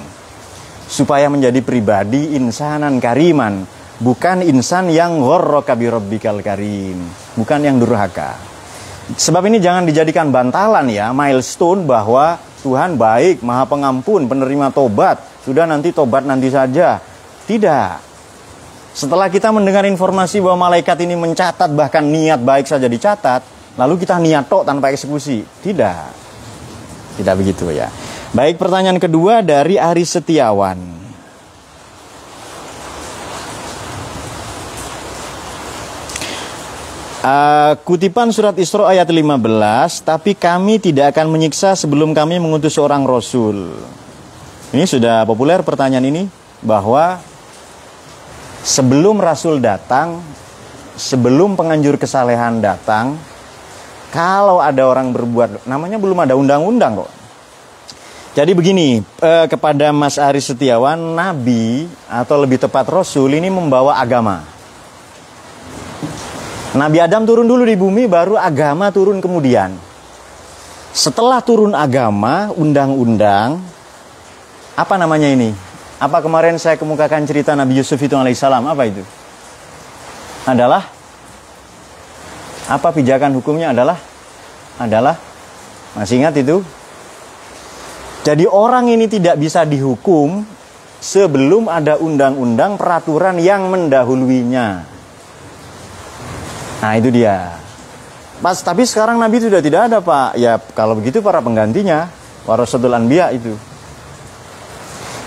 supaya 0.90 1.28
menjadi 1.28 1.60
pribadi 1.66 2.38
insanan 2.38 3.02
kariman, 3.02 3.64
bukan 4.00 4.42
insan 4.44 4.90
yang 4.90 5.20
ghorraka 5.20 5.76
bi 5.76 5.92
rabbikal 5.92 6.40
karim, 6.40 7.04
bukan 7.36 7.60
yang 7.62 7.78
durhaka. 7.78 8.40
Sebab 9.10 9.42
ini 9.50 9.58
jangan 9.60 9.84
dijadikan 9.86 10.30
bantalan 10.30 10.88
ya, 10.90 11.12
milestone 11.12 11.84
bahwa 11.84 12.38
Tuhan 12.60 13.00
baik, 13.00 13.40
maha 13.42 13.64
pengampun, 13.66 14.28
penerima 14.28 14.70
tobat. 14.76 15.20
Sudah 15.44 15.64
nanti 15.64 15.96
tobat 15.96 16.28
nanti 16.28 16.52
saja. 16.52 17.00
Tidak. 17.48 17.90
Setelah 18.94 19.32
kita 19.32 19.50
mendengar 19.50 19.88
informasi 19.88 20.44
bahwa 20.44 20.70
malaikat 20.70 21.00
ini 21.02 21.16
mencatat 21.16 21.72
bahkan 21.72 22.04
niat 22.04 22.44
baik 22.44 22.68
saja 22.68 22.86
dicatat, 22.86 23.42
lalu 23.80 23.96
kita 23.98 24.20
niat 24.20 24.46
tok 24.52 24.68
tanpa 24.68 24.92
eksekusi. 24.92 25.42
Tidak. 25.42 26.06
Tidak 27.18 27.36
begitu 27.40 27.72
ya. 27.74 27.90
Baik 28.36 28.62
pertanyaan 28.62 29.02
kedua 29.02 29.42
dari 29.42 29.82
Ari 29.82 30.06
Setiawan. 30.06 31.09
Uh, 37.20 37.76
kutipan 37.84 38.32
surat 38.32 38.56
Isra 38.56 38.96
ayat 38.96 39.12
15, 39.12 39.44
tapi 40.08 40.40
kami 40.40 40.80
tidak 40.80 41.12
akan 41.12 41.28
menyiksa 41.28 41.76
sebelum 41.76 42.16
kami 42.16 42.40
mengutus 42.40 42.80
seorang 42.80 43.04
rasul. 43.04 43.76
Ini 44.72 44.88
sudah 44.88 45.28
populer 45.28 45.60
pertanyaan 45.60 46.08
ini 46.08 46.24
bahwa 46.64 47.20
sebelum 48.64 49.20
rasul 49.20 49.60
datang, 49.60 50.24
sebelum 50.96 51.60
penganjur 51.60 52.00
kesalehan 52.00 52.64
datang, 52.64 53.20
kalau 54.16 54.64
ada 54.64 54.88
orang 54.88 55.12
berbuat 55.12 55.68
namanya 55.68 56.00
belum 56.00 56.24
ada 56.24 56.40
undang-undang 56.40 57.04
kok. 57.04 57.12
Jadi 58.32 58.56
begini, 58.56 59.04
eh, 59.04 59.46
kepada 59.52 59.92
Mas 59.92 60.16
Aris 60.16 60.56
Setiawan, 60.56 60.96
nabi 60.96 61.84
atau 62.08 62.40
lebih 62.40 62.64
tepat 62.64 62.88
rasul 62.88 63.36
ini 63.36 63.52
membawa 63.52 64.00
agama 64.00 64.59
Nabi 66.70 67.02
Adam 67.02 67.26
turun 67.26 67.50
dulu 67.50 67.66
di 67.66 67.74
bumi, 67.74 68.06
baru 68.06 68.38
agama 68.38 68.94
turun 68.94 69.18
kemudian. 69.18 69.74
Setelah 70.94 71.42
turun 71.42 71.74
agama, 71.74 72.54
undang-undang, 72.54 73.58
apa 74.78 74.96
namanya 74.98 75.34
ini? 75.34 75.50
Apa 75.98 76.22
kemarin 76.22 76.62
saya 76.62 76.78
kemukakan 76.78 77.26
cerita 77.26 77.58
Nabi 77.58 77.82
Yusuf 77.82 77.98
itu 77.98 78.14
alaihissalam? 78.14 78.70
Apa 78.70 78.86
itu? 78.86 79.02
Adalah 80.46 80.86
apa 82.70 82.94
pijakan 82.94 83.34
hukumnya 83.34 83.74
adalah 83.74 83.98
adalah 84.78 85.18
masih 85.98 86.22
ingat 86.22 86.38
itu? 86.38 86.62
Jadi 88.22 88.46
orang 88.46 88.94
ini 88.94 89.10
tidak 89.10 89.42
bisa 89.42 89.66
dihukum 89.66 90.46
sebelum 91.02 91.66
ada 91.66 91.98
undang-undang 91.98 92.78
peraturan 92.78 93.42
yang 93.42 93.74
mendahuluinya. 93.74 94.99
Nah 96.80 96.96
itu 96.96 97.12
dia. 97.12 97.60
Pas 98.40 98.56
tapi 98.64 98.88
sekarang 98.88 99.20
Nabi 99.20 99.44
sudah 99.44 99.60
tidak 99.60 99.92
ada 99.92 100.00
pak. 100.00 100.40
Ya 100.40 100.56
kalau 100.76 100.96
begitu 100.96 101.20
para 101.20 101.44
penggantinya, 101.44 102.08
warasatul 102.48 102.96
anbiya 102.96 103.36
itu. 103.36 103.52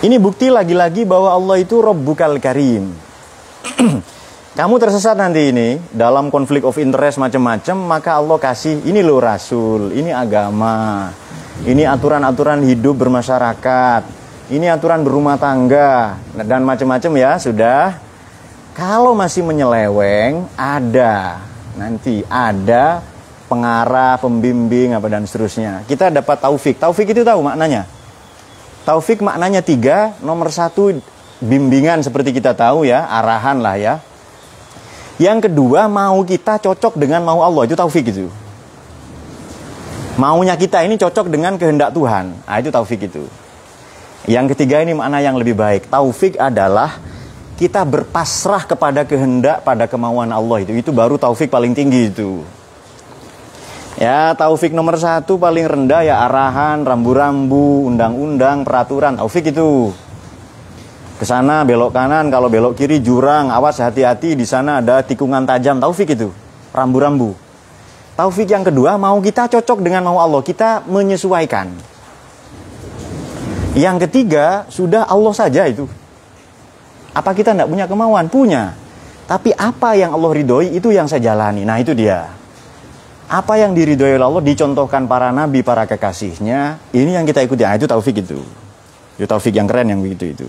Ini 0.03 0.19
bukti 0.19 0.51
lagi-lagi 0.51 1.07
bahwa 1.07 1.31
Allah 1.31 1.63
itu 1.63 1.79
Rabbukal 1.79 2.41
Karim. 2.43 2.91
kamu 4.59 4.75
tersesat 4.77 5.17
nanti 5.17 5.49
ini 5.49 5.81
dalam 5.95 6.29
konflik 6.29 6.67
of 6.67 6.77
interest 6.77 7.17
macam-macam, 7.17 7.77
maka 7.79 8.21
Allah 8.21 8.37
kasih 8.37 8.85
ini 8.85 9.01
loh 9.01 9.23
rasul, 9.23 9.95
ini 9.97 10.13
agama, 10.13 11.09
ini 11.65 11.89
aturan-aturan 11.89 12.61
hidup 12.67 13.01
bermasyarakat, 13.01 14.03
ini 14.53 14.69
aturan 14.69 15.01
berumah 15.01 15.41
tangga 15.41 16.21
dan 16.37 16.67
macam-macam 16.67 17.13
ya 17.17 17.33
sudah. 17.41 18.12
Kalau 18.73 19.13
masih 19.13 19.45
menyeleweng, 19.45 20.49
ada 20.57 21.45
nanti 21.77 22.25
ada 22.29 23.05
pengarah, 23.49 24.17
pembimbing 24.17 24.97
apa 24.97 25.07
dan 25.13 25.29
seterusnya. 25.29 25.85
Kita 25.85 26.09
dapat 26.09 26.41
taufik. 26.41 26.81
Taufik 26.81 27.13
itu 27.13 27.21
tahu 27.21 27.45
maknanya. 27.45 27.85
Taufik 28.89 29.21
maknanya 29.21 29.61
tiga. 29.61 30.17
Nomor 30.25 30.49
satu 30.49 30.97
bimbingan 31.45 32.01
seperti 32.01 32.33
kita 32.33 32.57
tahu 32.57 32.89
ya, 32.89 33.05
arahan 33.07 33.61
lah 33.61 33.77
ya 33.77 33.95
yang 35.23 35.39
kedua, 35.39 35.87
mau 35.87 36.19
kita 36.27 36.57
cocok 36.57 36.97
dengan 36.97 37.23
mau 37.23 37.45
Allah, 37.47 37.69
itu 37.69 37.79
taufik 37.79 38.09
itu. 38.09 38.27
Maunya 40.17 40.59
kita 40.59 40.83
ini 40.83 40.99
cocok 40.99 41.31
dengan 41.31 41.55
kehendak 41.55 41.95
Tuhan. 41.95 42.33
Nah, 42.43 42.57
itu 42.59 42.75
taufik 42.75 43.07
itu. 43.07 43.25
Yang 44.27 44.57
ketiga 44.57 44.83
ini 44.83 44.99
makna 44.99 45.23
yang 45.23 45.39
lebih 45.39 45.55
baik. 45.55 45.87
Taufik 45.87 46.37
adalah 46.43 46.99
kita 47.57 47.85
berpasrah 47.85 48.65
kepada 48.65 49.05
kehendak 49.05 49.65
pada 49.67 49.85
kemauan 49.89 50.31
Allah 50.33 50.65
itu. 50.65 50.73
Itu 50.77 50.91
baru 50.91 51.21
taufik 51.21 51.53
paling 51.53 51.77
tinggi 51.77 52.09
itu. 52.13 52.43
Ya, 54.01 54.33
taufik 54.35 54.73
nomor 54.73 54.97
satu 54.99 55.37
paling 55.37 55.69
rendah 55.69 56.03
ya 56.03 56.25
arahan, 56.27 56.83
rambu-rambu, 56.83 57.87
undang-undang, 57.87 58.65
peraturan. 58.65 59.21
Taufik 59.21 59.53
itu 59.53 59.93
ke 61.23 61.29
sana 61.31 61.63
belok 61.63 61.95
kanan 61.95 62.35
kalau 62.35 62.51
belok 62.51 62.75
kiri 62.75 62.99
jurang 62.99 63.47
awas 63.55 63.79
hati-hati 63.79 64.35
di 64.35 64.43
sana 64.43 64.83
ada 64.83 65.07
tikungan 65.07 65.47
tajam 65.47 65.79
taufik 65.79 66.19
itu 66.19 66.35
rambu-rambu 66.75 67.39
taufik 68.19 68.51
yang 68.51 68.67
kedua 68.67 68.99
mau 68.99 69.23
kita 69.23 69.47
cocok 69.47 69.87
dengan 69.87 70.03
mau 70.03 70.19
Allah 70.19 70.43
kita 70.43 70.83
menyesuaikan 70.83 71.71
yang 73.79 74.03
ketiga 74.03 74.67
sudah 74.67 75.07
Allah 75.07 75.31
saja 75.31 75.63
itu 75.71 75.87
apa 77.13 77.31
kita 77.37 77.53
tidak 77.53 77.69
punya 77.69 77.85
kemauan? 77.85 78.33
Punya. 78.33 78.73
Tapi 79.29 79.53
apa 79.53 79.97
yang 79.97 80.17
Allah 80.17 80.33
ridhoi 80.33 80.73
itu 80.73 80.93
yang 80.93 81.09
saya 81.09 81.33
jalani. 81.33 81.65
Nah 81.65 81.77
itu 81.81 81.93
dia. 81.93 82.29
Apa 83.33 83.57
yang 83.57 83.73
diridhoi 83.73 84.21
Allah 84.21 84.45
dicontohkan 84.45 85.09
para 85.09 85.33
nabi 85.33 85.65
para 85.65 85.89
kekasihnya 85.89 86.93
ini 86.93 87.17
yang 87.17 87.25
kita 87.25 87.41
ikuti. 87.41 87.65
Nah, 87.65 87.81
itu 87.81 87.89
taufik 87.89 88.21
itu. 88.21 88.41
Itu 89.17 89.25
taufik 89.25 89.57
yang 89.57 89.65
keren 89.65 89.89
yang 89.89 90.01
begitu 90.05 90.37
itu. 90.37 90.49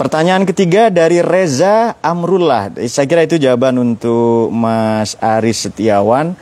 Pertanyaan 0.00 0.42
ketiga 0.48 0.90
dari 0.90 1.20
Reza 1.20 1.96
Amrullah. 2.00 2.72
Saya 2.88 3.06
kira 3.06 3.24
itu 3.24 3.38
jawaban 3.38 3.78
untuk 3.78 4.50
Mas 4.50 5.14
Aris 5.20 5.64
Setiawan. 5.68 6.34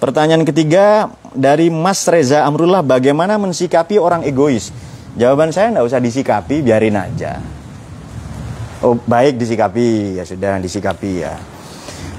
Pertanyaan 0.00 0.46
ketiga 0.46 1.12
dari 1.36 1.68
Mas 1.68 2.06
Reza 2.08 2.46
Amrullah, 2.46 2.80
bagaimana 2.80 3.36
mensikapi 3.36 4.00
orang 4.00 4.24
egois? 4.24 4.72
Jawaban 5.20 5.52
saya 5.52 5.68
tidak 5.68 5.84
usah 5.84 6.00
disikapi, 6.00 6.64
biarin 6.64 6.96
aja. 6.96 7.36
Oh, 8.80 8.96
baik 8.96 9.36
disikapi, 9.36 10.16
ya 10.16 10.24
sudah 10.24 10.56
disikapi 10.56 11.12
ya. 11.20 11.36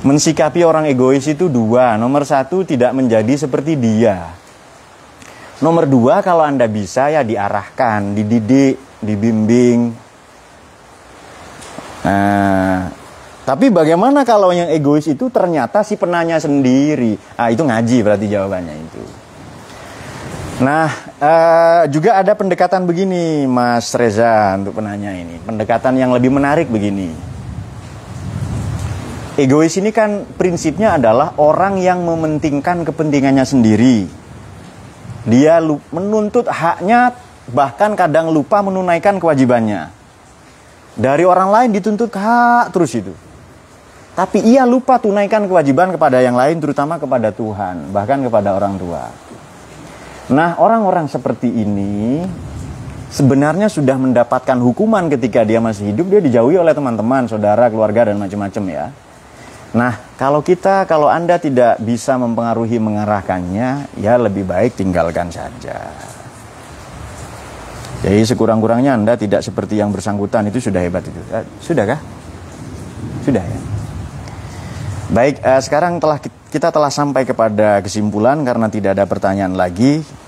Mensikapi 0.05 0.61
orang 0.61 0.85
egois 0.85 1.25
itu 1.25 1.49
dua. 1.49 1.97
Nomor 1.97 2.21
satu, 2.29 2.61
tidak 2.61 2.93
menjadi 2.93 3.33
seperti 3.33 3.73
dia. 3.73 4.29
Nomor 5.65 5.89
dua, 5.89 6.21
kalau 6.21 6.45
Anda 6.45 6.69
bisa 6.69 7.09
ya 7.09 7.25
diarahkan, 7.25 8.13
dididik, 8.13 8.77
dibimbing, 9.01 9.97
Nah, 12.01 12.89
tapi 13.45 13.69
bagaimana 13.69 14.25
kalau 14.25 14.49
yang 14.49 14.69
egois 14.73 15.05
itu 15.05 15.29
ternyata 15.29 15.85
si 15.85 15.97
penanya 15.97 16.41
sendiri? 16.41 17.13
Ah, 17.37 17.53
itu 17.53 17.61
ngaji 17.61 17.97
berarti 18.01 18.25
jawabannya 18.25 18.75
itu. 18.77 19.03
Nah, 20.61 20.93
uh, 21.17 21.83
juga 21.89 22.21
ada 22.21 22.37
pendekatan 22.37 22.85
begini, 22.85 23.49
Mas 23.49 23.89
Reza, 23.97 24.53
untuk 24.61 24.77
penanya 24.77 25.09
ini. 25.09 25.41
Pendekatan 25.41 25.97
yang 25.97 26.13
lebih 26.13 26.29
menarik 26.29 26.69
begini. 26.69 27.09
Egois 29.41 29.73
ini 29.81 29.89
kan 29.89 30.21
prinsipnya 30.37 31.01
adalah 31.01 31.33
orang 31.41 31.81
yang 31.81 32.05
mementingkan 32.05 32.85
kepentingannya 32.85 33.41
sendiri. 33.41 34.05
Dia 35.25 35.57
menuntut 35.89 36.45
haknya, 36.45 37.17
bahkan 37.49 37.97
kadang 37.97 38.29
lupa 38.29 38.61
menunaikan 38.61 39.17
kewajibannya. 39.17 39.89
Dari 40.93 41.25
orang 41.25 41.49
lain 41.49 41.69
dituntut 41.73 42.13
hak 42.13 42.69
terus 42.69 42.93
itu. 42.93 43.17
Tapi 44.13 44.45
ia 44.45 44.69
lupa 44.69 45.01
tunaikan 45.01 45.49
kewajiban 45.49 45.89
kepada 45.89 46.21
yang 46.21 46.37
lain, 46.37 46.61
terutama 46.61 47.01
kepada 47.01 47.33
Tuhan, 47.33 47.89
bahkan 47.89 48.21
kepada 48.21 48.53
orang 48.53 48.77
tua. 48.77 49.30
Nah, 50.31 50.55
orang-orang 50.63 51.11
seperti 51.11 51.51
ini 51.51 52.23
sebenarnya 53.11 53.67
sudah 53.67 53.99
mendapatkan 53.99 54.55
hukuman 54.63 55.11
ketika 55.11 55.43
dia 55.43 55.59
masih 55.59 55.91
hidup, 55.91 56.07
dia 56.07 56.23
dijauhi 56.23 56.55
oleh 56.55 56.71
teman-teman, 56.71 57.27
saudara, 57.27 57.67
keluarga, 57.67 58.07
dan 58.07 58.15
macam-macam 58.15 58.63
ya. 58.71 58.85
Nah, 59.75 59.93
kalau 60.15 60.39
kita, 60.39 60.87
kalau 60.87 61.11
Anda 61.11 61.35
tidak 61.35 61.83
bisa 61.83 62.15
mempengaruhi 62.15 62.79
mengarahkannya, 62.79 63.99
ya 63.99 64.13
lebih 64.15 64.47
baik 64.47 64.79
tinggalkan 64.79 65.27
saja. 65.31 65.91
Jadi 68.01 68.23
sekurang-kurangnya 68.23 68.95
Anda 68.95 69.13
tidak 69.19 69.43
seperti 69.45 69.77
yang 69.77 69.91
bersangkutan 69.91 70.47
itu 70.47 70.63
sudah 70.63 70.79
hebat 70.79 71.05
itu. 71.05 71.21
Eh, 71.31 71.45
sudah 71.59 71.83
kah? 71.85 71.99
Sudah 73.27 73.43
ya. 73.43 73.59
Baik, 75.11 75.43
eh, 75.43 75.61
sekarang 75.61 75.99
telah 75.99 76.17
kita 76.23 76.67
telah 76.71 76.91
sampai 76.91 77.23
kepada 77.23 77.79
kesimpulan 77.83 78.43
karena 78.43 78.67
tidak 78.67 78.95
ada 78.95 79.05
pertanyaan 79.07 79.55
lagi. 79.55 80.20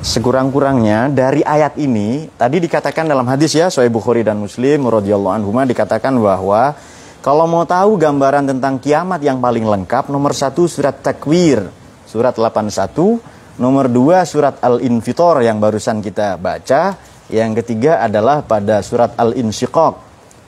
Sekurang-kurangnya 0.00 1.12
dari 1.12 1.44
ayat 1.44 1.76
ini 1.76 2.32
tadi 2.36 2.56
dikatakan 2.56 3.04
dalam 3.04 3.28
hadis 3.28 3.52
ya 3.52 3.68
Sahih 3.68 3.92
Bukhari 3.92 4.24
dan 4.24 4.40
Muslim 4.40 4.88
radhiyallahu 4.88 5.34
anhu 5.36 5.52
dikatakan 5.52 6.16
bahwa 6.16 6.72
kalau 7.20 7.44
mau 7.44 7.68
tahu 7.68 8.00
gambaran 8.00 8.48
tentang 8.48 8.80
kiamat 8.80 9.20
yang 9.20 9.44
paling 9.44 9.68
lengkap 9.68 10.08
nomor 10.08 10.32
satu 10.32 10.64
surat 10.64 11.04
Takwir 11.04 11.68
surat 12.08 12.32
81 12.32 13.40
Nomor 13.60 13.92
dua 13.92 14.24
surat 14.24 14.56
Al-Infitor 14.64 15.44
yang 15.44 15.60
barusan 15.60 16.00
kita 16.00 16.40
baca. 16.40 16.96
Yang 17.28 17.60
ketiga 17.60 18.00
adalah 18.00 18.40
pada 18.40 18.80
surat 18.80 19.12
Al-Insyiqaq. 19.20 19.94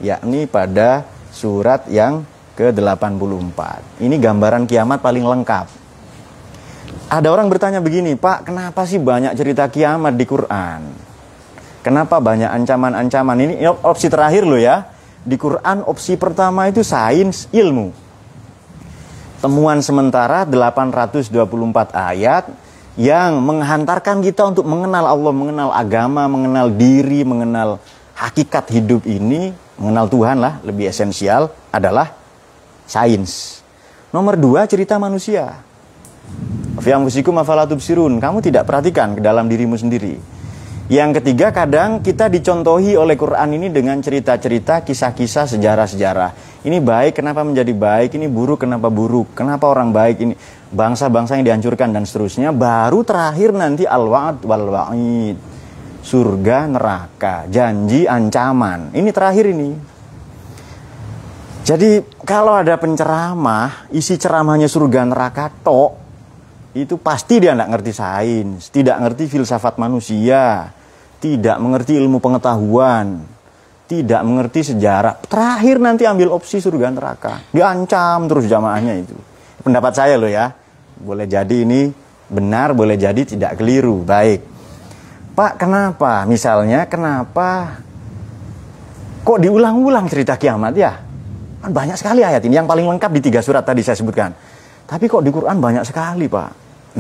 Yakni 0.01 0.49
pada 0.49 1.05
surat 1.29 1.85
yang 1.93 2.25
ke-84. 2.57 3.61
Ini 4.01 4.17
gambaran 4.17 4.65
kiamat 4.65 5.05
paling 5.05 5.29
lengkap. 5.29 5.82
Ada 7.13 7.29
orang 7.29 7.53
bertanya 7.53 7.85
begini, 7.85 8.17
Pak, 8.17 8.49
kenapa 8.49 8.89
sih 8.89 8.97
banyak 8.97 9.37
cerita 9.37 9.69
kiamat 9.69 10.17
di 10.17 10.25
Quran? 10.25 10.81
Kenapa 11.85 12.25
banyak 12.25 12.49
ancaman-ancaman? 12.49 13.37
Ini 13.37 13.69
opsi 13.69 14.09
terakhir 14.09 14.49
loh 14.49 14.57
ya. 14.57 14.89
Di 15.21 15.37
Quran 15.37 15.85
opsi 15.85 16.17
pertama 16.17 16.73
itu 16.73 16.81
sains 16.81 17.53
ilmu. 17.53 17.93
Temuan 19.45 19.85
sementara 19.85 20.49
824 20.49 21.37
ayat 21.93 22.49
yang 22.97 23.45
menghantarkan 23.45 24.25
kita 24.25 24.49
untuk 24.49 24.65
mengenal 24.65 25.05
Allah, 25.05 25.33
mengenal 25.37 25.69
agama, 25.69 26.25
mengenal 26.33 26.73
diri, 26.73 27.29
mengenal 27.29 27.77
hakikat 28.17 28.73
hidup 28.73 29.05
ini, 29.05 29.53
mengenal 29.77 30.09
Tuhan 30.09 30.41
lah, 30.41 30.65
lebih 30.65 30.89
esensial 30.89 31.53
adalah 31.69 32.09
sains. 32.89 33.61
Nomor 34.17 34.41
dua, 34.41 34.65
cerita 34.65 34.97
manusia. 34.97 35.61
Fiamfusikum 36.79 37.37
afalatubsirun. 37.43 38.17
Kamu 38.23 38.41
tidak 38.41 38.65
perhatikan 38.65 39.19
ke 39.19 39.21
dalam 39.21 39.51
dirimu 39.51 39.77
sendiri. 39.77 40.17
Yang 40.93 41.21
ketiga, 41.21 41.53
kadang 41.53 42.05
kita 42.05 42.29
dicontohi 42.29 42.97
oleh 42.97 43.17
Quran 43.17 43.57
ini 43.57 43.73
dengan 43.73 44.01
cerita-cerita, 44.01 44.85
kisah-kisah, 44.85 45.49
sejarah-sejarah. 45.57 46.61
Ini 46.63 46.79
baik, 46.81 47.23
kenapa 47.23 47.43
menjadi 47.45 47.73
baik? 47.73 48.17
Ini 48.17 48.29
buruk, 48.29 48.67
kenapa 48.67 48.93
buruk? 48.93 49.33
Kenapa 49.33 49.73
orang 49.73 49.89
baik 49.91 50.17
ini? 50.21 50.35
bangsa-bangsa 50.73 51.37
yang 51.37 51.45
dihancurkan 51.45 51.93
dan 51.93 52.09
seterusnya 52.09 52.51
baru 52.51 53.05
terakhir 53.05 53.53
nanti 53.53 53.85
al-wa'd 53.85 54.41
wal 54.49 54.67
wa'id 54.73 55.37
surga 56.01 56.59
neraka 56.73 57.47
janji 57.53 58.09
ancaman 58.09 58.97
ini 58.97 59.13
terakhir 59.13 59.53
ini 59.53 59.71
jadi 61.63 62.03
kalau 62.25 62.59
ada 62.59 62.75
penceramah 62.81 63.93
isi 63.93 64.17
ceramahnya 64.17 64.67
surga 64.67 65.05
neraka 65.05 65.53
tok 65.61 66.02
itu 66.73 66.97
pasti 66.97 67.41
dia 67.43 67.53
tidak 67.53 67.69
ngerti 67.73 67.93
sains 67.93 68.69
tidak 68.73 68.97
ngerti 69.01 69.25
filsafat 69.29 69.77
manusia 69.77 70.73
tidak 71.23 71.57
mengerti 71.61 71.97
ilmu 72.01 72.19
pengetahuan 72.19 73.23
tidak 73.87 74.23
mengerti 74.25 74.73
sejarah 74.73 75.21
terakhir 75.29 75.77
nanti 75.79 76.09
ambil 76.09 76.33
opsi 76.33 76.59
surga 76.59 76.89
neraka 76.89 77.45
diancam 77.53 78.25
terus 78.27 78.49
jamaahnya 78.49 79.05
itu 79.05 79.17
pendapat 79.61 79.93
saya 79.93 80.17
loh 80.17 80.33
ya 80.33 80.53
boleh 81.03 81.27
jadi 81.27 81.67
ini 81.67 82.03
benar, 82.33 82.73
boleh 82.73 82.97
jadi 82.97 83.23
tidak 83.29 83.61
keliru. 83.61 84.01
Baik. 84.03 84.41
Pak, 85.37 85.61
kenapa? 85.61 86.25
Misalnya, 86.25 86.89
kenapa 86.89 87.81
Kok 89.23 89.39
diulang-ulang 89.39 90.11
cerita 90.11 90.35
kiamat 90.35 90.75
ya? 90.75 90.99
Kan 91.63 91.71
banyak 91.71 91.95
sekali 91.95 92.27
ayat 92.27 92.43
ini. 92.43 92.59
Yang 92.59 92.75
paling 92.75 92.91
lengkap 92.91 93.11
di 93.15 93.21
tiga 93.23 93.39
surat 93.39 93.63
tadi 93.63 93.79
saya 93.79 93.95
sebutkan. 93.95 94.35
Tapi 94.93 95.09
kok 95.09 95.25
di 95.25 95.33
Quran 95.33 95.57
banyak 95.57 95.89
sekali 95.89 96.29
Pak. 96.29 96.51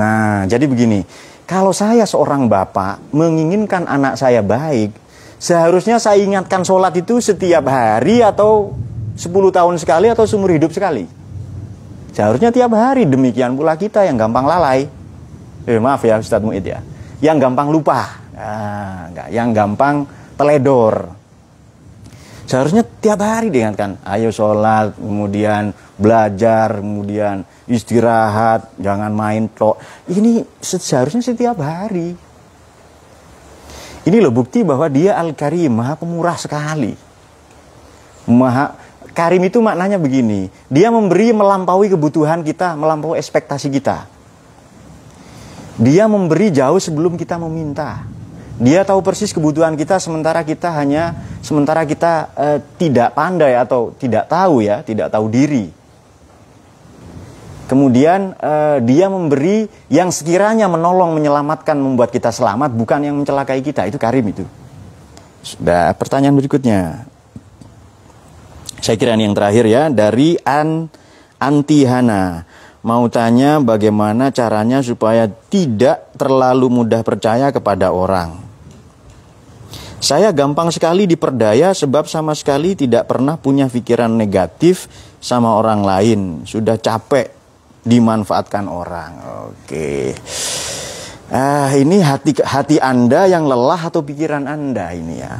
Nah 0.00 0.48
jadi 0.48 0.64
begini. 0.64 1.04
Kalau 1.44 1.76
saya 1.76 2.08
seorang 2.08 2.48
bapak 2.48 3.12
menginginkan 3.12 3.84
anak 3.84 4.16
saya 4.16 4.40
baik. 4.40 4.96
Seharusnya 5.36 6.00
saya 6.00 6.24
ingatkan 6.24 6.64
sholat 6.64 6.96
itu 6.96 7.20
setiap 7.20 7.68
hari 7.68 8.24
atau 8.24 8.72
10 9.12 9.28
tahun 9.28 9.76
sekali 9.76 10.08
atau 10.08 10.24
seumur 10.24 10.56
hidup 10.56 10.72
sekali. 10.72 11.04
Seharusnya 12.16 12.48
tiap 12.48 12.72
hari. 12.72 13.04
Demikian 13.04 13.52
pula 13.52 13.76
kita 13.76 14.08
yang 14.08 14.16
gampang 14.16 14.48
lalai. 14.48 14.88
Eh, 15.68 15.76
maaf 15.76 16.00
ya 16.00 16.16
Ustadz 16.16 16.46
Muid 16.46 16.64
ya. 16.64 16.80
Yang 17.20 17.44
gampang 17.44 17.68
lupa. 17.68 18.22
Nah, 18.32 19.12
enggak. 19.12 19.28
Yang 19.28 19.48
gampang 19.52 19.96
teledor 20.40 20.94
Seharusnya 22.42 22.82
tiap 22.82 23.22
hari 23.22 23.48
diingatkan, 23.48 24.02
ayo 24.02 24.34
sholat, 24.34 24.98
kemudian 24.98 25.72
belajar, 25.94 26.82
kemudian 26.82 27.46
istirahat, 27.70 28.74
jangan 28.82 29.14
main 29.14 29.46
tok. 29.46 29.78
Ini 30.10 30.42
seharusnya 30.60 31.22
setiap 31.22 31.62
hari. 31.62 32.12
Ini 34.02 34.16
loh 34.18 34.34
bukti 34.34 34.66
bahwa 34.66 34.90
dia 34.90 35.14
Al-Karim, 35.14 35.70
maha 35.70 35.94
pemurah 35.94 36.34
sekali. 36.34 36.98
Maha 38.26 38.74
Karim 39.12 39.44
itu 39.44 39.60
maknanya 39.60 40.00
begini, 40.00 40.48
dia 40.72 40.88
memberi 40.88 41.36
melampaui 41.36 41.92
kebutuhan 41.92 42.40
kita, 42.40 42.74
melampaui 42.74 43.20
ekspektasi 43.20 43.68
kita. 43.68 44.08
Dia 45.76 46.08
memberi 46.08 46.48
jauh 46.48 46.80
sebelum 46.80 47.20
kita 47.20 47.36
meminta. 47.36 48.08
Dia 48.62 48.86
tahu 48.86 49.02
persis 49.02 49.34
kebutuhan 49.34 49.74
kita 49.74 49.98
sementara 49.98 50.46
kita 50.46 50.70
hanya 50.70 51.18
sementara 51.42 51.82
kita 51.82 52.30
eh, 52.38 52.58
tidak 52.78 53.10
pandai 53.18 53.58
atau 53.58 53.90
tidak 53.98 54.30
tahu 54.30 54.62
ya, 54.62 54.86
tidak 54.86 55.10
tahu 55.10 55.26
diri. 55.26 55.66
Kemudian 57.66 58.38
eh, 58.38 58.78
dia 58.86 59.10
memberi 59.10 59.66
yang 59.90 60.14
sekiranya 60.14 60.70
menolong, 60.70 61.10
menyelamatkan, 61.10 61.74
membuat 61.74 62.14
kita 62.14 62.30
selamat, 62.30 62.70
bukan 62.70 63.02
yang 63.02 63.18
mencelakai 63.18 63.58
kita. 63.66 63.90
Itu 63.90 63.98
karim 63.98 64.30
itu. 64.30 64.46
Sudah 65.42 65.90
pertanyaan 65.98 66.38
berikutnya. 66.38 67.10
Saya 68.78 68.94
kira 68.94 69.18
ini 69.18 69.26
yang 69.26 69.34
terakhir 69.34 69.66
ya 69.66 69.90
dari 69.90 70.38
An 70.46 70.86
Antihana 71.42 72.46
mau 72.86 73.06
tanya 73.10 73.58
bagaimana 73.58 74.30
caranya 74.30 74.82
supaya 74.82 75.26
tidak 75.26 76.14
terlalu 76.14 76.82
mudah 76.82 77.02
percaya 77.02 77.50
kepada 77.50 77.90
orang. 77.90 78.51
Saya 80.02 80.34
gampang 80.34 80.66
sekali 80.74 81.06
diperdaya 81.06 81.70
sebab 81.70 82.10
sama 82.10 82.34
sekali 82.34 82.74
tidak 82.74 83.06
pernah 83.06 83.38
punya 83.38 83.70
pikiran 83.70 84.10
negatif 84.10 84.90
sama 85.22 85.54
orang 85.54 85.86
lain. 85.86 86.20
Sudah 86.42 86.74
capek 86.74 87.30
dimanfaatkan 87.86 88.66
orang. 88.66 89.12
Oke. 89.46 90.10
Ah, 91.30 91.70
ini 91.78 92.02
hati 92.02 92.34
hati 92.34 92.82
Anda 92.82 93.30
yang 93.30 93.46
lelah 93.46 93.78
atau 93.78 94.02
pikiran 94.02 94.50
Anda 94.50 94.90
ini 94.90 95.22
ya. 95.22 95.38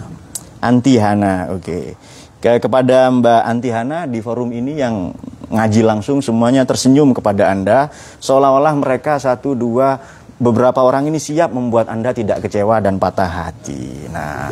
Antihana, 0.63 1.51
oke. 1.51 1.99
Ke, 2.39 2.63
kepada 2.63 3.11
Mbak 3.11 3.43
Antihana 3.43 4.07
di 4.07 4.23
forum 4.23 4.55
ini 4.55 4.79
yang 4.79 5.11
ngaji 5.53 5.83
langsung 5.85 6.25
semuanya 6.25 6.65
tersenyum 6.65 7.13
kepada 7.13 7.53
Anda 7.53 7.93
seolah-olah 8.23 8.73
mereka 8.79 9.21
satu 9.21 9.53
dua 9.53 10.01
beberapa 10.43 10.83
orang 10.83 11.07
ini 11.07 11.23
siap 11.23 11.55
membuat 11.55 11.87
Anda 11.87 12.11
tidak 12.11 12.43
kecewa 12.43 12.83
dan 12.83 12.99
patah 12.99 13.31
hati. 13.31 14.11
Nah, 14.11 14.51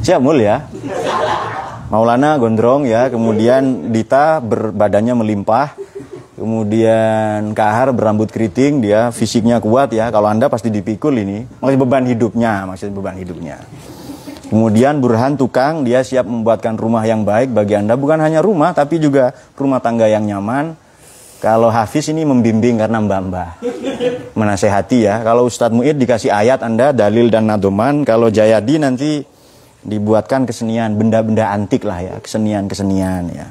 siap 0.00 0.24
mul 0.24 0.40
ya. 0.40 0.64
Maulana 1.88 2.36
gondrong 2.40 2.88
ya, 2.88 3.08
kemudian 3.08 3.92
Dita 3.92 4.44
berbadannya 4.44 5.24
melimpah, 5.24 5.72
kemudian 6.36 7.56
Kahar 7.56 7.92
berambut 7.96 8.28
keriting, 8.28 8.84
dia 8.84 9.08
fisiknya 9.08 9.60
kuat 9.60 9.92
ya. 9.92 10.12
Kalau 10.12 10.28
Anda 10.28 10.52
pasti 10.52 10.68
dipikul 10.68 11.16
ini, 11.16 11.48
maksud 11.60 11.80
beban 11.80 12.04
hidupnya, 12.04 12.68
maksudnya 12.68 12.92
beban 12.92 13.16
hidupnya. 13.16 13.56
Kemudian 14.48 15.00
Burhan 15.00 15.36
tukang, 15.36 15.84
dia 15.84 16.00
siap 16.00 16.24
membuatkan 16.24 16.76
rumah 16.76 17.04
yang 17.04 17.24
baik 17.24 17.52
bagi 17.52 17.76
Anda, 17.76 17.96
bukan 18.00 18.20
hanya 18.20 18.40
rumah 18.40 18.72
tapi 18.72 19.00
juga 19.00 19.32
rumah 19.56 19.80
tangga 19.80 20.08
yang 20.08 20.24
nyaman 20.24 20.87
kalau 21.38 21.70
Hafiz 21.70 22.10
ini 22.10 22.26
membimbing 22.26 22.82
karena 22.82 22.98
mbak-mbak. 22.98 23.62
Menasehati 24.34 25.06
ya. 25.06 25.22
Kalau 25.22 25.46
Ustadz 25.46 25.70
Mu'id 25.70 25.94
dikasih 25.94 26.34
ayat 26.34 26.66
Anda, 26.66 26.90
dalil 26.90 27.30
dan 27.30 27.46
nadoman. 27.46 28.02
Kalau 28.02 28.26
Jayadi 28.26 28.82
nanti 28.82 29.22
dibuatkan 29.86 30.50
kesenian, 30.50 30.98
benda-benda 30.98 31.54
antik 31.54 31.86
lah 31.86 32.02
ya. 32.02 32.14
Kesenian-kesenian 32.18 33.22
ya. 33.30 33.46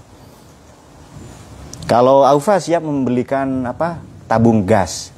Kalau 1.87 2.27
Aufa 2.27 2.59
siap 2.59 2.83
membelikan 2.83 3.63
apa 3.63 4.03
tabung 4.27 4.67
gas. 4.67 5.15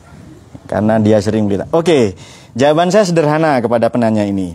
Karena 0.69 1.01
dia 1.01 1.17
sering 1.17 1.49
beli. 1.49 1.65
Oke, 1.73 2.13
jawaban 2.53 2.93
saya 2.93 3.01
sederhana 3.09 3.57
kepada 3.57 3.89
penanya 3.89 4.21
ini. 4.21 4.53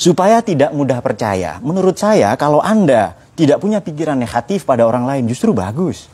Supaya 0.00 0.40
tidak 0.40 0.72
mudah 0.72 1.04
percaya. 1.04 1.60
Menurut 1.60 2.00
saya 2.00 2.32
kalau 2.40 2.64
Anda 2.64 3.12
tidak 3.36 3.60
punya 3.60 3.84
pikiran 3.84 4.16
negatif 4.16 4.64
pada 4.64 4.88
orang 4.88 5.04
lain 5.04 5.28
justru 5.28 5.52
bagus. 5.52 6.13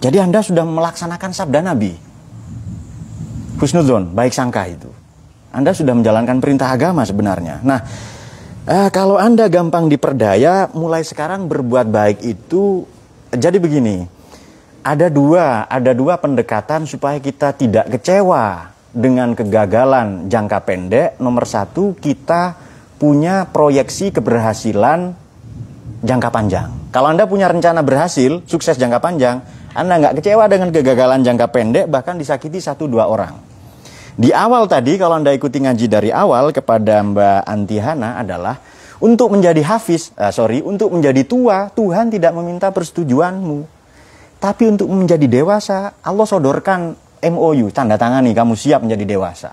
Jadi 0.00 0.20
Anda 0.20 0.44
sudah 0.44 0.62
melaksanakan 0.62 1.30
sabda 1.32 1.60
Nabi. 1.64 1.92
Husnudon, 3.56 4.12
baik 4.12 4.36
sangka 4.36 4.68
itu. 4.68 4.92
Anda 5.48 5.72
sudah 5.72 5.96
menjalankan 5.96 6.36
perintah 6.44 6.68
agama 6.68 7.00
sebenarnya. 7.08 7.64
Nah, 7.64 7.80
eh, 8.68 8.88
kalau 8.92 9.16
Anda 9.16 9.48
gampang 9.48 9.88
diperdaya, 9.88 10.68
mulai 10.76 11.00
sekarang 11.00 11.48
berbuat 11.48 11.88
baik 11.88 12.18
itu 12.20 12.84
jadi 13.32 13.56
begini. 13.56 14.04
Ada 14.84 15.08
dua, 15.08 15.66
ada 15.66 15.96
dua 15.96 16.20
pendekatan 16.20 16.84
supaya 16.84 17.16
kita 17.18 17.56
tidak 17.56 17.88
kecewa 17.96 18.70
dengan 18.92 19.32
kegagalan 19.32 20.28
jangka 20.28 20.58
pendek. 20.62 21.08
Nomor 21.18 21.48
satu, 21.48 21.96
kita 21.96 22.54
punya 23.00 23.48
proyeksi 23.48 24.12
keberhasilan 24.12 25.16
jangka 26.04 26.28
panjang. 26.28 26.68
Kalau 26.92 27.08
Anda 27.10 27.24
punya 27.24 27.48
rencana 27.48 27.80
berhasil, 27.80 28.44
sukses 28.46 28.78
jangka 28.78 29.00
panjang, 29.02 29.42
anda 29.76 30.00
nggak 30.00 30.24
kecewa 30.24 30.48
dengan 30.48 30.72
kegagalan 30.72 31.20
jangka 31.20 31.46
pendek, 31.52 31.84
bahkan 31.92 32.16
disakiti 32.16 32.56
satu 32.64 32.88
dua 32.88 33.12
orang. 33.12 33.36
Di 34.16 34.32
awal 34.32 34.64
tadi, 34.64 34.96
kalau 34.96 35.20
Anda 35.20 35.36
ikuti 35.36 35.60
ngaji 35.60 35.92
dari 35.92 36.08
awal 36.08 36.48
kepada 36.48 37.04
Mbak 37.04 37.44
Antihana 37.44 38.16
adalah 38.16 38.56
untuk 38.96 39.28
menjadi 39.28 39.60
hafiz, 39.60 40.16
uh, 40.16 40.32
sorry, 40.32 40.64
untuk 40.64 40.88
menjadi 40.88 41.28
tua, 41.28 41.68
Tuhan 41.68 42.08
tidak 42.08 42.32
meminta 42.32 42.72
persetujuanmu. 42.72 43.68
Tapi 44.40 44.64
untuk 44.72 44.88
menjadi 44.88 45.28
dewasa, 45.28 46.00
Allah 46.00 46.24
sodorkan 46.24 46.96
MOU, 47.20 47.68
tanda 47.68 48.00
tangan 48.00 48.24
nih, 48.24 48.32
kamu 48.32 48.56
siap 48.56 48.80
menjadi 48.80 49.04
dewasa. 49.04 49.52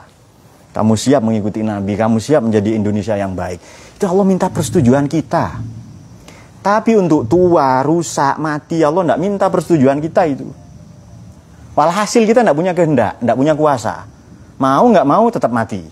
Kamu 0.72 0.96
siap 0.96 1.20
mengikuti 1.20 1.60
Nabi, 1.60 2.00
kamu 2.00 2.24
siap 2.24 2.48
menjadi 2.48 2.80
Indonesia 2.80 3.20
yang 3.20 3.36
baik. 3.36 3.60
Itu 4.00 4.08
Allah 4.08 4.24
minta 4.24 4.48
persetujuan 4.48 5.12
kita. 5.12 5.60
Tapi 6.64 6.96
untuk 6.96 7.28
tua, 7.28 7.84
rusak, 7.84 8.40
mati, 8.40 8.80
Allah 8.80 9.04
tidak 9.04 9.20
minta 9.20 9.52
persetujuan 9.52 10.00
kita 10.00 10.24
itu. 10.32 10.48
Walhasil 11.76 12.24
kita 12.24 12.40
tidak 12.40 12.56
punya 12.56 12.72
kehendak, 12.72 13.20
tidak 13.20 13.36
punya 13.36 13.52
kuasa. 13.52 14.08
Mau 14.56 14.88
nggak 14.88 15.04
mau 15.04 15.28
tetap 15.28 15.52
mati. 15.52 15.84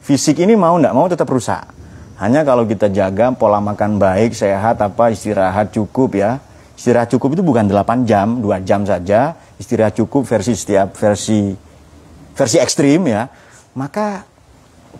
Fisik 0.00 0.40
ini 0.40 0.56
mau 0.56 0.80
nggak 0.80 0.94
mau 0.96 1.04
tetap 1.12 1.28
rusak. 1.28 1.60
Hanya 2.16 2.40
kalau 2.40 2.64
kita 2.64 2.88
jaga 2.88 3.36
pola 3.36 3.60
makan 3.60 4.00
baik, 4.00 4.32
sehat, 4.32 4.80
apa 4.80 5.12
istirahat 5.12 5.76
cukup 5.76 6.16
ya. 6.16 6.40
Istirahat 6.72 7.12
cukup 7.12 7.36
itu 7.36 7.44
bukan 7.44 7.68
8 7.68 8.08
jam, 8.08 8.40
2 8.40 8.64
jam 8.64 8.88
saja. 8.88 9.36
Istirahat 9.60 9.92
cukup 9.92 10.24
versi 10.24 10.56
setiap 10.56 10.96
versi 10.96 11.52
versi 12.32 12.56
ekstrim 12.56 13.04
ya. 13.12 13.28
Maka 13.76 14.24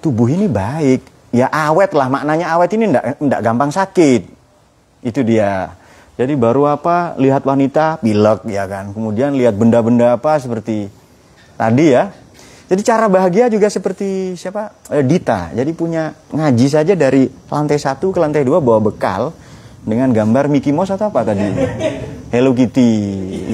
tubuh 0.05 0.29
ini 0.29 0.53
baik. 0.53 1.33
Ya 1.33 1.49
awet 1.49 1.97
lah 1.97 2.13
maknanya 2.13 2.53
awet 2.53 2.77
ini 2.77 2.93
tidak 2.93 3.41
gampang 3.41 3.73
sakit 3.73 4.38
itu 5.03 5.21
dia. 5.23 5.75
Jadi 6.19 6.35
baru 6.35 6.67
apa 6.67 7.15
lihat 7.15 7.47
wanita 7.47 8.03
pilek 8.03 8.43
ya 8.51 8.67
kan. 8.67 8.91
Kemudian 8.91 9.39
lihat 9.39 9.55
benda-benda 9.55 10.19
apa 10.19 10.35
seperti 10.43 10.91
tadi 11.55 11.95
ya. 11.95 12.11
Jadi 12.69 12.83
cara 12.85 13.09
bahagia 13.09 13.49
juga 13.49 13.73
seperti 13.73 14.37
siapa? 14.37 14.91
Eh, 14.93 15.01
Dita. 15.07 15.55
Jadi 15.55 15.73
punya 15.73 16.13
ngaji 16.35 16.67
saja 16.69 16.93
dari 16.93 17.25
lantai 17.49 17.81
satu 17.81 18.13
ke 18.13 18.19
lantai 18.21 18.45
dua 18.45 18.61
bawa 18.61 18.93
bekal 18.93 19.33
dengan 19.81 20.13
gambar 20.13 20.53
Mickey 20.53 20.75
Mouse 20.75 20.93
atau 20.93 21.09
apa 21.09 21.25
tadi? 21.25 21.49
Hello 22.29 22.53
Kitty. 22.53 22.93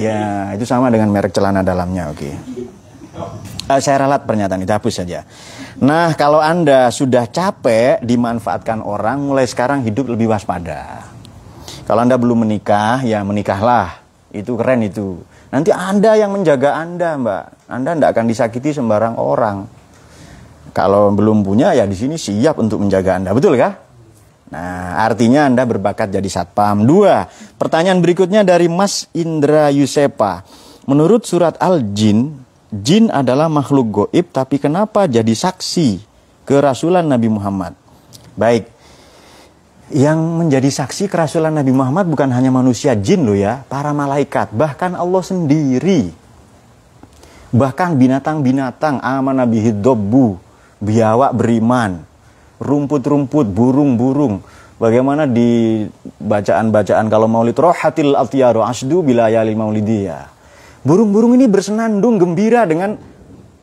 Ya, 0.03 0.51
itu 0.51 0.67
sama 0.67 0.91
dengan 0.91 1.07
merek 1.15 1.31
celana 1.31 1.63
dalamnya. 1.63 2.11
Oke. 2.11 2.27
Okay. 2.27 2.35
Uh, 3.71 3.79
saya 3.79 4.03
ralat 4.03 4.27
pernyataan 4.27 4.67
itu 4.67 4.73
hapus 4.75 4.93
saja. 4.99 5.23
Nah, 5.79 6.11
kalau 6.19 6.43
Anda 6.43 6.91
sudah 6.91 7.31
capek 7.31 8.03
dimanfaatkan 8.03 8.83
orang, 8.83 9.23
mulai 9.23 9.47
sekarang 9.47 9.87
hidup 9.87 10.11
lebih 10.11 10.27
waspada. 10.27 11.14
Kalau 11.85 12.01
Anda 12.01 12.17
belum 12.17 12.49
menikah, 12.49 13.05
ya 13.05 13.21
menikahlah. 13.21 14.01
Itu 14.33 14.57
keren 14.57 14.81
itu. 14.81 15.21
Nanti 15.53 15.69
Anda 15.69 16.17
yang 16.17 16.33
menjaga 16.33 16.75
Anda, 16.81 17.15
Mbak. 17.15 17.43
Anda 17.69 17.89
tidak 17.93 18.09
akan 18.17 18.25
disakiti 18.25 18.69
sembarang 18.73 19.15
orang. 19.21 19.69
Kalau 20.73 21.13
belum 21.13 21.45
punya, 21.45 21.71
ya 21.71 21.87
di 21.87 21.95
sini 21.95 22.17
siap 22.19 22.57
untuk 22.59 22.83
menjaga 22.83 23.21
Anda. 23.21 23.31
Betul 23.31 23.55
kah? 23.55 23.77
Nah, 24.51 25.01
artinya 25.01 25.47
Anda 25.47 25.63
berbakat 25.63 26.11
jadi 26.11 26.25
satpam. 26.27 26.83
Dua, 26.83 27.25
pertanyaan 27.55 28.03
berikutnya 28.03 28.41
dari 28.43 28.67
Mas 28.67 29.07
Indra 29.15 29.71
Yusepa. 29.71 30.43
Menurut 30.85 31.23
surat 31.25 31.57
Al-Jin, 31.57 32.35
jin 32.69 33.07
adalah 33.09 33.47
makhluk 33.47 33.87
goib, 33.89 34.25
tapi 34.35 34.59
kenapa 34.59 35.07
jadi 35.07 35.31
saksi 35.31 36.03
kerasulan 36.43 37.07
Nabi 37.07 37.31
Muhammad? 37.31 37.73
Baik, 38.35 38.69
yang 39.93 40.17
menjadi 40.17 40.65
saksi 40.65 41.05
kerasulan 41.05 41.53
Nabi 41.53 41.69
Muhammad 41.69 42.09
bukan 42.09 42.33
hanya 42.33 42.49
manusia 42.49 42.97
jin 42.97 43.21
loh 43.21 43.37
ya, 43.37 43.61
para 43.69 43.93
malaikat, 43.93 44.49
bahkan 44.55 44.97
Allah 44.97 45.21
sendiri. 45.21 46.09
Bahkan 47.53 47.95
binatang-binatang 47.95 48.99
amanah 48.99 49.45
bihidobbu, 49.45 50.41
biawak 50.81 51.37
beriman 51.37 52.03
rumput-rumput, 52.59 53.47
burung-burung. 53.51 54.43
Bagaimana 54.75 55.23
di 55.23 55.83
bacaan-bacaan 56.19 57.07
kalau 57.07 57.31
maulid 57.31 57.55
rohatil 57.55 58.11
altiyaru 58.11 58.59
asdu 58.59 58.99
bilayali 58.99 59.55
maulidiyah. 59.55 60.27
Burung-burung 60.83 61.39
ini 61.39 61.47
bersenandung 61.47 62.19
gembira 62.19 62.67
dengan 62.67 62.99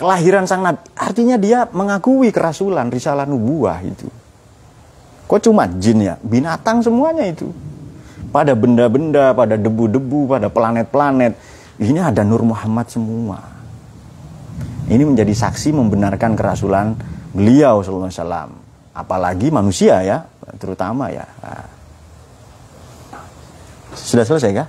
kelahiran 0.01 0.49
sang 0.49 0.65
nabi. 0.65 0.81
Artinya 0.97 1.37
dia 1.37 1.69
mengakui 1.69 2.33
kerasulan, 2.33 2.89
risalah 2.89 3.29
nubuah 3.29 3.85
itu. 3.85 4.09
Kok 5.33 5.41
cuma 5.41 5.65
jin 5.81 6.05
ya? 6.05 6.21
Binatang 6.21 6.85
semuanya 6.85 7.25
itu. 7.25 7.49
Pada 8.29 8.53
benda-benda, 8.53 9.33
pada 9.33 9.57
debu-debu, 9.57 10.29
pada 10.29 10.53
planet-planet. 10.53 11.33
Ini 11.81 12.13
ada 12.13 12.21
Nur 12.21 12.45
Muhammad 12.45 12.93
semua. 12.93 13.41
Ini 14.93 15.01
menjadi 15.09 15.33
saksi 15.33 15.73
membenarkan 15.73 16.37
kerasulan 16.37 16.93
beliau 17.33 17.81
sallallahu 17.81 18.13
alaihi 18.13 18.61
apalagi 18.93 19.49
manusia 19.49 20.05
ya 20.05 20.21
terutama 20.61 21.09
ya 21.09 21.25
nah. 21.41 21.65
sudah 23.97 24.25
selesai 24.29 24.53
kah 24.53 24.69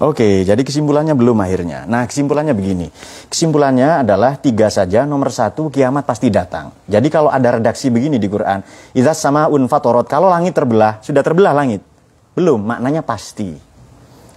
Oke, 0.00 0.48
jadi 0.48 0.56
kesimpulannya 0.64 1.12
belum 1.12 1.44
akhirnya. 1.44 1.84
Nah, 1.84 2.08
kesimpulannya 2.08 2.56
begini. 2.56 2.88
Kesimpulannya 3.28 4.00
adalah 4.00 4.40
tiga 4.40 4.72
saja. 4.72 5.04
Nomor 5.04 5.28
satu, 5.28 5.68
kiamat 5.68 6.08
pasti 6.08 6.32
datang. 6.32 6.72
Jadi 6.88 7.12
kalau 7.12 7.28
ada 7.28 7.60
redaksi 7.60 7.92
begini 7.92 8.16
di 8.16 8.24
Quran, 8.24 8.64
Izas 8.96 9.20
sama 9.20 9.52
unfatorot. 9.52 10.08
Kalau 10.08 10.32
langit 10.32 10.56
terbelah, 10.56 11.04
sudah 11.04 11.20
terbelah 11.20 11.52
langit. 11.52 11.84
Belum, 12.32 12.64
maknanya 12.64 13.04
pasti. 13.04 13.52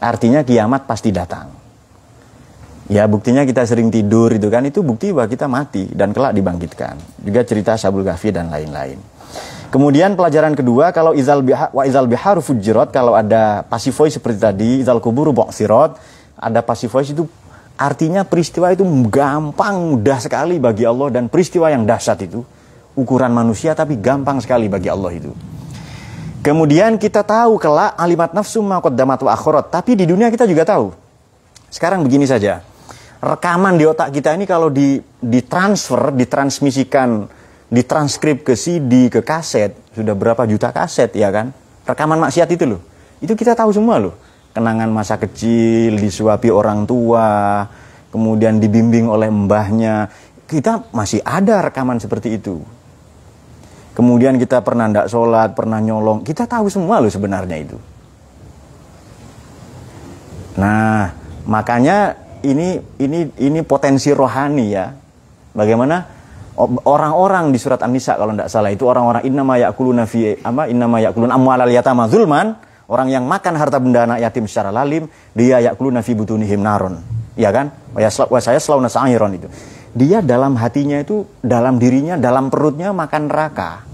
Artinya 0.04 0.44
kiamat 0.44 0.84
pasti 0.84 1.16
datang. 1.16 1.48
Ya 2.92 3.08
buktinya 3.08 3.48
kita 3.48 3.64
sering 3.64 3.88
tidur 3.88 4.28
itu 4.36 4.52
kan 4.52 4.68
itu 4.68 4.84
bukti 4.84 5.16
bahwa 5.16 5.32
kita 5.32 5.48
mati 5.48 5.88
dan 5.96 6.12
kelak 6.12 6.36
dibangkitkan. 6.36 7.00
Juga 7.24 7.48
cerita 7.48 7.80
Sabul 7.80 8.04
Ghafi 8.04 8.36
dan 8.36 8.52
lain-lain. 8.52 9.00
Kemudian 9.74 10.14
pelajaran 10.14 10.54
kedua 10.54 10.94
kalau 10.94 11.18
izal 11.18 11.42
biha, 11.42 11.74
wa 11.74 11.82
izal 11.82 12.06
bihar 12.06 12.38
fujirat 12.38 12.94
kalau 12.94 13.18
ada 13.18 13.66
pasifoi 13.66 14.14
seperti 14.14 14.38
tadi 14.38 14.70
izal 14.86 15.02
kuburu 15.02 15.34
boksirat 15.34 15.98
ada 16.38 16.62
pasifoi 16.62 17.02
itu 17.10 17.26
artinya 17.74 18.22
peristiwa 18.22 18.70
itu 18.70 18.86
gampang 19.10 19.98
mudah 19.98 20.22
sekali 20.22 20.62
bagi 20.62 20.86
Allah 20.86 21.10
dan 21.10 21.26
peristiwa 21.26 21.74
yang 21.74 21.90
dahsyat 21.90 22.22
itu 22.22 22.46
ukuran 22.94 23.34
manusia 23.34 23.74
tapi 23.74 23.98
gampang 23.98 24.38
sekali 24.46 24.70
bagi 24.70 24.94
Allah 24.94 25.10
itu. 25.10 25.34
Kemudian 26.46 27.02
kita 27.02 27.26
tahu 27.26 27.58
kelak 27.58 27.98
alimat 27.98 28.30
nafsu 28.30 28.62
maqaddamat 28.62 29.26
wa 29.26 29.32
akhirat 29.34 29.74
tapi 29.74 29.98
di 29.98 30.06
dunia 30.06 30.30
kita 30.30 30.46
juga 30.46 30.70
tahu. 30.70 30.94
Sekarang 31.74 32.06
begini 32.06 32.30
saja 32.30 32.62
rekaman 33.24 33.80
di 33.82 33.90
otak 33.90 34.14
kita 34.14 34.38
ini 34.38 34.46
kalau 34.46 34.70
di 34.70 35.02
ditransfer, 35.18 36.14
ditransmisikan, 36.14 37.26
ditranskrip 37.74 38.46
ke 38.46 38.54
CD, 38.54 39.10
ke 39.10 39.26
kaset, 39.26 39.74
sudah 39.98 40.14
berapa 40.14 40.46
juta 40.46 40.70
kaset 40.70 41.10
ya 41.18 41.34
kan? 41.34 41.50
Rekaman 41.90 42.22
maksiat 42.22 42.46
itu 42.54 42.70
loh. 42.70 42.82
Itu 43.18 43.34
kita 43.34 43.58
tahu 43.58 43.74
semua 43.74 43.98
loh. 43.98 44.14
Kenangan 44.54 44.94
masa 44.94 45.18
kecil, 45.18 45.98
disuapi 45.98 46.54
orang 46.54 46.86
tua, 46.86 47.66
kemudian 48.14 48.62
dibimbing 48.62 49.10
oleh 49.10 49.34
mbahnya. 49.34 50.14
Kita 50.46 50.94
masih 50.94 51.26
ada 51.26 51.66
rekaman 51.66 51.98
seperti 51.98 52.38
itu. 52.38 52.62
Kemudian 53.98 54.38
kita 54.38 54.62
pernah 54.62 54.86
ndak 54.86 55.10
sholat, 55.10 55.58
pernah 55.58 55.82
nyolong. 55.82 56.22
Kita 56.22 56.46
tahu 56.46 56.70
semua 56.70 57.02
loh 57.02 57.10
sebenarnya 57.10 57.58
itu. 57.58 57.78
Nah, 60.62 61.10
makanya 61.50 62.14
ini 62.46 62.78
ini 63.02 63.34
ini 63.42 63.60
potensi 63.66 64.14
rohani 64.14 64.66
ya. 64.70 64.94
Bagaimana 65.58 66.13
orang-orang 66.60 67.50
di 67.50 67.58
surat 67.58 67.82
An-Nisa 67.82 68.14
kalau 68.18 68.34
tidak 68.38 68.50
salah 68.50 68.70
itu 68.70 68.86
orang-orang 68.86 69.26
innama 69.26 69.58
yakuluna 69.58 70.06
fi 70.06 70.38
apa 70.38 70.70
innama 70.70 71.02
yakulun 71.02 71.34
amwalal 71.34 71.70
yatama 71.70 72.06
zulman, 72.10 72.58
orang 72.90 73.10
yang 73.10 73.26
makan 73.26 73.58
harta 73.58 73.82
benda 73.82 74.06
anak 74.06 74.22
yatim 74.22 74.46
secara 74.46 74.70
lalim, 74.70 75.10
dia 75.34 75.62
yakuluna 75.62 76.06
fi 76.06 76.14
butunihim 76.14 76.62
naron. 76.62 77.02
Ya 77.34 77.50
kan? 77.50 77.74
Wa 77.98 78.40
saya 78.42 78.62
selalu 78.62 78.86
nasairon 78.86 79.32
itu. 79.34 79.48
Dia 79.94 80.22
dalam 80.22 80.58
hatinya 80.58 81.02
itu, 81.02 81.26
dalam 81.42 81.82
dirinya, 81.82 82.18
dalam 82.18 82.50
perutnya 82.54 82.94
makan 82.94 83.30
neraka. 83.30 83.86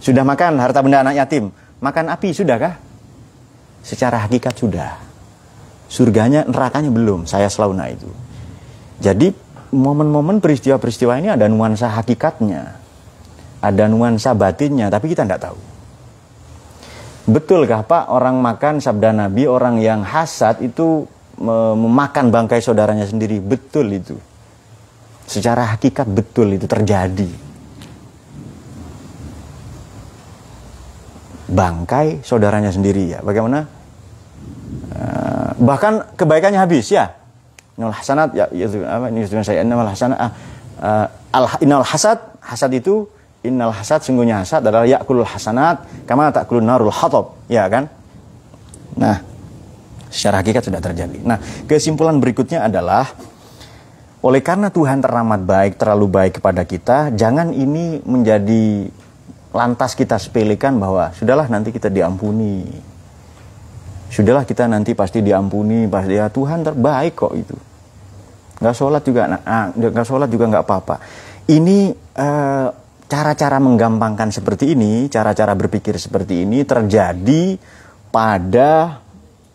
Sudah 0.00 0.24
makan 0.24 0.60
harta 0.60 0.84
benda 0.84 1.00
anak 1.00 1.16
yatim, 1.16 1.52
makan 1.80 2.12
api 2.12 2.32
sudahkah? 2.32 2.76
Secara 3.84 4.24
hakikat 4.24 4.56
sudah 4.56 5.04
surganya 5.94 6.42
nerakanya 6.48 6.90
belum 6.90 7.28
saya 7.28 7.46
selauna 7.46 7.86
itu 7.86 8.08
jadi 8.98 9.30
momen-momen 9.74 10.38
peristiwa-peristiwa 10.38 11.18
ini 11.18 11.34
ada 11.34 11.50
nuansa 11.50 11.90
hakikatnya 11.90 12.84
ada 13.64 13.88
nuansa 13.88 14.36
batinnya 14.36 14.92
tapi 14.92 15.08
kita 15.08 15.24
tidak 15.24 15.40
tahu. 15.40 15.58
Betulkah 17.24 17.88
pak 17.88 18.12
orang 18.12 18.36
makan 18.36 18.84
sabda 18.84 19.16
nabi 19.16 19.48
orang 19.48 19.80
yang 19.80 20.04
hasad 20.04 20.60
itu 20.60 21.08
memakan 21.40 22.28
bangkai 22.28 22.60
saudaranya 22.60 23.08
sendiri? 23.08 23.40
Betul 23.40 23.96
itu. 23.96 24.20
Secara 25.24 25.72
hakikat 25.72 26.04
betul 26.04 26.52
itu 26.52 26.68
terjadi. 26.68 27.32
Bangkai 31.48 32.20
saudaranya 32.20 32.68
sendiri 32.68 33.16
ya. 33.16 33.24
Bagaimana? 33.24 33.64
Uh, 34.94 35.50
bahkan 35.64 36.04
kebaikannya 36.12 36.60
habis 36.60 36.92
ya 36.92 37.23
inal 37.74 37.90
hasanat 37.90 38.30
ya, 38.38 38.46
ya 38.54 38.66
apa 38.86 39.10
ini 39.10 39.26
saya 39.26 39.66
inal 39.66 39.82
hasanat 39.82 40.18
uh, 40.18 40.32
uh, 40.78 41.06
al 41.34 41.46
inal 41.58 41.82
hasad 41.82 42.18
hasad 42.38 42.70
itu 42.70 43.10
innal 43.42 43.74
hasad 43.74 44.00
sungguhnya 44.00 44.40
hasad 44.40 44.62
adalah 44.62 44.86
yakulul 44.86 45.26
hasanat 45.26 45.84
kama 46.08 46.30
takulun 46.30 46.64
narul 46.64 46.94
hatab. 46.94 47.36
Ya 47.50 47.66
kan? 47.66 47.90
Nah 48.96 49.20
secara 50.08 50.40
hakikat 50.40 50.70
sudah 50.70 50.78
terjadi. 50.78 51.18
Nah 51.26 51.42
kesimpulan 51.66 52.22
berikutnya 52.22 52.64
adalah 52.64 53.10
oleh 54.24 54.40
karena 54.40 54.72
Tuhan 54.72 55.04
teramat 55.04 55.44
baik, 55.44 55.76
terlalu 55.76 56.08
baik 56.08 56.40
kepada 56.40 56.64
kita, 56.64 57.12
jangan 57.12 57.52
ini 57.52 58.00
menjadi 58.08 58.88
lantas 59.52 59.92
kita 59.92 60.16
sepelekan 60.16 60.80
bahwa 60.80 61.12
sudahlah 61.12 61.44
nanti 61.52 61.76
kita 61.76 61.92
diampuni 61.92 62.64
sudahlah 64.14 64.46
kita 64.46 64.70
nanti 64.70 64.94
pasti 64.94 65.18
diampuni 65.26 65.90
pasti 65.90 66.14
ya 66.14 66.30
Tuhan 66.30 66.62
terbaik 66.62 67.14
kok 67.18 67.34
itu 67.34 67.56
nggak 68.62 68.74
sholat 68.74 69.02
juga 69.02 69.22
nah, 69.26 69.68
nggak 69.74 70.06
sholat 70.06 70.28
juga 70.30 70.44
nggak 70.48 70.64
apa-apa. 70.64 70.96
Ini 71.50 71.92
eh, 71.92 72.68
cara-cara 73.04 73.58
menggampangkan 73.60 74.32
seperti 74.32 74.72
ini 74.72 75.12
cara-cara 75.12 75.52
berpikir 75.52 76.00
seperti 76.00 76.48
ini 76.48 76.64
terjadi 76.64 77.60
pada 78.08 79.02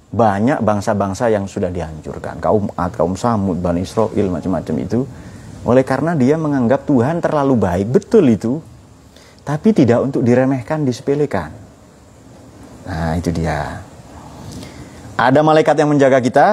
banyak 0.10 0.62
bangsa-bangsa 0.62 1.34
yang 1.34 1.50
sudah 1.50 1.74
dihancurkan. 1.74 2.38
Kaum 2.38 2.70
Ad, 2.78 2.94
kaum 2.98 3.18
Samud, 3.18 3.58
Bani 3.62 3.86
Israel 3.86 4.28
macam-macam 4.30 4.76
itu. 4.82 5.06
Oleh 5.66 5.82
karena 5.86 6.14
dia 6.14 6.38
menganggap 6.38 6.86
Tuhan 6.86 7.22
terlalu 7.22 7.56
baik 7.58 7.88
betul 7.90 8.26
itu. 8.30 8.62
Tapi 9.42 9.74
tidak 9.74 10.06
untuk 10.06 10.22
diremehkan 10.22 10.86
disepelekan. 10.86 11.50
Nah 12.86 13.18
itu 13.18 13.34
dia 13.34 13.82
ada 15.20 15.44
malaikat 15.44 15.76
yang 15.76 15.92
menjaga 15.92 16.24
kita, 16.24 16.48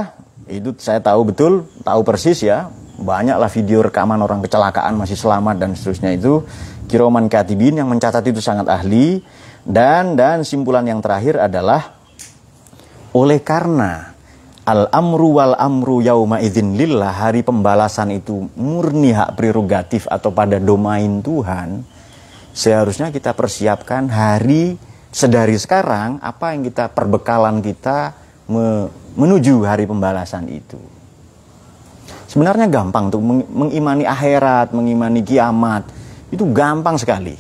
itu 0.51 0.75
saya 0.83 0.99
tahu 0.99 1.31
betul, 1.31 1.71
tahu 1.87 2.03
persis 2.03 2.43
ya. 2.43 2.67
Banyaklah 2.99 3.47
video 3.53 3.87
rekaman 3.87 4.19
orang 4.19 4.43
kecelakaan 4.43 4.99
masih 4.99 5.14
selamat 5.14 5.62
dan 5.62 5.71
seterusnya 5.79 6.11
itu. 6.19 6.43
Kiroman 6.91 7.31
Katibin 7.31 7.79
yang 7.79 7.87
mencatat 7.87 8.27
itu 8.27 8.43
sangat 8.43 8.67
ahli. 8.67 9.23
Dan 9.67 10.19
dan 10.19 10.47
simpulan 10.47 10.87
yang 10.87 11.03
terakhir 11.03 11.43
adalah 11.43 11.99
oleh 13.11 13.43
karena 13.43 14.14
al 14.62 14.87
amru 14.95 15.43
wal 15.43 15.59
amru 15.59 15.99
yauma 16.03 16.39
idzin 16.39 16.79
lillah 16.79 17.11
hari 17.11 17.43
pembalasan 17.43 18.14
itu 18.14 18.47
murni 18.55 19.11
hak 19.11 19.35
prerogatif 19.35 20.07
atau 20.07 20.31
pada 20.31 20.62
domain 20.62 21.19
Tuhan. 21.19 21.83
Seharusnya 22.55 23.11
kita 23.11 23.35
persiapkan 23.35 24.07
hari 24.07 24.79
sedari 25.11 25.59
sekarang 25.59 26.23
apa 26.23 26.55
yang 26.55 26.62
kita 26.62 26.95
perbekalan 26.95 27.59
kita 27.59 28.26
me 28.47 28.90
menuju 29.16 29.64
hari 29.64 29.88
pembalasan 29.88 30.47
itu. 30.51 30.78
Sebenarnya 32.26 32.68
gampang 32.68 33.09
untuk 33.09 33.22
mengimani 33.49 34.05
akhirat, 34.05 34.74
mengimani 34.76 35.24
kiamat. 35.24 35.88
Itu 36.28 36.44
gampang 36.53 37.01
sekali. 37.01 37.38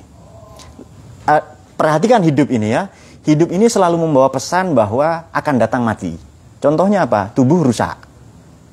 perhatikan 1.76 2.24
hidup 2.24 2.48
ini 2.48 2.72
ya. 2.72 2.88
Hidup 3.26 3.50
ini 3.50 3.66
selalu 3.66 3.98
membawa 4.00 4.30
pesan 4.30 4.72
bahwa 4.72 5.26
akan 5.34 5.54
datang 5.58 5.82
mati. 5.82 6.14
Contohnya 6.62 7.04
apa? 7.04 7.28
Tubuh 7.34 7.66
rusak, 7.66 8.06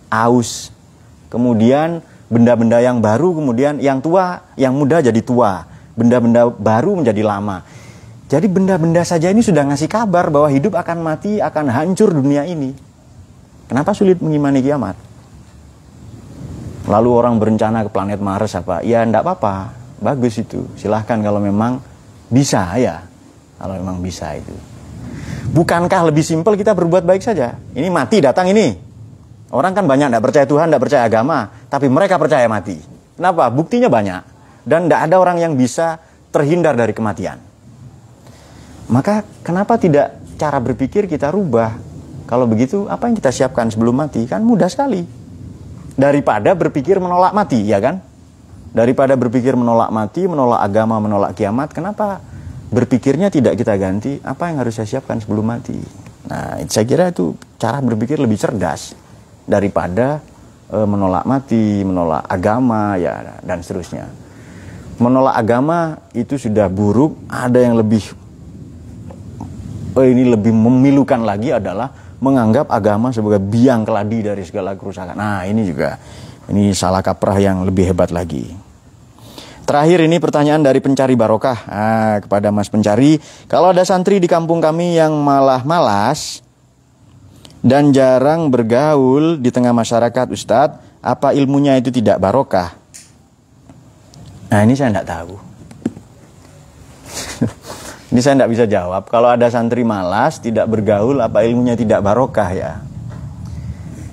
aus, 0.07 0.69
kemudian 1.34 1.99
benda-benda 2.29 2.77
yang 2.79 3.01
baru, 3.01 3.34
kemudian 3.34 3.81
yang 3.81 3.99
tua, 3.99 4.45
yang 4.53 4.77
muda 4.77 5.01
jadi 5.01 5.19
tua, 5.25 5.65
benda-benda 5.97 6.47
baru 6.53 7.01
menjadi 7.01 7.25
lama. 7.25 7.65
Jadi 8.32 8.47
benda-benda 8.47 9.03
saja 9.03 9.30
ini 9.30 9.43
sudah 9.43 9.67
ngasih 9.67 9.91
kabar 9.91 10.32
bahwa 10.32 10.47
hidup 10.47 10.80
akan 10.80 11.03
mati, 11.03 11.43
akan 11.43 11.69
hancur 11.69 12.15
dunia 12.15 12.47
ini. 12.47 12.71
Kenapa 13.67 13.91
sulit 13.91 14.19
mengimani 14.24 14.63
kiamat? 14.63 14.95
Lalu 16.88 17.09
orang 17.15 17.39
berencana 17.39 17.88
ke 17.88 17.89
planet 17.91 18.19
Mars 18.19 18.55
apa? 18.59 18.84
Ya 18.84 19.03
enggak 19.03 19.24
apa-apa, 19.24 19.71
bagus 20.03 20.36
itu. 20.39 20.67
Silahkan 20.76 21.19
kalau 21.24 21.39
memang 21.39 21.80
bisa 22.28 22.63
ya. 22.76 23.07
Kalau 23.59 23.80
memang 23.80 24.03
bisa 24.03 24.36
itu. 24.36 24.51
Bukankah 25.53 26.11
lebih 26.11 26.26
simpel 26.26 26.59
kita 26.59 26.76
berbuat 26.76 27.07
baik 27.07 27.24
saja? 27.24 27.55
Ini 27.71 27.88
mati 27.88 28.19
datang 28.19 28.51
ini. 28.51 28.76
Orang 29.53 29.78
kan 29.78 29.86
banyak 29.86 30.09
tidak 30.09 30.24
percaya 30.26 30.45
Tuhan, 30.49 30.65
tidak 30.74 30.82
percaya 30.82 31.03
agama. 31.05 31.47
Tapi 31.69 31.88
mereka 31.88 32.17
percaya 32.17 32.49
mati. 32.49 32.76
Kenapa? 33.15 33.47
Buktinya 33.53 33.88
banyak. 33.88 34.21
Dan 34.65 34.89
tidak 34.89 34.99
ada 35.05 35.15
orang 35.21 35.38
yang 35.38 35.53
bisa 35.53 36.01
terhindar 36.34 36.74
dari 36.74 36.91
kematian. 36.91 37.53
Maka 38.91 39.23
kenapa 39.45 39.79
tidak 39.79 40.19
cara 40.36 40.59
berpikir 40.59 41.07
kita 41.07 41.31
rubah? 41.31 41.75
Kalau 42.27 42.47
begitu 42.47 42.88
apa 42.88 43.07
yang 43.07 43.15
kita 43.15 43.31
siapkan 43.31 43.69
sebelum 43.69 43.95
mati? 43.99 44.25
Kan 44.27 44.43
mudah 44.43 44.67
sekali 44.67 45.23
daripada 45.93 46.57
berpikir 46.57 46.97
menolak 46.97 47.34
mati, 47.34 47.61
ya 47.65 47.77
kan? 47.77 48.01
Daripada 48.73 49.13
berpikir 49.13 49.53
menolak 49.53 49.93
mati, 49.93 50.25
menolak 50.25 50.65
agama, 50.65 50.97
menolak 50.97 51.38
kiamat, 51.38 51.69
kenapa 51.69 52.17
berpikirnya 52.73 53.29
tidak 53.29 53.53
kita 53.61 53.77
ganti? 53.77 54.17
Apa 54.25 54.49
yang 54.49 54.65
harus 54.65 54.81
saya 54.81 54.97
siapkan 54.97 55.21
sebelum 55.21 55.45
mati? 55.45 55.77
Nah, 56.25 56.57
saya 56.65 56.86
kira 56.88 57.13
itu 57.13 57.38
cara 57.61 57.77
berpikir 57.86 58.17
lebih 58.17 58.41
cerdas 58.41 58.97
daripada 59.45 60.25
e, 60.73 60.77
menolak 60.81 61.29
mati, 61.29 61.86
menolak 61.86 62.25
agama, 62.25 62.97
ya 62.97 63.38
dan 63.45 63.61
seterusnya. 63.61 64.09
Menolak 64.97 65.38
agama 65.38 66.01
itu 66.17 66.41
sudah 66.41 66.65
buruk, 66.65 67.13
ada 67.29 67.61
yang 67.61 67.77
lebih 67.77 68.01
ini 70.01 70.25
lebih 70.25 70.49
memilukan 70.49 71.21
lagi 71.21 71.53
adalah 71.53 71.93
menganggap 72.17 72.71
agama 72.73 73.13
sebagai 73.13 73.43
biang 73.43 73.85
keladi 73.85 74.25
dari 74.25 74.41
segala 74.41 74.73
kerusakan. 74.73 75.13
Nah, 75.13 75.45
ini 75.45 75.61
juga 75.67 75.99
ini 76.49 76.73
salah 76.73 77.05
kaprah 77.05 77.37
yang 77.37 77.61
lebih 77.67 77.93
hebat 77.93 78.09
lagi. 78.09 78.49
Terakhir 79.63 80.03
ini 80.03 80.19
pertanyaan 80.19 80.59
dari 80.59 80.83
pencari 80.83 81.15
barokah 81.15 81.59
nah, 81.67 82.15
kepada 82.19 82.51
Mas 82.51 82.67
Pencari. 82.67 83.15
Kalau 83.47 83.71
ada 83.71 83.87
santri 83.87 84.19
di 84.19 84.27
kampung 84.27 84.59
kami 84.59 84.99
yang 84.99 85.15
malah 85.23 85.63
malas 85.63 86.43
dan 87.63 87.95
jarang 87.95 88.51
bergaul 88.51 89.39
di 89.39 89.47
tengah 89.55 89.71
masyarakat, 89.71 90.27
Ustadz, 90.35 90.99
apa 90.99 91.31
ilmunya 91.31 91.79
itu 91.79 91.95
tidak 91.95 92.19
barokah? 92.19 92.75
Nah 94.51 94.59
ini 94.67 94.75
saya 94.75 94.91
tidak 94.91 95.07
tahu. 95.07 95.35
Ini 98.14 98.22
saya 98.22 98.38
tidak 98.38 98.53
bisa 98.53 98.66
jawab. 98.70 99.09
Kalau 99.09 99.26
ada 99.26 99.49
santri 99.49 99.82
malas, 99.82 100.38
tidak 100.38 100.70
bergaul, 100.70 101.18
apa 101.18 101.41
ilmunya 101.49 101.74
tidak 101.74 102.05
barokah 102.05 102.49
ya? 102.53 102.72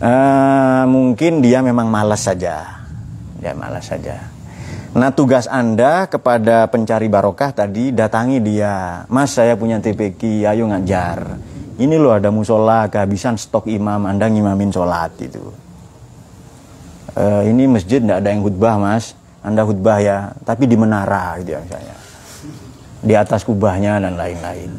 Uh, 0.01 0.89
mungkin 0.89 1.45
dia 1.45 1.61
memang 1.61 1.85
malas 1.93 2.25
saja. 2.25 2.81
Dia 3.37 3.53
malas 3.53 3.93
saja. 3.93 4.25
Nah 4.97 5.13
tugas 5.13 5.45
Anda 5.45 6.09
kepada 6.09 6.65
pencari 6.73 7.13
barokah 7.13 7.53
tadi 7.53 7.93
datangi 7.93 8.41
dia. 8.41 9.05
Mas 9.13 9.37
saya 9.37 9.53
punya 9.61 9.77
TPQ, 9.85 10.49
ayo 10.49 10.65
ngajar. 10.73 11.37
Ini 11.77 12.01
loh 12.01 12.17
ada 12.17 12.33
musola 12.33 12.89
kehabisan 12.89 13.37
stok 13.37 13.69
imam, 13.69 14.09
Anda 14.09 14.33
ngimamin 14.33 14.73
sholat 14.73 15.13
itu. 15.21 15.45
Uh, 17.21 17.45
ini 17.45 17.69
masjid 17.69 18.01
tidak 18.01 18.25
ada 18.25 18.33
yang 18.33 18.41
khutbah 18.41 18.81
mas. 18.81 19.13
Anda 19.45 19.61
khutbah 19.69 20.01
ya, 20.01 20.33
tapi 20.49 20.65
di 20.65 20.81
menara 20.81 21.37
gitu 21.45 21.53
ya 21.53 21.61
misalnya 21.61 22.00
di 23.01 23.15
atas 23.17 23.45
kubahnya 23.45 23.97
dan 24.01 24.17
lain-lain. 24.17 24.71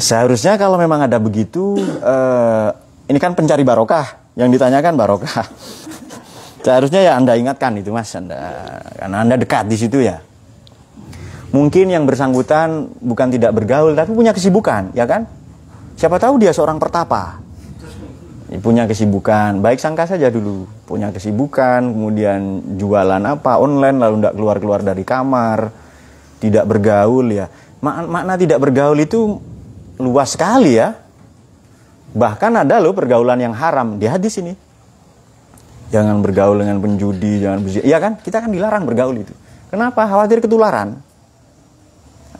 Seharusnya 0.00 0.58
kalau 0.58 0.74
memang 0.74 1.06
ada 1.06 1.22
begitu, 1.22 1.78
uh, 2.02 2.68
ini 3.06 3.18
kan 3.22 3.36
pencari 3.38 3.62
barokah, 3.62 4.34
yang 4.34 4.50
ditanyakan 4.50 4.98
barokah. 4.98 5.46
Seharusnya 6.64 7.04
ya 7.04 7.12
Anda 7.20 7.36
ingatkan 7.36 7.76
itu 7.76 7.92
mas, 7.92 8.10
anda, 8.16 8.80
karena 8.96 9.16
Anda 9.20 9.36
dekat 9.36 9.68
di 9.68 9.76
situ 9.76 10.00
ya. 10.00 10.18
Mungkin 11.54 11.92
yang 11.92 12.08
bersangkutan 12.08 12.90
bukan 12.98 13.28
tidak 13.30 13.54
bergaul, 13.54 13.94
tapi 13.94 14.10
punya 14.10 14.34
kesibukan, 14.34 14.90
ya 14.96 15.06
kan? 15.06 15.28
Siapa 15.94 16.18
tahu 16.18 16.42
dia 16.42 16.50
seorang 16.50 16.82
pertapa, 16.82 17.38
punya 18.58 18.90
kesibukan, 18.90 19.62
baik 19.62 19.78
sangka 19.78 20.10
saja 20.10 20.32
dulu, 20.34 20.66
punya 20.86 21.14
kesibukan, 21.14 21.80
kemudian 21.86 22.74
jualan 22.74 23.22
apa 23.22 23.62
online 23.62 23.98
lalu 24.02 24.14
tidak 24.18 24.34
keluar-keluar 24.34 24.80
dari 24.82 25.02
kamar, 25.06 25.83
tidak 26.44 26.64
bergaul 26.68 27.24
ya. 27.32 27.48
Mak 27.80 28.04
makna 28.04 28.36
tidak 28.36 28.60
bergaul 28.60 29.00
itu 29.00 29.40
luas 29.96 30.36
sekali 30.36 30.76
ya. 30.76 30.92
Bahkan 32.14 32.52
ada 32.62 32.78
loh 32.78 32.92
pergaulan 32.92 33.40
yang 33.40 33.56
haram 33.56 33.96
di 33.96 34.06
hadis 34.06 34.38
ini. 34.38 34.52
Jangan 35.90 36.20
bergaul 36.20 36.60
dengan 36.60 36.78
penjudi, 36.78 37.42
jangan 37.42 37.58
berzina. 37.64 37.84
Iya 37.86 37.98
kan? 37.98 38.12
Kita 38.20 38.44
kan 38.44 38.50
dilarang 38.52 38.84
bergaul 38.86 39.16
itu. 39.18 39.34
Kenapa? 39.72 40.06
Khawatir 40.06 40.38
ketularan. 40.44 41.00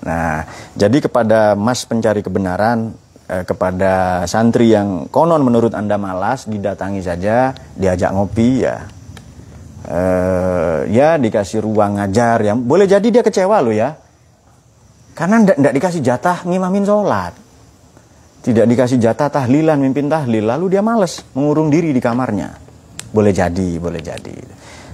Nah, 0.05 0.45
jadi 0.77 1.01
kepada 1.01 1.57
Mas 1.57 1.83
pencari 1.89 2.21
kebenaran, 2.21 2.93
eh, 3.27 3.43
kepada 3.43 4.23
santri 4.29 4.71
yang 4.71 5.09
konon 5.09 5.43
menurut 5.43 5.73
Anda 5.75 5.97
malas, 5.97 6.47
didatangi 6.47 7.01
saja, 7.03 7.57
diajak 7.75 8.15
ngopi 8.15 8.69
ya 8.69 8.94
uh, 9.89 10.89
ya 10.89 11.17
dikasih 11.21 11.61
ruang 11.65 12.01
ngajar 12.01 12.41
ya 12.41 12.53
boleh 12.57 12.89
jadi 12.89 13.05
dia 13.05 13.23
kecewa 13.25 13.61
loh 13.61 13.75
ya. 13.75 13.97
Karena 15.15 15.47
ndak 15.47 15.75
dikasih 15.79 16.03
jatah 16.03 16.43
ngimamin 16.43 16.83
sholat. 16.83 17.33
Tidak 18.45 18.67
dikasih 18.67 18.99
jatah 19.01 19.31
tahlilan 19.31 19.81
mimpin 19.81 20.11
tahlil 20.11 20.45
lalu 20.45 20.77
dia 20.77 20.83
males 20.85 21.23
mengurung 21.33 21.71
diri 21.73 21.95
di 21.95 22.03
kamarnya. 22.03 22.53
Boleh 23.15 23.31
jadi 23.31 23.79
boleh 23.79 24.03
jadi. 24.03 24.37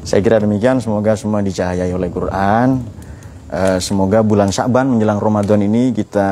Saya 0.04 0.20
kira 0.20 0.38
demikian 0.38 0.78
semoga 0.78 1.16
semua 1.16 1.40
dicahayai 1.40 1.90
oleh 1.92 2.12
Quran. 2.12 2.84
Uh, 3.50 3.82
semoga 3.82 4.22
bulan 4.22 4.54
Syaban 4.54 4.94
menjelang 4.94 5.18
Ramadan 5.18 5.58
ini 5.66 5.90
kita 5.90 6.30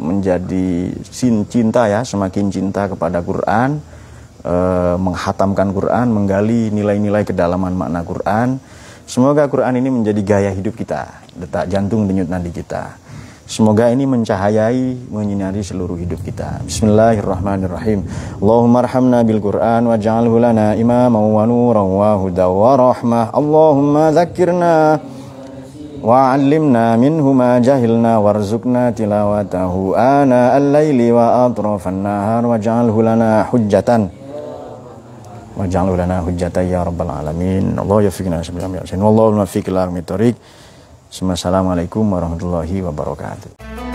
menjadi 0.00 0.96
cinta 1.44 1.84
ya 1.84 2.00
semakin 2.08 2.48
cinta 2.48 2.88
kepada 2.88 3.20
Quran 3.20 3.97
uh, 4.48 4.96
menghatamkan 4.96 5.68
Quran, 5.76 6.08
menggali 6.08 6.72
nilai-nilai 6.72 7.28
kedalaman 7.28 7.76
makna 7.76 8.00
Quran. 8.02 8.56
Semoga 9.04 9.48
Quran 9.48 9.76
ini 9.80 9.88
menjadi 9.92 10.20
gaya 10.24 10.50
hidup 10.52 10.76
kita, 10.76 11.24
detak 11.36 11.68
jantung 11.68 12.08
denyut 12.08 12.28
nadi 12.28 12.52
kita. 12.52 12.96
Semoga 13.48 13.88
ini 13.88 14.04
mencahayai, 14.04 15.08
menyinari 15.08 15.64
seluruh 15.64 15.96
hidup 15.96 16.20
kita. 16.20 16.60
Bismillahirrahmanirrahim. 16.68 18.04
Allahumma 18.44 18.84
arhamna 18.84 19.24
bil 19.24 19.40
Qur'an 19.40 19.88
waj'alhu 19.88 20.36
lana 20.36 20.76
imaman 20.76 21.32
wa 21.32 21.48
nuran 21.48 21.88
wa 21.88 22.12
huda 22.20 22.44
wa 22.44 22.76
rahmah. 22.76 23.32
Allahumma 23.32 24.12
dzakkirna 24.12 25.00
wa 26.04 26.36
'allimna 26.36 27.00
minhu 27.00 27.32
ma 27.32 27.56
jahilna 27.56 28.20
warzuqna 28.20 28.92
tilawatahu 28.92 29.96
ana 29.96 30.52
al-laili 30.52 31.08
wa 31.08 31.48
atrafan 31.48 32.04
nahar 32.04 32.44
waj'alhu 32.44 33.00
lana 33.00 33.48
hujjatan 33.48 34.17
waj'alhu 35.58 35.98
lana 35.98 36.22
hujjatan 36.22 36.70
ya 36.70 36.86
rabbal 36.86 37.10
alamin. 37.10 37.74
Allah 37.74 38.06
yafiqna 38.06 38.40
sabila 38.46 38.78
yasin 38.78 39.02
wallahu 39.02 39.34
muwaffiq 39.34 39.66
ila 39.68 39.90
Assalamualaikum 41.10 42.04
warahmatullahi 42.04 42.84
wabarakatuh 42.84 43.87